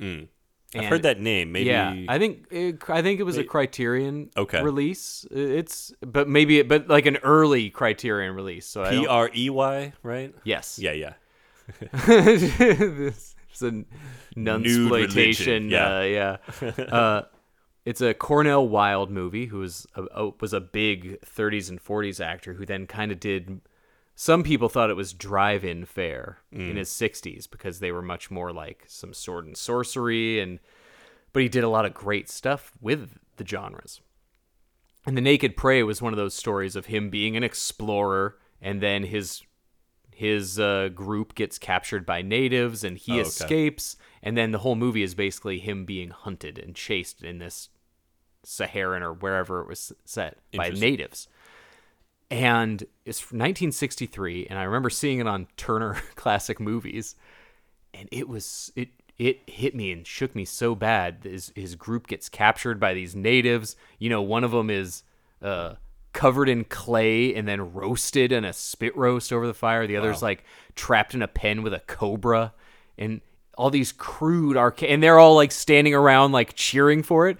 [0.00, 0.28] I've
[0.74, 1.52] And- heard that name.
[1.52, 4.60] Maybe Yeah, I think it, I think it was a Criterion Okay.
[4.60, 5.24] release.
[5.30, 8.66] It's but maybe it, but like an early Criterion release.
[8.66, 10.34] So I P R E Y, right?
[10.42, 11.12] yes, Yeah, yeah.
[12.06, 13.84] this is a
[14.36, 15.70] nunsploitation.
[15.70, 15.96] yeah.
[15.98, 16.84] Uh, yeah.
[16.84, 17.22] uh,
[17.84, 22.24] It's a Cornel Wilde movie, who was a, a was a big 30s and 40s
[22.24, 23.60] actor who then kind of did.
[24.16, 28.52] Some people thought it was drive-in fare in his 60s because they were much more
[28.52, 30.60] like some sword and sorcery, and
[31.32, 34.00] but he did a lot of great stuff with the genres.
[35.04, 38.80] And the Naked Prey was one of those stories of him being an explorer, and
[38.80, 39.42] then his
[40.14, 43.28] his uh, group gets captured by natives, and he Oh, okay.
[43.28, 43.96] escapes.
[44.22, 47.68] And then the whole movie is basically him being hunted and chased in this
[48.42, 51.28] Saharan or wherever it was set by natives.
[52.30, 57.16] And it's from 1963, and I remember seeing it on Turner Classic Movies,
[57.92, 58.88] and it was it
[59.18, 61.18] it hit me and shook me so bad.
[61.22, 63.76] His his group gets captured by these natives.
[63.98, 65.02] You know, one of them is
[65.42, 65.74] uh,
[66.14, 69.86] covered in clay and then roasted in a spit roast over the fire.
[69.86, 72.54] The other's like trapped in a pen with a cobra,
[72.96, 73.20] and
[73.58, 77.36] all these crude arcade, and they're all like standing around like cheering for it.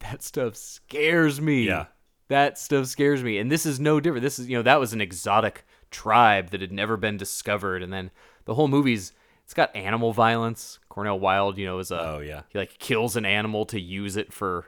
[0.00, 1.66] That stuff scares me.
[1.66, 1.86] Yeah.
[2.28, 3.38] That stuff scares me.
[3.38, 4.22] And this is no different.
[4.22, 7.82] This is, you know, that was an exotic tribe that had never been discovered.
[7.82, 8.10] And then
[8.44, 9.12] the whole movie's,
[9.44, 10.78] it's got animal violence.
[10.88, 12.42] Cornel Wilde, you know, is a, Oh, yeah.
[12.50, 14.66] he like kills an animal to use it for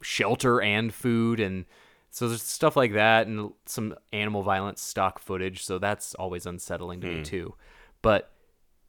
[0.00, 1.40] shelter and food.
[1.40, 1.64] And
[2.10, 5.64] so there's stuff like that and some animal violence stock footage.
[5.64, 7.54] So that's always unsettling to me too.
[8.02, 8.32] But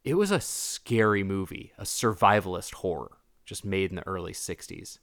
[0.04, 3.12] it was a scary movie, a survivalist horror,
[3.44, 4.98] just made in the early 60s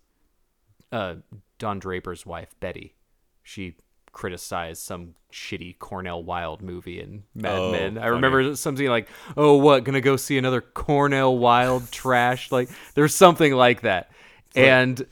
[0.91, 1.15] uh,
[1.59, 2.95] Don Draper's wife, Betty,
[3.43, 3.75] she
[4.11, 7.97] criticized some shitty Cornel Wilde movie in Mad Oh, Men.
[7.97, 8.11] I funny.
[8.13, 9.83] remember something like, "Oh, what?
[9.83, 14.09] Gonna go see another Cornel Wilde trash?" Like there's something like that,
[14.55, 15.05] and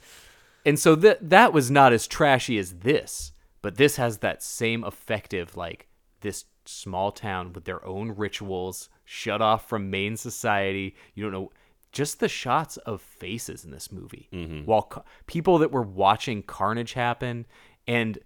[0.64, 3.32] and so that that was not as trashy as this,
[3.62, 5.88] but this has that same effective like
[6.20, 10.94] this small town with their own rituals, shut off from main society.
[11.14, 11.52] You don't know
[11.90, 14.66] just the shots of faces in this movie mm-hmm.
[14.66, 17.46] while ca- people that were watching carnage happen
[17.86, 18.18] and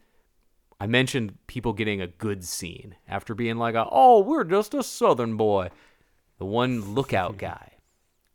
[0.80, 4.82] I mentioned people getting a good scene after being like, a, "Oh, we're just a
[4.82, 5.70] Southern boy."
[6.38, 7.74] The one lookout guy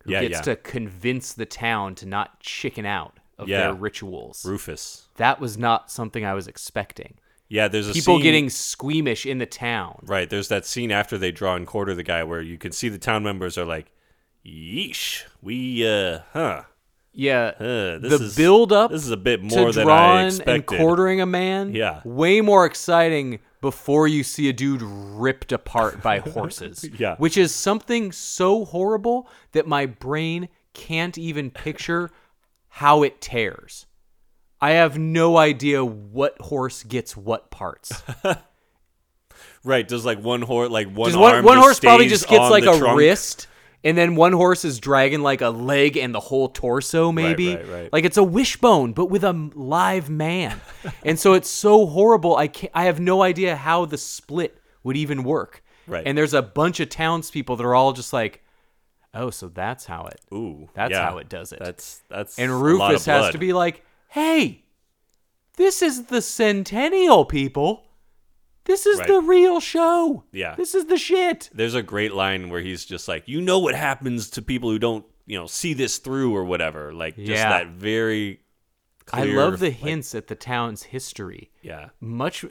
[0.03, 0.41] who Yeah, gets yeah.
[0.44, 3.62] to convince the town to not chicken out of Yeah.
[3.62, 4.44] their rituals.
[4.46, 5.08] Rufus.
[5.18, 7.16] That was not something I was expecting.
[7.50, 10.00] Yeah, there's a People scene- getting squeamish in the town.
[10.04, 12.90] Right, there's that scene after they draw and quarter the guy where you can see
[12.90, 13.92] the town members are like,
[14.46, 16.64] "Yeesh, we uh, huh,
[17.14, 20.42] Yeah, uh this the is build up This is a bit more than I drawing
[20.46, 21.74] and quartering a man.
[21.74, 22.02] Yeah.
[22.04, 26.88] way more exciting before you see a dude ripped apart by horses.
[27.00, 27.16] Yeah.
[27.18, 32.12] which is something so horrible that my brain can't even picture
[32.78, 33.88] how it tears.
[34.62, 38.04] I have no idea what horse gets what parts.
[39.64, 42.49] Right, does like one horse, like one Just one, arm one horse probably just gets
[42.49, 42.98] like a trunk.
[42.98, 43.48] wrist,
[43.84, 47.56] and then one horse is dragging like a leg and the whole torso, maybe.
[47.56, 47.94] right, right.
[47.94, 50.62] Like it's a wishbone, but with a live man.
[51.04, 52.38] and so it's so horrible.
[52.38, 55.64] I can't, I have no idea how the split would even work.
[55.86, 56.04] Right.
[56.06, 58.41] And there's a bunch of townspeople that are all just like,
[59.18, 60.19] oh, so that's how it.
[60.34, 61.60] Ooh, That's yeah, how it does it.
[61.60, 64.64] That's that's and Rufus has to be like, hey,
[65.57, 67.84] this is the Centennial people.
[68.65, 69.07] This is Right.
[69.07, 70.23] the real show.
[70.31, 70.56] Yeah.
[70.56, 71.49] This is the shit.
[71.53, 74.77] There's a great line where he's just like, "You know what happens to people who
[74.77, 77.49] don't, you know, see this through or whatever." Like just Yeah.
[77.49, 78.41] that very.
[79.14, 81.49] I love the like- hints at the town's history.
[81.61, 82.44] Yeah, Much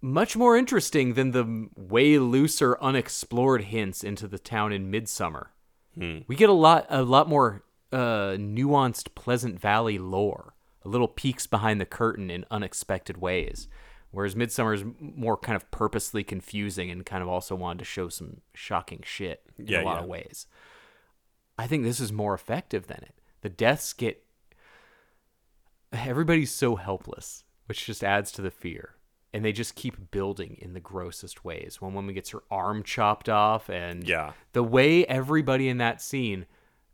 [0.00, 5.46] much more interesting than the way looser unexplored hints into the town in Midsommar.
[5.96, 6.18] Hmm.
[6.26, 7.62] We get a lot a lot more
[7.92, 10.54] uh, nuanced Pleasant Valley lore,
[10.84, 13.68] a little peeks behind the curtain in unexpected ways.
[14.10, 18.08] Whereas Midsommar is more kind of purposely confusing and kind of also wanted to show
[18.08, 20.02] some shocking shit in Yeah, a lot yeah.
[20.02, 20.46] of ways.
[21.58, 23.14] I think this is more effective than it.
[23.42, 24.24] The deaths get
[25.92, 28.94] everybody's so helpless, which just adds to the fear.
[29.34, 31.80] And they just keep building in the grossest ways.
[31.80, 34.32] One woman gets her arm chopped off, and Yeah.
[34.52, 36.46] the way everybody in that scene,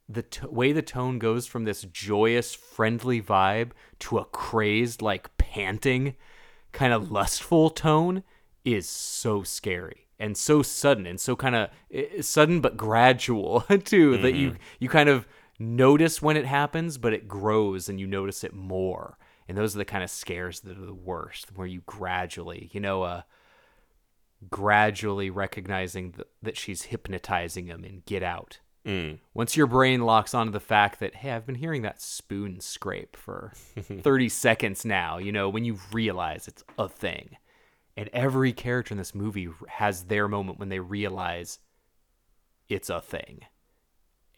[0.09, 5.37] the t- way the tone goes from this joyous, friendly vibe to a crazed, like
[5.37, 6.17] panting,
[6.73, 8.23] kind of lustful tone
[8.65, 11.71] is so scary and so sudden and so kind of
[12.25, 14.63] sudden but gradual too that you mm-hmm.
[14.79, 15.27] you kind of
[15.59, 19.17] notice when it happens but it grows and you notice it more
[19.51, 22.79] and those are the kind of scares that are the worst where you gradually you
[22.81, 23.23] know uh
[24.49, 28.61] gradually recognizing th- that she's hypnotizing him and get out.
[29.35, 33.15] Once your brain locks onto the fact that hey i've been hearing that spoon scrape
[33.15, 33.53] for
[33.83, 37.37] 30 seconds now you know when you realize it's a thing.
[37.97, 41.59] And every character in this movie has their moment when they realize
[42.69, 43.41] it's a thing.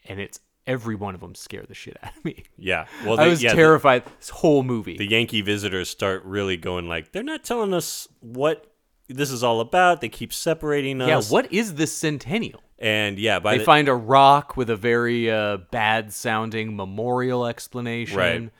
[0.03, 2.43] And it's every one of them scare the shit out of me.
[2.57, 2.85] Yeah.
[3.05, 4.97] Well, I was yeah, the- terrified this whole movie.
[4.97, 8.67] the Yankee visitors start really going like they're not telling us what
[9.09, 10.01] this is all about.
[10.01, 11.07] They keep separating us.
[11.07, 12.61] yeah, what is this centennial?
[12.79, 17.45] And yeah, by They the, find a rock with a very uh, bad sounding memorial
[17.45, 18.17] explanation.
[18.17, 18.51] Right.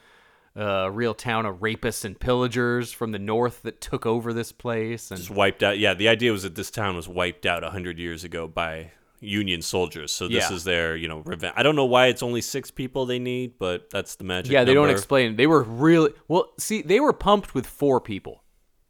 [0.56, 5.10] A real town of rapists and pillagers from the north that took over this place.
[5.10, 5.80] And just wiped out.
[5.80, 8.92] Yeah, the idea was that this town was wiped out hundred years ago by
[9.24, 10.12] Union soldiers.
[10.12, 10.56] So this Yeah.
[10.56, 11.54] is their you know revenge.
[11.58, 14.52] I don't know why it's only six people they need, but that's the magic.
[14.52, 15.36] yeah, they don't explain.
[15.36, 16.52] They were really well.
[16.60, 18.44] See, they were pumped with four people,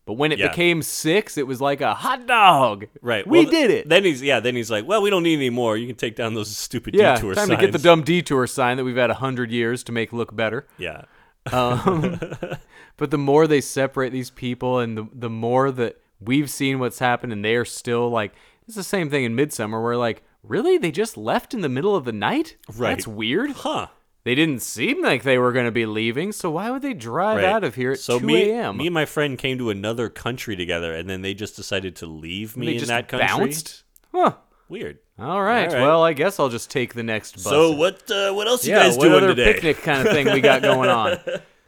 [0.06, 0.50] but when it Yeah.
[0.50, 2.88] became six, it was like a hot dog.
[3.02, 3.88] Right, we well, did it.
[3.88, 4.40] Then he's yeah.
[4.40, 5.78] Then he's like, well, we don't need any more.
[5.78, 7.60] You can take down those stupid yeah, detour time signs.
[7.60, 10.36] to get the dumb detour sign that we've had a hundred years to make look
[10.36, 10.68] better.
[10.78, 11.04] Yeah,
[11.52, 12.20] Um,
[12.98, 17.00] but the more they separate these people, and the the more that we've seen what's
[17.00, 18.34] happened, and they are still like
[18.68, 19.82] it's the same thing in Midsommar.
[19.84, 22.58] Where like, really, they just left in the middle of the night?
[22.76, 22.90] Right.
[22.92, 23.52] That's weird.
[23.52, 23.88] huh?
[24.26, 27.38] They didn't seem like they were going to be leaving, so why would they drive
[27.38, 27.46] Right.
[27.46, 28.78] out of here at so two me, a.m.?
[28.78, 32.06] me and my friend came to another country together, and then they just decided to
[32.06, 33.28] leave me in that country.
[33.28, 33.84] bounced.
[34.14, 34.36] Huh.
[34.70, 35.00] Weird.
[35.20, 35.68] All right.
[35.68, 35.82] All right.
[35.82, 37.44] Well, I guess I'll just take the next bus.
[37.44, 38.10] So what?
[38.10, 39.54] Uh, what else you yeah, guys what doing other today?
[39.56, 41.20] picnic kind of thing we got going on?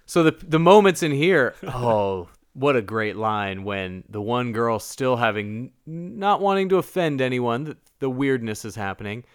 [0.06, 4.80] So the the moments in here, oh, what a great line when the one girl
[4.80, 9.26] still having not wanting to offend anyone, that the weirdness is happening,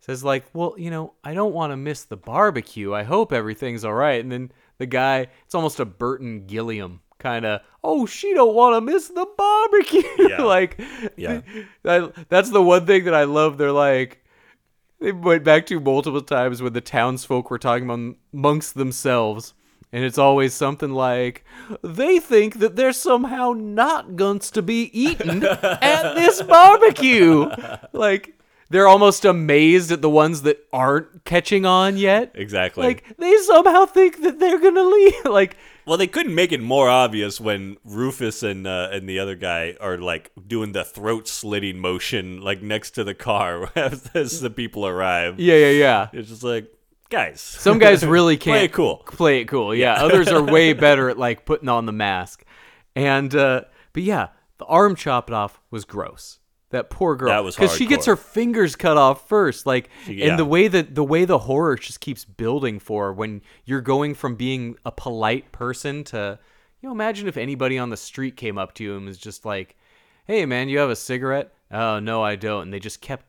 [0.00, 2.94] says like, "Well, you know, I don't want to miss the barbecue.
[2.94, 7.44] I hope everything's all right." And then the guy, it's almost a Burton Gilliam kind
[7.44, 10.42] of, "Oh, she don't want to miss the barbecue." Yeah.
[10.42, 10.80] like
[11.16, 11.40] Yeah.
[12.28, 13.58] That's the one thing that I love.
[13.58, 14.24] They're like,
[15.00, 19.54] they went back to multiple times when the townsfolk were talking among, amongst themselves.
[19.92, 21.44] And it's always something like,
[21.82, 27.50] they think that they're somehow not guns to be eaten at this barbecue.
[27.92, 28.34] Like,
[28.70, 32.32] they're almost amazed at the ones that aren't catching on yet.
[32.34, 32.86] Exactly.
[32.86, 35.14] Like, they somehow think that they're going to leave.
[35.24, 35.56] Like,
[35.86, 39.74] Well, they couldn't make it more obvious when Rufus and uh, and the other guy
[39.80, 44.50] are like doing the throat slitting motion like next to the car as, as the
[44.50, 45.40] people arrive.
[45.40, 46.08] yeah, yeah, yeah.
[46.12, 46.70] It's just like,
[47.10, 47.40] guys.
[47.40, 48.96] Some guys really can't Play it cool.
[49.06, 49.74] Play it cool.
[49.74, 49.94] Yeah.
[50.04, 52.44] Others are way better at like putting on the mask.
[52.94, 53.62] And uh
[53.92, 54.28] but yeah,
[54.58, 56.38] the arm chopped off was gross.
[56.70, 57.28] That poor girl.
[57.30, 59.64] That was because she gets her fingers cut off first.
[59.66, 60.26] Like She- yeah.
[60.30, 64.14] and the way that the way the horror just keeps building for when you're going
[64.14, 66.38] from being a polite person to
[66.80, 69.44] you know, imagine if anybody on the street came up to you and was just
[69.44, 69.76] like,
[70.26, 71.54] Hey man, you have a cigarette?
[71.70, 72.62] Oh no, I don't.
[72.64, 73.24] And they just kept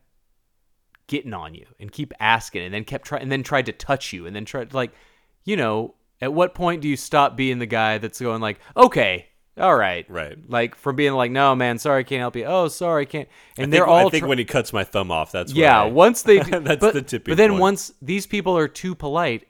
[1.10, 4.12] getting on you and keep asking and then kept trying and then tried to touch
[4.12, 4.92] you and then tried like
[5.44, 9.26] you know at what point do you stop being the guy that's going like okay
[9.58, 10.38] all right Right.
[10.48, 13.28] like from being like no man sorry i can't help you oh sorry i can't
[13.58, 15.52] and I think, they're all I think tr- when he cuts my thumb off, that's
[15.52, 17.60] yeah I- once they do, That's but, the tipping but then point.
[17.60, 19.48] once these people are too polite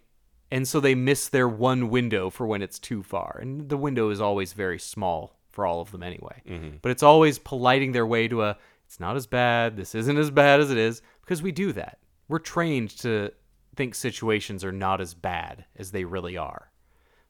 [0.51, 4.09] and so they miss their one window for when it's too far and the window
[4.11, 6.77] is always very small for all of them anyway Mm-hmm.
[6.83, 8.57] but it's always politing their way to a
[8.87, 11.99] it's not as bad this isn't as bad as it is because we do that
[12.27, 13.31] we're trained to
[13.77, 16.71] think situations are not as bad as they really are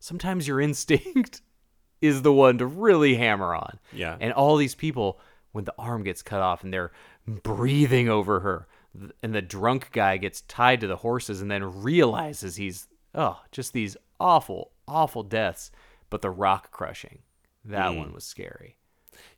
[0.00, 1.42] sometimes your instinct
[2.00, 3.78] is the one to really hammer on.
[3.92, 4.16] Yeah.
[4.20, 5.20] And all these people,
[5.52, 6.92] when the arm gets cut off and they're
[7.26, 8.66] breathing over her,
[9.22, 13.72] and the drunk guy gets tied to the horses and then realizes he's, oh, just
[13.72, 15.70] these awful, awful deaths.
[16.08, 17.20] But the rock crushing,
[17.64, 17.98] that hmm.
[17.98, 18.76] one was scary.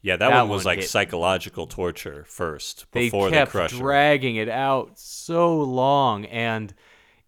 [0.02, 3.58] Yeah, that, that one was one like hit psychological torture first before They kept the
[3.58, 3.78] crushing.
[3.78, 6.74] dragging it out so long, and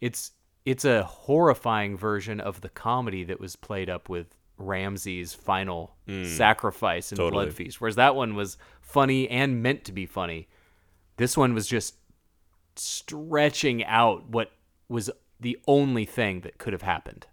[0.01, 0.33] it's
[0.65, 5.95] it's a horrifying version of the comedy that was played up with Ramses' final
[6.25, 7.21] sacrifice in Mm.
[7.21, 7.45] totally.
[7.47, 7.81] Blood Feast.
[7.81, 10.49] Whereas that one was funny and meant to be funny.
[11.17, 11.97] This one was just
[12.77, 14.53] stretching out what
[14.89, 15.11] was
[15.41, 17.27] the only thing that could have happened.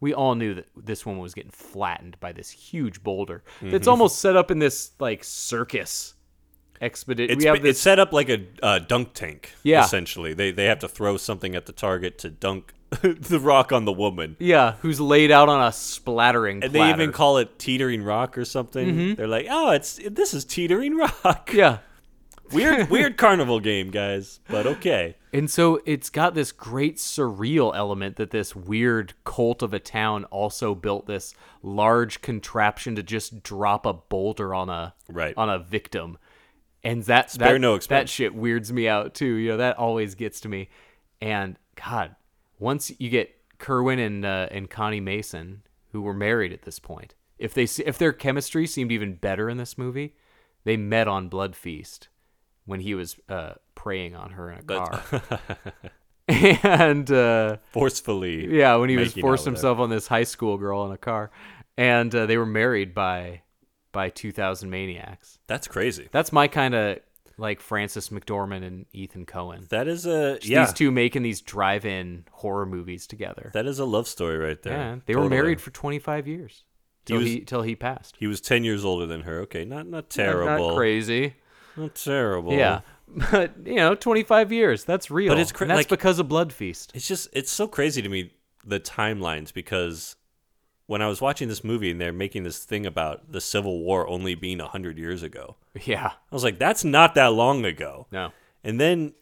[0.00, 3.90] We all knew that this one was getting flattened by this huge boulder that's Mm-hmm.
[3.90, 6.14] almost set up in this like circus
[6.80, 7.36] expedition.
[7.36, 9.52] It's, have it's set up like a uh, dunk tank.
[9.62, 9.84] Yeah.
[9.84, 12.72] essentially, they they have to throw something at the target to dunk
[13.02, 14.36] the rock on the woman.
[14.40, 16.86] yeah, who's laid out on a splattering And platter.
[16.96, 19.14] they even call it teetering rock or something.
[19.14, 21.12] They're like, oh, it's this is teetering rock.
[21.22, 21.56] Mm-hmm.
[21.58, 21.78] yeah.
[22.52, 24.40] Weird, weird carnival game, guys.
[24.48, 25.16] But okay.
[25.32, 30.24] And so it's got this great surreal element that this weird cult of a town
[30.24, 35.34] also built this large contraption to just drop a boulder on a Right.
[35.36, 36.18] on a victim.
[36.82, 39.34] And that Spare that, no that shit weirds me out too.
[39.34, 40.68] You know, that always gets to me.
[41.20, 42.16] And God,
[42.58, 45.62] once you get Kerwin and uh, and Connie Mason,
[45.92, 49.58] who were married at this point, if they if their chemistry seemed even better in
[49.58, 50.14] this movie,
[50.64, 52.08] they met on Blood Feast
[52.70, 55.02] when he was uh, preying on her in a car.
[56.28, 58.56] and uh, Forcefully.
[58.56, 61.30] yeah, when he was forced himself on this high school girl in a car,
[61.76, 63.42] and uh, they were married by
[63.92, 65.38] by 2000 Maniacs.
[65.48, 66.08] That's crazy.
[66.12, 67.00] That's my kind of
[67.36, 69.68] like Frances McDormand and Ethan Coen.
[69.70, 70.64] That is a Just yeah.
[70.66, 73.50] These two making these drive-in horror movies together.
[73.54, 74.76] That is a love story right there.
[74.76, 76.62] yeah, they were married for 25 years
[77.06, 78.16] till was- he, till he passed.
[78.18, 79.40] He was ten years older than her.
[79.40, 80.68] Okay, not not Not- terrible.
[80.68, 81.34] Not crazy.
[81.76, 82.52] Not terrible.
[82.52, 82.80] Yeah.
[83.32, 84.84] But, you know, 25 years.
[84.84, 85.32] That's real.
[85.32, 86.92] But it's cra- and that's like- because of Blood Feast.
[86.94, 88.32] It's just it's so crazy to me
[88.64, 90.14] the timelines because
[90.86, 94.06] when I was watching this movie and they're making this thing about the Civil War
[94.06, 96.06] only being hundred years ago, Yeah.
[96.06, 98.06] I was like, that's not that long ago.
[98.12, 98.30] No.
[98.62, 99.12] And then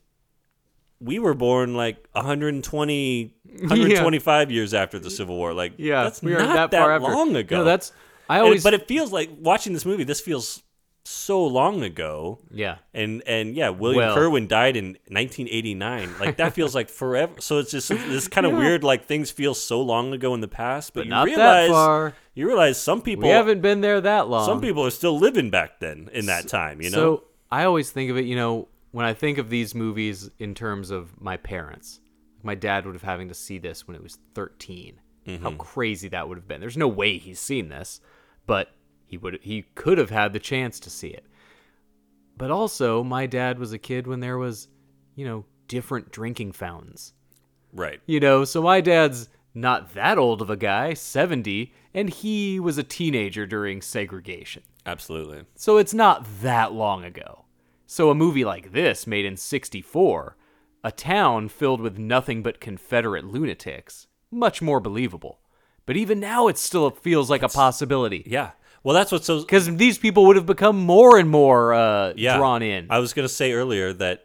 [1.01, 5.55] we were born like 120, 125 years after the Civil War.
[5.55, 6.05] Like, Yeah.
[6.05, 7.09] that's we not are that, that far after.
[7.09, 7.57] long ago.
[7.59, 7.93] No, that's.
[8.29, 8.65] I And it- always.
[8.65, 10.05] but it feels like watching this movie.
[10.05, 10.63] This feels
[11.09, 12.39] so long ago.
[12.51, 12.77] yeah.
[12.93, 16.19] And and yeah, William Well- Kerwin died in 1989.
[16.21, 17.33] Like that feels like forever.
[17.41, 18.59] So it's just this kind of Yeah.
[18.59, 18.85] weird.
[18.85, 21.71] Like things feel so long ago in the past, but, But you not that realize
[21.71, 22.15] far.
[22.35, 24.47] you realize some people We haven't been there that long.
[24.47, 26.83] some people are still living back then in that time.
[26.83, 29.75] You know, So I always think of it, you know, when I think of these
[29.75, 32.01] movies in terms of my parents.
[32.43, 35.01] My dad would have having to see this when it was 13.
[35.27, 35.57] How mm-hmm.
[35.57, 36.61] crazy that would have been.
[36.61, 38.01] There's no way he's seen this,
[38.47, 38.71] but
[39.09, 41.27] he would he could have had the chance to see it.
[42.37, 44.69] But also, my dad was a kid when there was,
[45.17, 47.13] you know, different drinking fountains.
[47.73, 48.01] right?
[48.07, 52.79] You know, so my dad's not that old of a guy, 70, and he was
[52.79, 54.63] a teenager during segregation.
[54.87, 55.45] Absolutely.
[55.57, 57.45] So it's not that long ago.
[57.87, 60.37] So a movie like this, made in 64,
[60.85, 65.41] a town filled with nothing but Confederate lunatics, much more believable.
[65.87, 68.23] But even now, it still feels like a possibility.
[68.27, 68.51] Yeah.
[68.89, 72.39] Well, that's what's so Because these people would have become more and more uh, yeah.
[72.39, 72.87] drawn in.
[72.89, 74.25] I was gonna say earlier that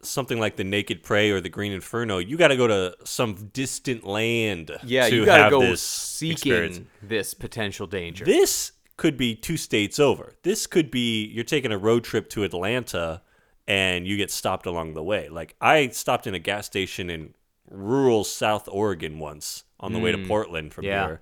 [0.00, 3.50] something like the Naked Prey or the Green Inferno, you got to go to some
[3.52, 4.70] distant land.
[4.84, 6.80] yeah, to you gotta have go this seeking experience.
[7.02, 8.24] this potential danger.
[8.24, 10.32] This could be two states over.
[10.44, 13.20] This could be you're taking a road trip to Atlanta
[13.68, 15.28] and you get stopped along the way.
[15.28, 17.34] Like I stopped in a gas station in
[17.70, 20.88] rural South Oregon once on the way to Portland from Mm.
[20.88, 21.06] Yeah.
[21.06, 21.20] here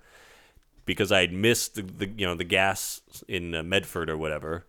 [0.89, 4.65] because I had missed the, the you know the gas in uh, Medford or whatever.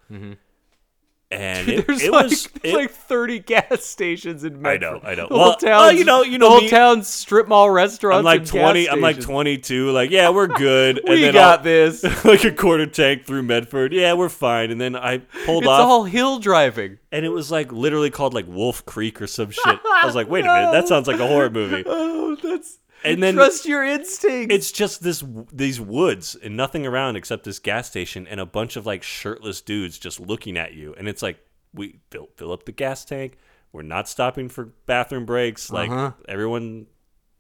[1.33, 4.81] And it, there's it like, was there's it- like 30 gas stations in I Medford.
[4.81, 5.29] know, I know.
[5.29, 7.71] The Well, whole town, well, you know- you know the whole me- town's strip mall
[7.71, 8.19] restaurants.
[8.19, 11.33] I'm like and gas 20 I'm like 22 like yeah we're good and We then
[11.35, 12.03] got I'll- this.
[12.25, 15.79] like a quarter tank through Medford yeah we're fine and then I pulled It's off
[15.81, 16.99] It's all hill driving.
[17.13, 19.65] and it was like literally called like Wolf Creek or some shit.
[19.67, 21.85] I was like, wait a minute, that sounds like a horror movie.
[21.87, 22.79] Oh, that's.
[23.05, 24.55] And then trust your instincts.
[24.55, 28.77] it's just this these woods and nothing around except this gas station and a bunch
[28.77, 30.95] of like shirtless dudes just looking at you.
[30.99, 31.39] And it's like
[31.73, 33.37] we fill fill up the gas tank.
[33.73, 35.71] We're not stopping for bathroom breaks.
[35.71, 36.13] Like Uh-huh.
[36.29, 36.87] everyone.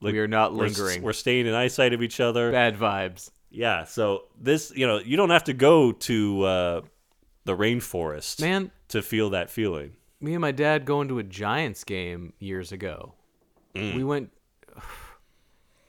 [0.02, 1.02] Like, We are not we're lingering.
[1.02, 2.50] We're, staying in eyesight of each other.
[2.50, 3.30] bad vibes.
[3.50, 3.84] Yeah.
[3.84, 6.80] So this, you know, you don't have to go to uh,
[7.44, 9.92] the rainforest Man, to feel that feeling.
[10.20, 13.12] me and my dad going to a Giants game years ago.
[13.74, 13.94] Mm.
[13.96, 14.30] We went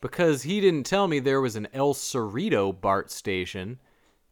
[0.02, 3.80] because he didn't tell me there was an El Cerrito BART station.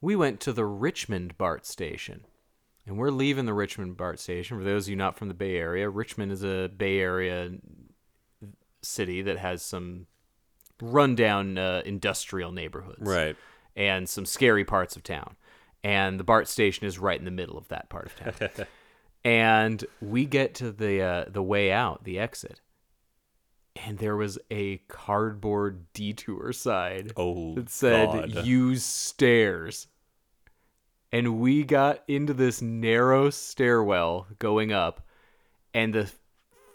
[0.01, 2.25] We went to the Richmond BART station.
[2.85, 4.57] And we're leaving the Richmond BART station.
[4.57, 7.51] For those of you not from the Bay Area, Richmond is a Bay Area
[8.81, 10.07] city that has some
[10.81, 13.35] rundown uh, industrial neighborhoods Right.
[13.75, 15.35] and some scary parts of town.
[15.83, 18.65] And the BART station is right in the middle of that part of town.
[19.23, 22.59] and we get to the uh, the way out, the exit,
[23.85, 28.45] and there was a cardboard detour sign Oh, that said God.
[28.45, 29.87] "Use stairs."
[31.11, 35.07] And we got into this narrow stairwell going up,
[35.73, 36.11] and the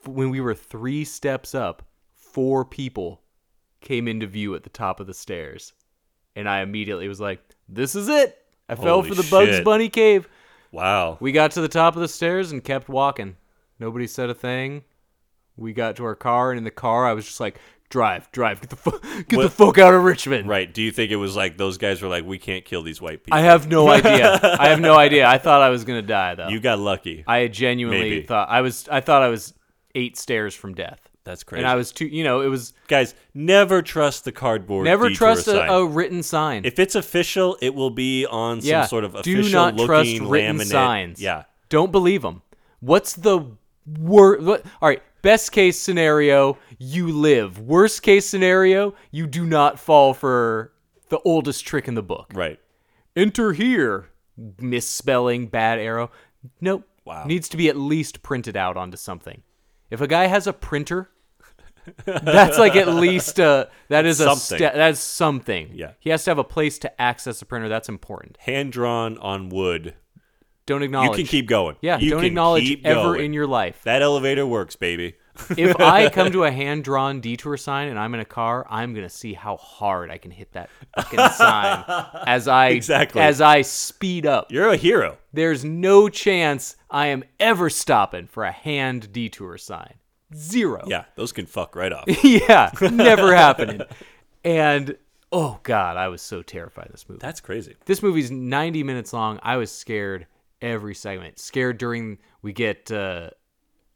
[0.05, 1.83] when we were three steps up,
[2.15, 3.23] four people
[3.81, 5.73] came into view at the top of the stairs,
[6.35, 9.61] and I immediately was like, "This is it." I fell Holy for the Bugs.
[9.61, 10.29] Bunny cave.
[10.73, 11.19] Wow.
[11.21, 13.37] We got to the top of the stairs and kept walking.
[13.79, 14.85] Nobody said a thing.
[15.57, 18.61] We got to our car, and in the car, I was just like, "Drive, drive,
[18.61, 20.73] get the fu- get the fuck out of Richmond." Right.
[20.73, 23.23] Do you think it was like those guys were like, we can't kill these white
[23.23, 23.39] people?
[23.39, 24.39] I have no idea.
[24.59, 25.27] I have no idea.
[25.29, 26.49] I thought I was gonna die though.
[26.49, 27.23] You got lucky.
[27.27, 28.23] I genuinely Maybe.
[28.27, 28.89] thought I was.
[28.91, 29.55] I thought I was
[29.95, 31.61] eight stairs from death, That's crazy.
[31.63, 32.07] and I was too.
[32.07, 34.85] You know, it was guys, never trust the cardboard.
[34.87, 36.65] never trust a, a written sign.
[36.65, 39.87] If it's official, it will be on some yeah, sort of official do not looking
[39.87, 40.65] trust written laminate.
[40.71, 41.21] signs.
[41.23, 41.45] Yeah.
[41.69, 42.43] don't believe them.
[42.81, 43.53] What's the
[43.99, 44.43] word?
[44.45, 47.59] What, all right, best case scenario, you live.
[47.59, 50.73] Worst case scenario, you do not fall for
[51.09, 52.31] the oldest trick in the book.
[52.33, 52.61] Right.
[53.17, 54.11] Enter here.
[54.61, 56.11] Misspelling, bad arrow.
[56.61, 56.87] Nope.
[57.05, 57.25] Wow.
[57.25, 59.43] Needs to be at least printed out onto something.
[59.91, 61.11] If a guy has a printer
[62.05, 64.59] That's like at least a that is a Something.
[64.59, 65.71] that's something.
[65.75, 65.93] Yeah.
[66.01, 67.69] He has to have a place to access a printer.
[67.69, 68.39] That's important.
[68.41, 69.95] Hand drawn on wood.
[70.67, 71.11] Don't acknowledge.
[71.19, 71.77] You can keep going.
[71.83, 73.27] Yeah, You don't acknowledge ever going.
[73.27, 73.81] in your life.
[73.85, 75.15] That elevator works, baby.
[75.59, 78.95] if I come to a hand drawn detour sign and I'm in a car, I'm
[78.95, 81.85] gonna see how hard I can hit that fucking sign
[82.27, 83.21] as I Exactly.
[83.21, 84.51] as I speed up.
[84.53, 85.19] You're a hero.
[85.33, 89.95] There's no chance I am ever stopping for a hand detour sign.
[90.35, 90.85] Zero.
[90.87, 92.05] Yeah, those can fuck right off.
[92.25, 93.83] yeah, never happening.
[94.45, 94.97] And
[95.33, 97.19] oh god, I was so terrified of this movie.
[97.21, 97.75] That's crazy.
[97.87, 99.39] This movie's 90 minutes long.
[99.43, 100.27] I was scared
[100.65, 101.39] every segment.
[101.39, 103.31] Scared during we get uh,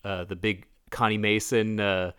[0.04, 2.12] uh, the big Connie Mason, uh,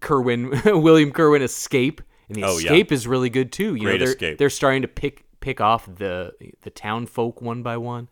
[0.00, 2.72] Kerwin, William Kerwin escape, and the Oh, yeah.
[2.72, 3.74] escape is really good too.
[3.74, 4.38] You Great know, they're, escape.
[4.38, 6.32] They're starting to pick pick off the
[6.62, 8.08] the town folk one by one.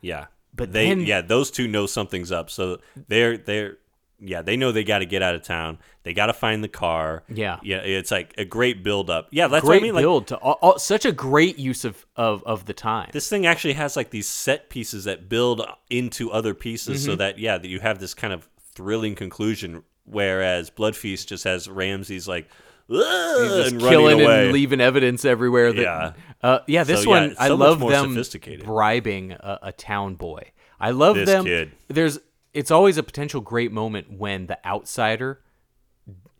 [0.00, 0.26] Yeah.
[0.54, 2.50] But they then- yeah, those two know something's up.
[2.50, 3.78] So they're they're
[4.20, 5.78] yeah, they know they got to get out of town.
[6.02, 7.22] They got to find the car.
[7.28, 7.58] Yeah.
[7.62, 9.28] Yeah, it's like a great build up.
[9.30, 11.84] Yeah, that's great what I mean like build to all, all, such a great use
[11.84, 13.10] of of of the time.
[13.12, 17.10] this thing actually has like these set pieces that build into other pieces Mm-hmm.
[17.12, 21.44] so that yeah, that you have this kind of thrilling conclusion whereas Blood Feast just
[21.44, 22.48] has Ramses' like
[22.88, 24.44] and killing away.
[24.44, 25.72] and leaving evidence everywhere.
[25.72, 26.12] That, Yeah.
[26.42, 26.84] uh, yeah.
[26.84, 30.50] This So, one, I so much love them bribing a, a town boy.
[30.80, 31.44] I love This them.
[31.44, 31.72] kid.
[31.88, 32.18] There's,
[32.54, 35.40] it's always a potential great moment when the outsider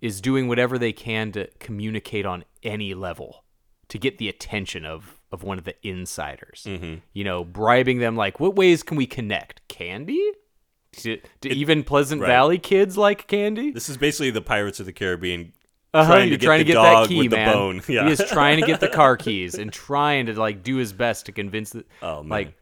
[0.00, 3.44] is doing whatever they can to communicate on any level
[3.88, 6.64] to get the attention of of one of the insiders.
[6.66, 6.96] Mm-hmm.
[7.12, 9.66] You know, bribing them like, what ways can we connect?
[9.68, 10.32] Candy.
[10.92, 12.28] Do, do even Pleasant right.
[12.28, 13.70] Valley kids like candy?
[13.72, 15.52] This is basically the Pirates of the Caribbean
[15.92, 17.82] Uh-huh, trying to you're get trying to get that key, man.
[17.88, 18.06] Yeah.
[18.06, 21.26] He is trying to get the car keys and trying to like do his best
[21.26, 22.30] to convince the Oh, man.
[22.30, 22.54] like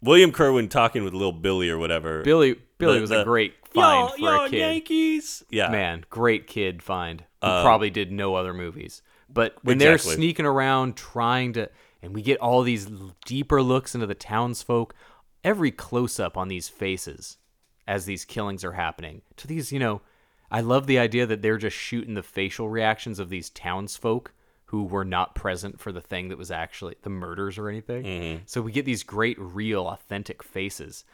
[0.00, 2.22] William Kerwin talking with little Billy or whatever.
[2.22, 2.56] Billy.
[2.78, 4.58] Billy The- was the- a great find yo, for yo, a kid.
[4.58, 5.44] Yankees.
[5.50, 7.24] Yeah, Man, great kid find.
[7.42, 9.02] Who Um, probably did no other movies.
[9.28, 11.68] But when they're sneaking around trying to,
[12.02, 12.88] and we get all these
[13.24, 14.94] deeper looks into the townsfolk,
[15.42, 17.38] every close up on these faces
[17.86, 19.22] as these killings are happening.
[19.36, 20.00] To these, you know,
[20.50, 24.32] I love the idea that they're just shooting the facial reactions of these townsfolk
[24.66, 28.04] who were not present for the thing that was actually the murders or anything.
[28.04, 28.42] Mm-hmm.
[28.46, 31.04] So we get these great, real, authentic faces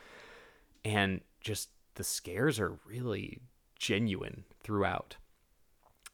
[0.84, 3.40] and just the scares are really
[3.78, 5.16] genuine throughout.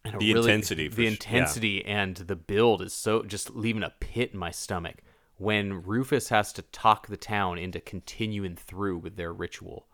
[0.05, 1.11] And The really- intensity, the sh- yeah.
[1.11, 4.97] intensity, and the build is so just leaving a pit in my stomach
[5.37, 9.87] when Rufus has to talk the town into continuing through with their ritual,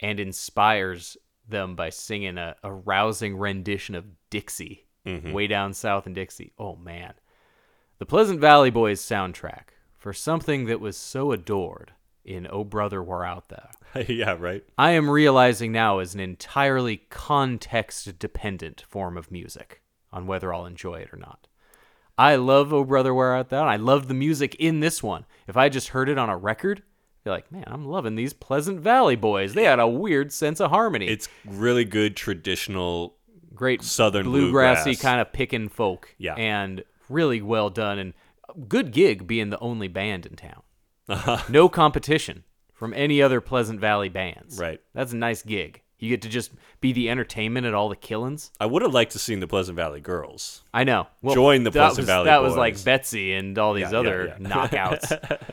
[0.00, 1.16] and inspires
[1.48, 5.32] them by singing a, a rousing rendition of Dixie, Mm-hmm.
[5.32, 6.52] way down south in Dixie.
[6.58, 7.14] Oh man,
[7.98, 11.92] the Pleasant Valley Boys soundtrack for something that was so adored
[12.24, 14.64] in "Oh Brother, Where Art Thou." yeah, right.
[14.76, 19.82] I am realizing now is an entirely context dependent form of music
[20.12, 21.46] on whether I'll enjoy it or not.
[22.16, 23.64] I love Oh Brother Where Art Thou.
[23.64, 25.24] I love the music in this one.
[25.46, 28.32] If I just heard it on a record, I'd be like, man, I'm loving these
[28.32, 29.54] Pleasant Valley boys.
[29.54, 31.06] They had a weird sense of harmony.
[31.08, 33.14] It's really good traditional.
[33.54, 35.00] great Southern bluegrassy bluegrass.
[35.02, 36.14] kind of picking folk.
[36.18, 36.34] Yeah.
[36.34, 38.14] And really well done and
[38.68, 40.62] good gig being the only band in town.
[41.08, 41.38] Uh-huh.
[41.48, 44.58] No competition from any other Pleasant Valley bands.
[44.58, 44.80] Right.
[44.94, 45.82] That's a nice gig.
[45.98, 48.52] You get to just be the entertainment at all the killings.
[48.60, 50.62] I would have liked to seen the Pleasant Valley Girls.
[50.72, 51.08] I know.
[51.22, 53.98] Well, Join the Pleasant was, Valley That was like Betsy and all these Yeah, yeah,
[53.98, 54.48] other yeah.
[54.48, 55.38] knockouts.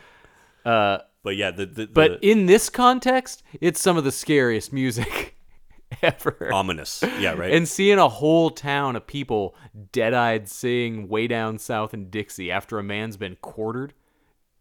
[0.64, 5.36] Uh, but yeah, the, the, but in this context, it's some of the scariest music
[6.02, 6.50] ever.
[6.52, 7.04] ominous.
[7.20, 7.52] Yeah, right.
[7.52, 9.54] And seeing a whole town of people
[9.92, 13.94] dead eyed seeing way down south in Dixie after a man's been quartered.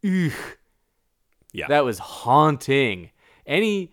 [0.06, 0.32] Ugh.
[1.56, 3.12] Yeah, That was haunting.
[3.46, 3.92] Any,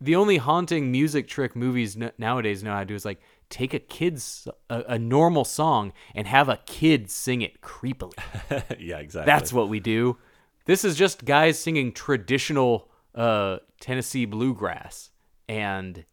[0.00, 3.74] the only haunting music trick movies n- nowadays know how to do is like take
[3.74, 8.12] a kid's, a, a normal song and have a kid sing it creepily.
[8.78, 9.26] yeah, exactly.
[9.26, 10.18] That's what we do.
[10.66, 15.10] This is just guys singing traditional uh, Tennessee bluegrass,
[15.48, 16.04] and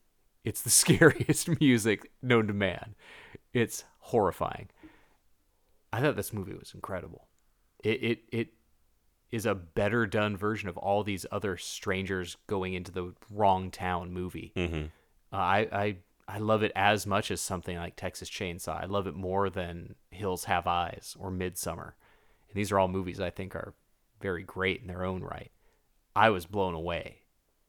[0.44, 2.96] it's the scariest music known to man.
[3.54, 4.70] It's horrifying.
[5.92, 7.28] I thought this movie was incredible.
[7.84, 8.48] It it it
[9.32, 14.12] is a better done version of all these other strangers going into the wrong town
[14.14, 14.52] movie.
[14.56, 14.92] Mhm.
[15.34, 15.98] Uh, I I
[16.28, 18.82] I love it as much as something like Texas Chainsaw.
[18.82, 21.94] I love it more than Hills Have Eyes or Midsommar.
[22.50, 23.74] And these are all movies I think are
[24.22, 25.52] very great in their own right.
[26.16, 27.24] I was blown away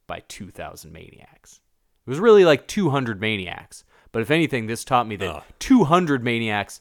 [0.06, 1.60] by 2000 Maniacs.
[2.06, 3.84] It was really like 200 Maniacs.
[4.12, 5.42] But if anything, this taught me that Ugh.
[5.58, 6.80] 200 Maniacs,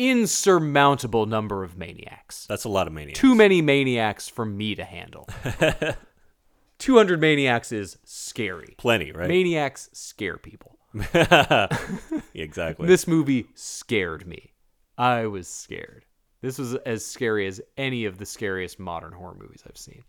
[0.00, 2.46] insurmountable number of maniacs.
[2.46, 3.20] That's a lot of maniacs.
[3.20, 5.28] Too many maniacs for me to handle.
[6.78, 8.74] 200 maniacs is scary.
[8.78, 9.28] Plenty, right?
[9.28, 10.78] Maniacs scare people.
[12.34, 12.86] exactly.
[12.86, 14.54] This movie scared me.
[14.96, 16.06] I was scared.
[16.40, 20.02] This was as scary as any of the scariest modern horror movies I've seen.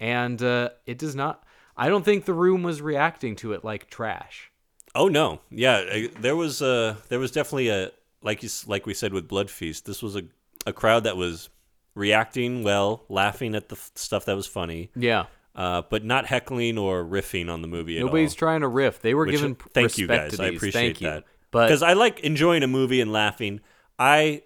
[0.00, 1.44] And uh, it does not.
[1.76, 4.52] I don't think the room was reacting to it like trash.
[4.94, 7.90] Oh no, yeah, there was uh there was definitely a
[8.22, 9.86] like you like we said with Blood Feast.
[9.86, 10.22] This was a
[10.66, 11.48] a crowd that was
[11.94, 15.26] reacting well, laughing at the f- stuff that was funny, Yeah.
[15.54, 18.36] uh, but not heckling or riffing on the movie at Nobody's all.
[18.36, 19.00] trying to riff.
[19.02, 20.38] They were Which- giving thank you guys.
[20.40, 23.60] I appreciate Thank that But because I like enjoying a movie and laughing.
[23.98, 24.42] I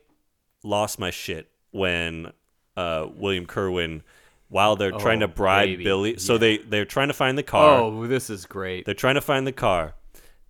[0.65, 2.33] lost my shit when
[2.77, 4.03] uh, William Kerwin,
[4.49, 5.85] while they're trying to Oh, bribe baby.
[5.85, 6.39] Billy, so Yeah.
[6.39, 7.79] they they're trying to find the car.
[7.81, 8.85] oh, this is great.
[8.87, 9.95] They're trying to find the car.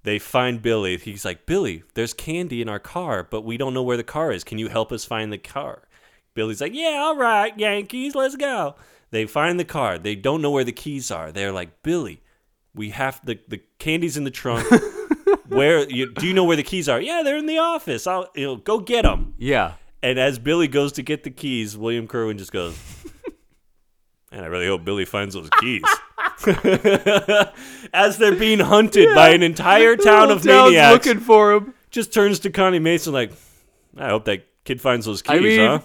[0.06, 0.96] They find Billy.
[0.98, 4.30] He's like, Billy, there's candy in our car, but we don't know where the car
[4.30, 4.44] is.
[4.44, 5.82] Can you help us find the car?
[6.32, 8.76] Billy's like, Yeah, all right, Yankees, let's go.
[9.10, 9.98] They find the car.
[9.98, 11.32] They don't know where the keys are.
[11.32, 12.22] They're like, Billy,
[12.72, 14.68] we have the the candy's in the trunk.
[15.48, 17.00] where you, do you know where the keys are?
[17.00, 18.06] Yeah, they're in the office.
[18.06, 19.34] I'll you know go get them.
[19.38, 19.72] yeah.
[20.04, 22.78] And as Billy goes to get the keys, William Kerwin just goes,
[24.32, 25.82] Man, I really hope Billy finds those keys.
[27.92, 31.74] as they're being hunted by an entire town of maniacs, looking for him.
[31.90, 33.32] just turns to Connie Mason like,
[33.96, 35.80] I hope that kid finds those keys, I mean, huh?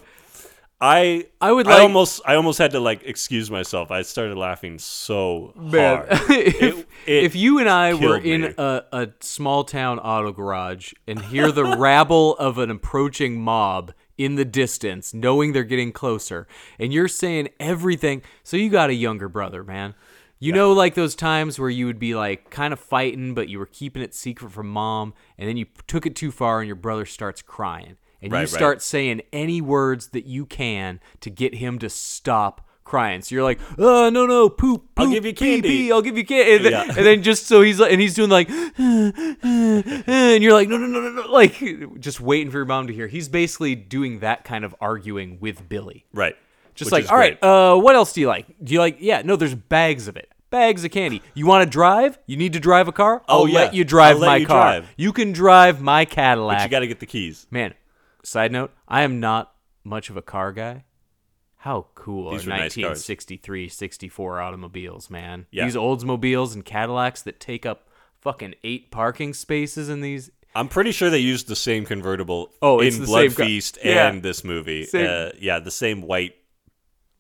[0.84, 3.92] I I would I like- almost I almost had to like excuse myself.
[3.92, 6.08] I started laughing so Man, hard.
[6.32, 10.32] if, It- it if you and I were killed in a, a small town auto
[10.32, 13.94] garage and hear the rabble of an approaching mob
[14.24, 16.48] in the distance, knowing they're getting closer,
[16.80, 19.94] and you're saying everything, so you got a younger brother, man.
[20.40, 23.60] You know, like those times where you would be like kind of fighting, but you
[23.60, 26.76] were keeping it secret from mom, and then you took it too far, and your
[26.76, 28.50] brother starts crying, and Right, you right.
[28.50, 33.22] start saying any words that you can to get him to stop crying.
[33.22, 36.18] So you're like, oh no no poop, I'll give you pee, candy." pee, I'll give
[36.18, 36.84] you candy, and then, Yeah.
[36.98, 40.88] and then just so he's like, and he's doing like, and you're like, no no
[40.88, 41.58] no no no, like
[42.00, 43.08] just waiting for your mom to hear.
[43.08, 46.06] He's basically doing that kind of arguing with Billy.
[46.14, 46.36] right.
[46.74, 47.50] Just Which like, all right, great.
[47.50, 48.46] uh, what else do you like?
[48.64, 48.98] Do you like?
[49.02, 50.30] Yeah, no, there's bags of it.
[50.52, 51.22] Bags of candy.
[51.34, 52.18] You want to drive?
[52.28, 53.22] You need to drive a car?
[53.28, 53.56] I'll Oh, yeah.
[53.56, 54.80] let you drive let my you car.
[54.80, 54.90] drive.
[54.96, 56.58] You can drive my Cadillac.
[56.60, 57.46] But you got to get the keys.
[57.52, 57.74] Man,
[58.24, 59.54] side note, I am not
[59.84, 60.86] much of a car guy.
[61.62, 65.46] How cool These are were nice 1963, 64 automobiles, man.
[65.52, 65.66] Yeah.
[65.66, 67.88] These Oldsmobiles and Cadillacs that take up
[68.20, 70.32] fucking eight parking spaces in these.
[70.56, 74.08] I'm pretty sure they used the same convertible Oh, it's in Blood Feast Yeah.
[74.10, 74.88] and this movie.
[74.92, 76.34] Uh, yeah, the same white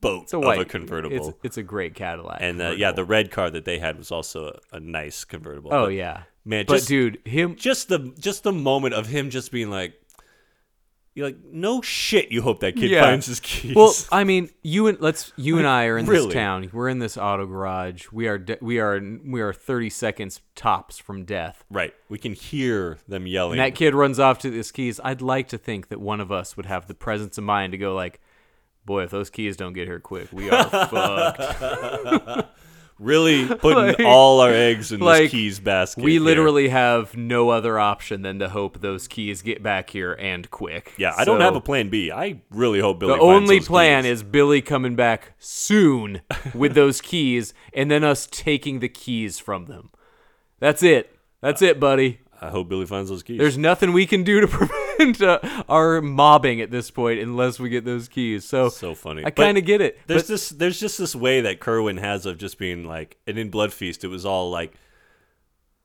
[0.02, 1.16] boat It's a white of a convertible.
[1.30, 2.40] It's, it's a great Cadillac.
[2.42, 5.72] and uh, yeah, the red car that they had was also a, a nice convertible.
[5.72, 7.56] Oh But, yeah, man, But just- dude, him.
[7.58, 9.94] just the just the moment of him just being like,
[11.14, 12.32] you're like, no shit.
[12.32, 13.02] You hope that kid Yeah.
[13.04, 13.76] finds his keys.
[13.76, 16.26] Well, I mean, you and let's you and I are in really?
[16.28, 16.70] this town.
[16.72, 18.08] We're in this auto garage.
[18.12, 21.66] We are de- we are we are 30 seconds tops from death.
[21.70, 23.60] right, we can hear them yelling.
[23.60, 25.00] And that kid runs off to his keys.
[25.04, 27.78] I'd like to think that one of us would have the presence of mind to
[27.78, 28.22] go like,
[28.86, 32.48] "Boy, if those keys don't get here quick, we are fucked."
[33.02, 36.04] really putting Like- all our eggs in like, this keys basket.
[36.04, 36.22] we here.
[36.22, 40.94] literally have no other option than to hope those keys get back here and quick.
[40.98, 42.12] Yeah, I don't have a plan B.
[42.12, 43.14] I really hope Billy.
[43.16, 44.12] The only plan keys.
[44.12, 46.22] is Billy coming back soon
[46.54, 49.90] with those keys, and then us taking the keys from them.
[50.60, 51.16] That's it.
[51.42, 52.20] That's it, buddy.
[52.40, 53.40] I hope Billy finds those keys.
[53.40, 54.81] There's nothing we can do to prevent
[55.22, 58.46] uh, our mobbing at this point unless we get those keys.
[58.46, 59.26] So, so funny.
[59.26, 60.00] I kind of get it.
[60.08, 60.50] There's but- this.
[60.50, 64.04] There's just this way that Kerwin has of just being like, and in Blood Feast,
[64.04, 64.74] it was all like,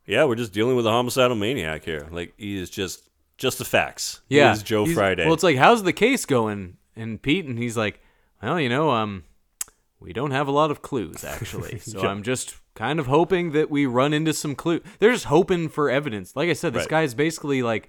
[0.06, 2.06] yeah, we're just dealing with a homicidal maniac here.
[2.10, 4.20] Like he is just just the facts.
[4.28, 5.24] yeah, he Joe he's- Friday.
[5.24, 6.76] Well, it's like, how's the case going?
[6.94, 8.00] And Pete, and he's like,
[8.42, 9.24] well, you know, um,
[10.00, 11.78] we don't have a lot of clues actually.
[11.80, 12.08] So Yeah.
[12.08, 14.80] I'm just kind of hoping that we run into some clue.
[14.98, 16.34] They're just hoping for evidence.
[16.36, 17.04] Like I said, this Right.
[17.04, 17.88] is basically like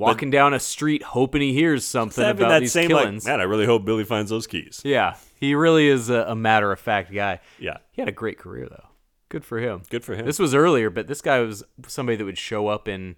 [0.00, 3.24] walking down a street hoping he hears something about that these same killings.
[3.24, 4.80] like, man, I really hope Billy finds those keys.
[4.84, 7.40] yeah, he really is a, a matter of fact guy.
[7.58, 8.86] Yeah, He had a great career though.
[9.28, 9.82] Good for him.
[9.90, 10.26] good for him.
[10.26, 13.16] This was earlier, but this guy was somebody that would show up in,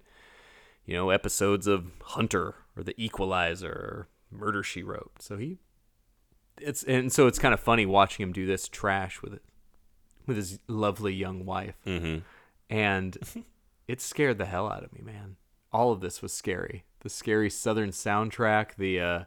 [0.85, 5.13] you know, episodes of Hunter or The Equalizer or Murder She Wrote.
[5.19, 5.57] So he,
[6.61, 9.41] it's and so it's kind of funny watching him do this trash with it,
[10.27, 12.19] with his lovely young wife, mm-hmm.
[12.69, 13.17] and
[13.87, 15.37] it scared the hell out of me, man.
[15.73, 16.83] All of this was scary.
[17.01, 18.99] The scary Southern soundtrack, the.
[18.99, 19.23] uh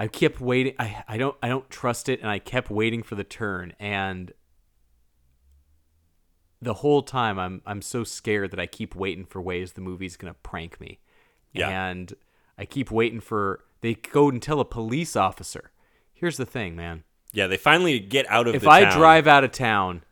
[0.00, 0.74] I kept waiting.
[0.78, 3.72] I, I don't I don't trust it, and I kept waiting for the turn.
[3.80, 4.32] And
[6.62, 10.16] the whole time, I'm I'm so scared that I keep waiting for ways the movie's
[10.16, 11.00] gonna prank me.
[11.52, 11.68] Yeah.
[11.68, 12.14] And
[12.56, 15.72] I keep waiting for they go and tell a police officer.
[16.12, 17.02] Here's the thing, man.
[17.32, 18.54] Yeah, they finally get out of.
[18.54, 18.98] If I town.
[18.98, 20.04] drive out of town,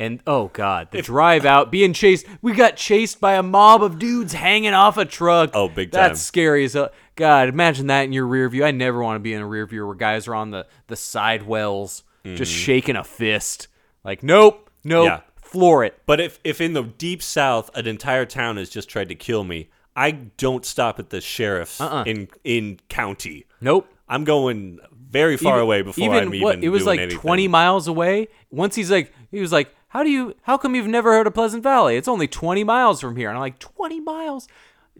[0.00, 2.24] And oh god, the drive out, being chased.
[2.40, 5.50] We got chased by a mob of dudes hanging off a truck.
[5.54, 6.02] Oh, big time.
[6.10, 7.48] That's scary as a God.
[7.48, 8.64] Imagine that in your rear view.
[8.64, 10.94] I never want to be in a rear view where guys are on the the
[10.96, 13.66] side wells, just shaking a fist.
[14.04, 15.14] Like, nope, nope, Mm-hmm.
[15.16, 15.20] Yeah.
[15.42, 15.98] floor it.
[16.06, 19.42] But if if in the deep south an entire town has just tried to kill
[19.42, 22.04] me, I don't stop at the sheriff's Uh-uh.
[22.06, 23.46] in in county.
[23.60, 23.88] Nope.
[24.08, 24.78] I'm going
[25.10, 27.18] very far away before I'm even what, it was doing like anything.
[27.20, 30.86] 20 miles away once he's like he was like how do you how come you've
[30.86, 31.96] never heard of pleasant valley?
[31.96, 33.28] It's only 20 miles from here.
[33.28, 34.48] And i'm like 20 miles?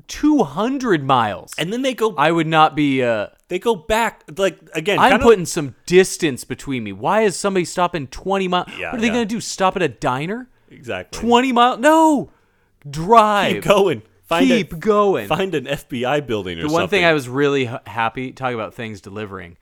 [0.06, 1.54] 200 miles.
[1.58, 4.98] And then they go i would not be uh they go back like again.
[4.98, 6.92] i'm kinda- putting some distance between me.
[6.92, 9.12] Why is somebody stopping 20 miles Yeah, what are they yeah.
[9.14, 9.40] gonna do?
[9.40, 10.48] Stop at a diner?
[10.70, 11.18] Exactly.
[11.20, 12.30] 20 miles no!
[12.88, 13.54] Drive.
[13.56, 14.02] Keep going.
[14.24, 15.26] Find keep a, going.
[15.26, 16.76] Find an FBI building or the something.
[16.76, 19.56] The one thing I was really happy talking about things delivering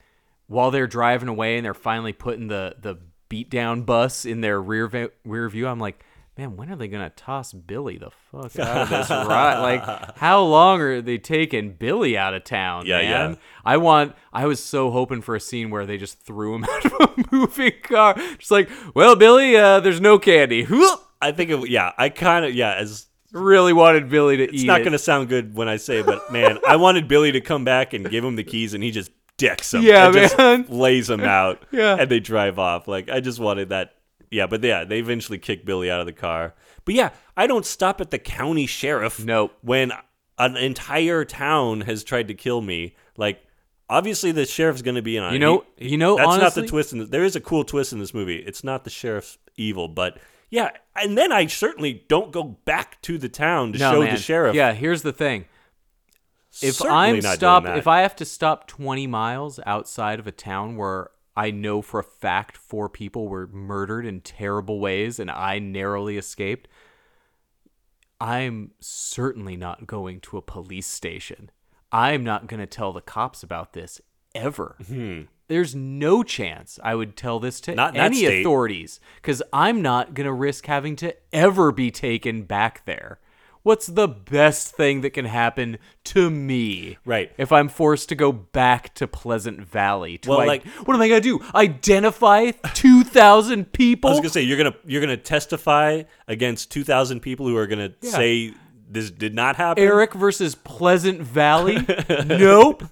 [0.49, 2.97] while they're driving away and they're finally putting the the
[3.29, 5.67] beat down bus in their rear va- rear view.
[5.67, 6.05] I'm like,
[6.39, 9.61] man, when are they gonna toss Billy the fuck out of this ride?
[9.61, 12.87] Like, how long are they taking Billy out of town?
[12.87, 13.31] Yeah, man?
[13.33, 13.37] yeah.
[13.65, 14.15] I want.
[14.33, 17.25] I was so hoping for a scene where they just threw him out of a
[17.33, 18.15] moving car.
[18.39, 20.67] Just like, well, Billy, uh, there's no candy.
[21.21, 24.67] I think it, yeah, I kind of yeah, as Really wanted Billy to it's eat
[24.67, 24.85] not it.
[24.85, 27.65] going to sound good when I say, it, but man, I wanted Billy to come
[27.65, 29.83] back and give him the keys, and he just decks him.
[29.83, 30.67] Yeah, man.
[30.69, 31.65] lays him out.
[31.73, 31.97] Yeah.
[31.99, 32.89] and they drive off.
[32.89, 33.95] Like I just wanted that.
[34.31, 36.55] Yeah, but yeah, they eventually kick Billy out of the car.
[36.85, 39.25] But yeah, I don't stop at the county sheriff.
[39.25, 39.53] Nope.
[39.63, 39.93] When
[40.39, 43.43] an entire town has tried to kill me, like.
[43.89, 45.33] Obviously, the sheriff's going to be on.
[45.33, 46.93] You know- He- you know, that's not the twist.
[46.93, 48.35] In the, there is a cool twist in this movie.
[48.35, 50.19] It's not the sheriff's evil, but
[50.51, 50.71] yeah.
[51.01, 54.13] And then I certainly don't go back to the town to no, show man.
[54.13, 54.57] the sheriff.
[54.57, 55.45] Yeah, here's the thing.
[56.63, 57.21] If Certainly I'm
[57.79, 62.01] if I have to stop 20 miles outside of a town where I know for
[62.01, 66.69] a fact four people were murdered in terrible ways and I narrowly escaped,
[68.21, 71.51] I'm certainly not going to a police station.
[71.93, 74.01] I'm not going to tell the cops about this
[74.35, 74.77] ever.
[75.49, 77.75] There's no chance I would tell this to.
[77.75, 82.85] Not any authorities because I'm not going to risk having to ever be taken back
[82.85, 83.21] there.
[83.67, 86.99] What's the best thing that can happen to me?
[87.05, 87.33] Right.
[87.37, 91.01] If I'm forced to go back to Pleasant Valley, to Well, I- like- what am
[91.03, 91.41] I gonna do?
[91.53, 94.11] Identify two thousand people?
[94.11, 97.67] I was gonna say you're gonna you're gonna testify against two thousand people who are
[97.67, 98.11] gonna Yeah.
[98.13, 98.55] say
[98.89, 99.83] this did not happen.
[99.83, 101.85] Eric versus Pleasant Valley?
[102.25, 102.85] nope.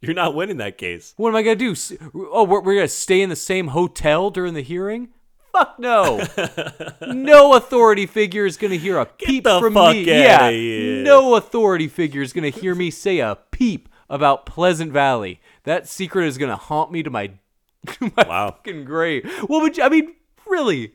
[0.00, 1.12] you're not winning that case.
[1.18, 1.74] What am I gonna do?
[2.14, 5.10] Oh, we're, we're gonna stay in the same hotel during the hearing?
[5.54, 6.20] Fuck no.
[7.06, 10.02] no authority figure is gonna hear a peep the from fuck me.
[10.04, 11.02] yeah, here.
[11.04, 15.40] no authority figure is gonna hear me say a peep about Pleasant Valley.
[15.62, 17.28] That secret is gonna haunt me to my,
[17.86, 18.50] to my Wow.
[18.50, 19.30] fucking grave.
[19.46, 19.84] What would you?
[19.84, 20.14] I mean,
[20.46, 20.92] really?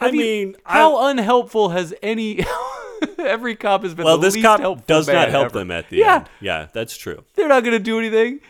[0.00, 2.44] I Have you- mean, how unhelpful has any?
[3.18, 4.04] Every cop has been.
[4.04, 5.58] Well, this cop does not help ever.
[5.60, 6.28] them at the yeah, end.
[6.40, 7.24] Yeah, that's true.
[7.34, 8.40] they're not going to do anything.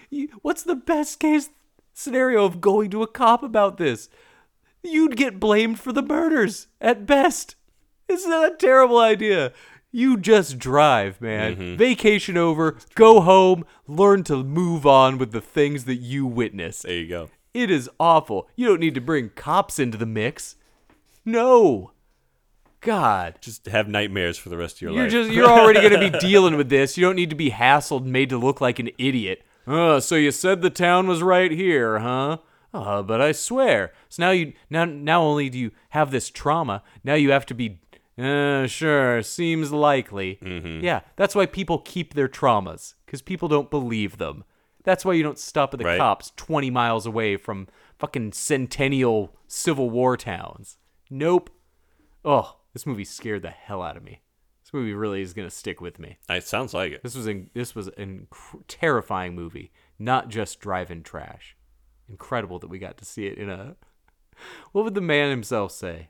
[0.43, 1.51] What's the best case
[1.93, 4.09] scenario of going to a cop about this?
[4.83, 7.57] You'd get blamed for the murders at best.
[8.09, 9.53] Isn't that a terrible idea?
[9.93, 11.57] You just drive, man.
[11.57, 11.77] Mm-hmm.
[11.77, 16.83] Vacation over, go home, learn to move on with the things that you witness.
[16.83, 17.31] There you go.
[17.53, 18.49] It is awful.
[18.55, 20.55] You don't need to bring cops into the mix.
[21.25, 21.91] No.
[22.81, 23.37] God.
[23.41, 25.13] Just have nightmares for the rest of your You're life.
[25.13, 26.97] just you're already going to be dealing with this.
[26.97, 29.43] You don't need to be hassled and made to look like an idiot.
[29.67, 32.39] Uh, so you said the town was right here, huh?
[32.73, 33.93] Uh, but I swear.
[34.09, 37.55] So now you now now only do you have this trauma, now you have to
[37.55, 37.81] be
[38.19, 40.39] uh sure, seems likely.
[40.43, 40.85] Mm-hmm.
[40.85, 44.45] Yeah, that's why people keep their traumas cuz people don't believe them.
[44.85, 45.99] That's why you don't stop at the Right.
[45.99, 47.69] cops 20 miles away from
[47.99, 50.79] fucking centennial Civil War towns.
[51.11, 51.51] Nope.
[52.25, 54.23] Oh, this movie scared the hell out of me.
[54.63, 56.19] This movie really is gonna stick with me.
[56.29, 57.03] it sounds like it.
[57.03, 61.57] This was an this was an inc- terrifying movie, not just drive-in trash.
[62.11, 63.77] Incredible that we got to see it in a.
[64.73, 66.09] What would the man himself say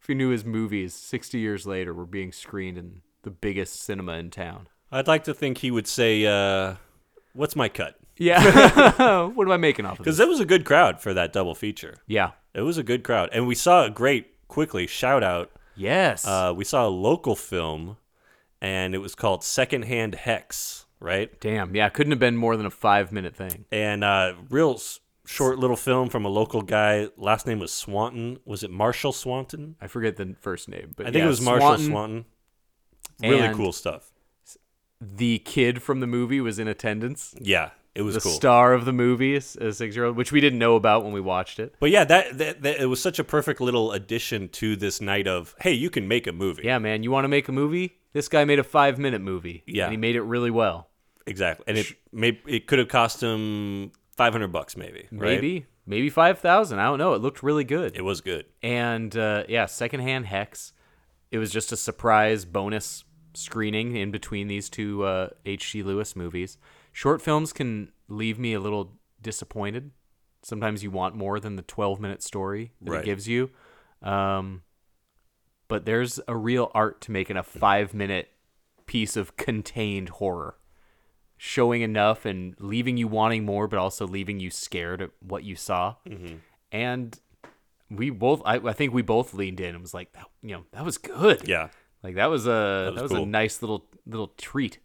[0.00, 4.12] if he knew his movies 60 years later were being screened in the biggest cinema
[4.14, 4.68] in town?
[4.92, 6.76] I'd like to think he would say, uh,
[7.32, 9.26] "What's my cut?" Yeah.
[9.34, 11.54] what am I making off of Because it was a good crowd for that double
[11.54, 11.96] feature.
[12.06, 12.32] Yeah.
[12.54, 15.50] It was a good crowd, and we saw a great quickly shout out.
[15.74, 16.24] Yes.
[16.24, 17.96] Uh, we saw a local film,
[18.60, 21.38] and it was called Secondhand Hex, right?
[21.40, 21.74] Damn.
[21.74, 21.88] Yeah.
[21.88, 23.64] Couldn't have been more than a five-minute thing.
[23.72, 27.08] And uh, real s- short little film from a local guy.
[27.16, 28.38] Last name was Swanton.
[28.44, 29.76] Was it Marshall Swanton?
[29.80, 32.24] I forget the first name, but I think yeah, it was Marshall Swanton, Swanton.
[33.22, 34.10] Really and- cool stuff.
[35.00, 37.34] The kid from the movie was in attendance.
[37.38, 38.32] Yeah, It was the cool.
[38.32, 41.12] star of the movie, as a six year old, which we didn't know about when
[41.12, 41.74] we watched it.
[41.78, 45.26] But yeah, that, that, that it was such a perfect little addition to this night
[45.26, 46.62] of hey, you can make a movie.
[46.64, 47.98] Yeah, man, you want to make a movie?
[48.14, 49.62] This guy made a five minute movie.
[49.66, 49.84] Yeah.
[49.84, 50.88] and he made it really well.
[51.26, 51.64] exactly.
[51.68, 55.08] And it may it could have cost him five hundred bucks, maybe.
[55.12, 55.34] right?
[55.40, 56.78] Maybe, maybe five thousand.
[56.80, 57.14] I don't know.
[57.14, 57.96] It looked really good.
[57.96, 58.46] it was good.
[58.62, 60.72] and uh, yeah, secondhand hex.
[61.30, 63.04] It was just a surprise bonus
[63.34, 65.82] screening in between these two uh, H.G.
[65.82, 66.58] Lewis movies.
[66.92, 69.90] Short films can leave me a little disappointed.
[70.44, 73.00] Sometimes you want more than the 12 minute story that Right.
[73.00, 73.50] it gives you.
[74.00, 74.62] Um,
[75.66, 78.28] but there's a real art to making a five minute
[78.86, 80.56] piece of contained horror,
[81.44, 85.54] showing enough and leaving you wanting more, but also leaving you scared at what you
[85.54, 85.94] saw.
[86.72, 87.20] And
[87.90, 90.64] we both, I, I think we both leaned in and was like, that, you know,
[90.72, 91.46] that was good.
[91.46, 91.68] Yeah.
[92.02, 93.24] Like that was a that was was, cool.
[93.24, 94.78] a nice little little treat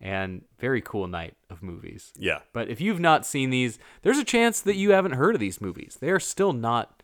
[0.00, 2.14] and very cool night of movies.
[2.16, 2.38] Yeah.
[2.54, 5.60] But if you've not seen these, there's a chance that you haven't heard of these
[5.60, 5.98] movies.
[6.00, 7.02] They are still not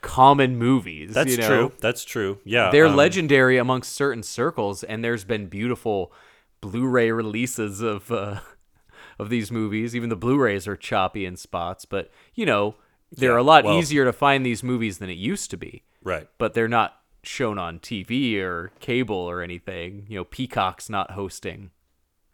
[0.00, 1.12] common movies.
[1.12, 1.48] That's you know?
[1.48, 1.72] true.
[1.80, 2.38] That's true.
[2.44, 2.70] Yeah.
[2.70, 6.12] They're um, legendary amongst certain circles, and there's been beautiful
[6.62, 8.40] Blu-ray releases of uh,
[9.18, 9.94] of these movies.
[9.94, 12.76] Even the Blu-rays are choppy in spots, but you know
[13.10, 15.82] they're Yeah, a lot well- easier to find these movies than it used to be
[16.02, 16.26] Right.
[16.38, 20.06] but they're not shown on TV or cable or anything.
[20.08, 21.70] You know, Peacock's not hosting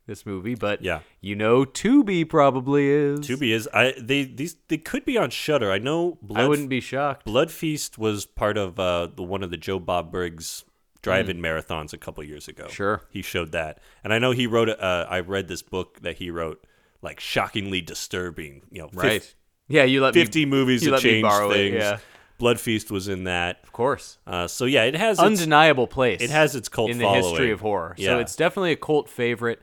[0.06, 1.00] this movie, but Yeah.
[1.20, 3.20] you know, Tubi probably is.
[3.20, 5.70] Tubi is I they these they could be on Shudder.
[5.72, 7.26] I know Blood I wouldn't be shocked.
[7.26, 10.64] Blood Feast was part of uh, the one of the Joe Bob Briggs
[11.02, 12.64] drive-in marathons a couple years ago.
[12.64, 12.70] Mm.
[12.70, 13.02] Sure.
[13.10, 14.68] he showed that, and I know he wrote.
[14.68, 16.64] a- Uh, I read this book that he wrote,
[17.02, 18.62] like shockingly disturbing.
[18.70, 19.34] You know, Right.
[19.68, 21.74] Yeah, you let Fifty me, movies that let me it, things.
[21.76, 21.98] yeah.
[22.38, 23.58] Blood Feast was in that.
[23.64, 24.18] Of course.
[24.26, 26.22] Uh, so yeah, it has its, Undeniable place.
[26.22, 27.24] it has its cult in the following.
[27.24, 27.94] history of horror.
[27.98, 28.10] Yeah.
[28.10, 29.60] So it's definitely a cult favorite,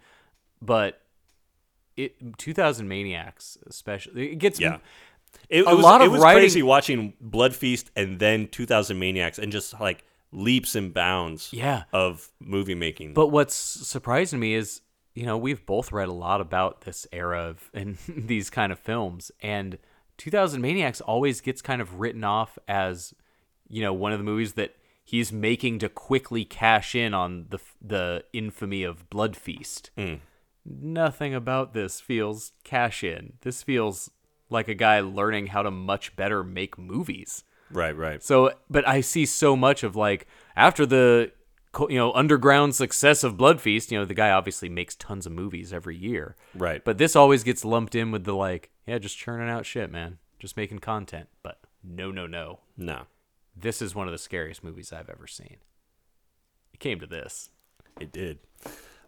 [0.61, 1.01] but
[1.97, 4.79] it 2000 Maniacs especially it gets Yeah.
[5.49, 8.99] It, it A was, lot it was writing- crazy watching Blood Feast and then 2000
[8.99, 10.03] Maniacs and just like
[10.35, 11.83] leaps and bounds Yeah.
[11.93, 13.13] of movie making.
[13.13, 14.81] But what's surprising me is,
[15.13, 18.79] you know, we've both read a lot about this era of and these kind of
[18.79, 19.77] films, and
[20.17, 23.13] 2000 Maniacs always gets kind of written off as,
[23.67, 27.59] you know, one of the movies that he's making to quickly cash in on the
[27.81, 29.91] the infamy of Blood Feast.
[29.97, 30.15] Hmm.
[30.65, 33.33] Nothing about this feels cash in.
[33.41, 34.09] This feels
[34.49, 37.43] like a guy learning how to much better make movies.
[37.71, 38.23] Right, right.
[38.23, 41.31] So, but I see so much of like after the
[41.89, 45.31] you know underground success of Blood Feast, you know the guy obviously makes tons of
[45.31, 46.83] movies every year, Right.
[46.83, 50.17] But this always gets lumped in with the like, yeah, just churning out shit, man,
[50.39, 51.27] just making content.
[51.43, 53.03] But no, no, no, No,
[53.55, 55.57] this is one of the scariest movies I've ever seen.
[56.73, 57.49] It came to this.
[57.99, 58.39] it did.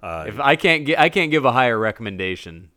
[0.02, 2.70] Uh, if I can't get, I can't give a higher recommendation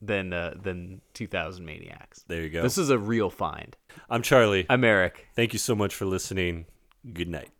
[0.00, 2.24] than uh, than 2000 Maniacs.
[2.28, 2.62] There you go.
[2.62, 3.76] This is a real find.
[4.08, 4.66] I'm Charlie.
[4.68, 5.28] I'm Eric.
[5.34, 6.66] Thank you so much for listening.
[7.12, 7.50] Good night.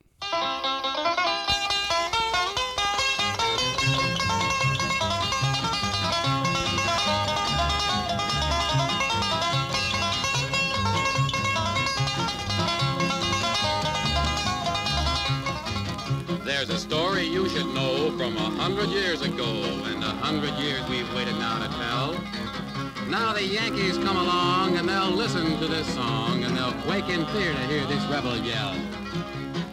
[23.19, 27.27] Now the Yankees come along and they'll listen to this song, and they'll quake in
[27.27, 28.77] fear to hear this rebel yell.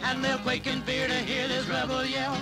[0.02, 2.36] And they'll quake in fear to hear this rebel yell.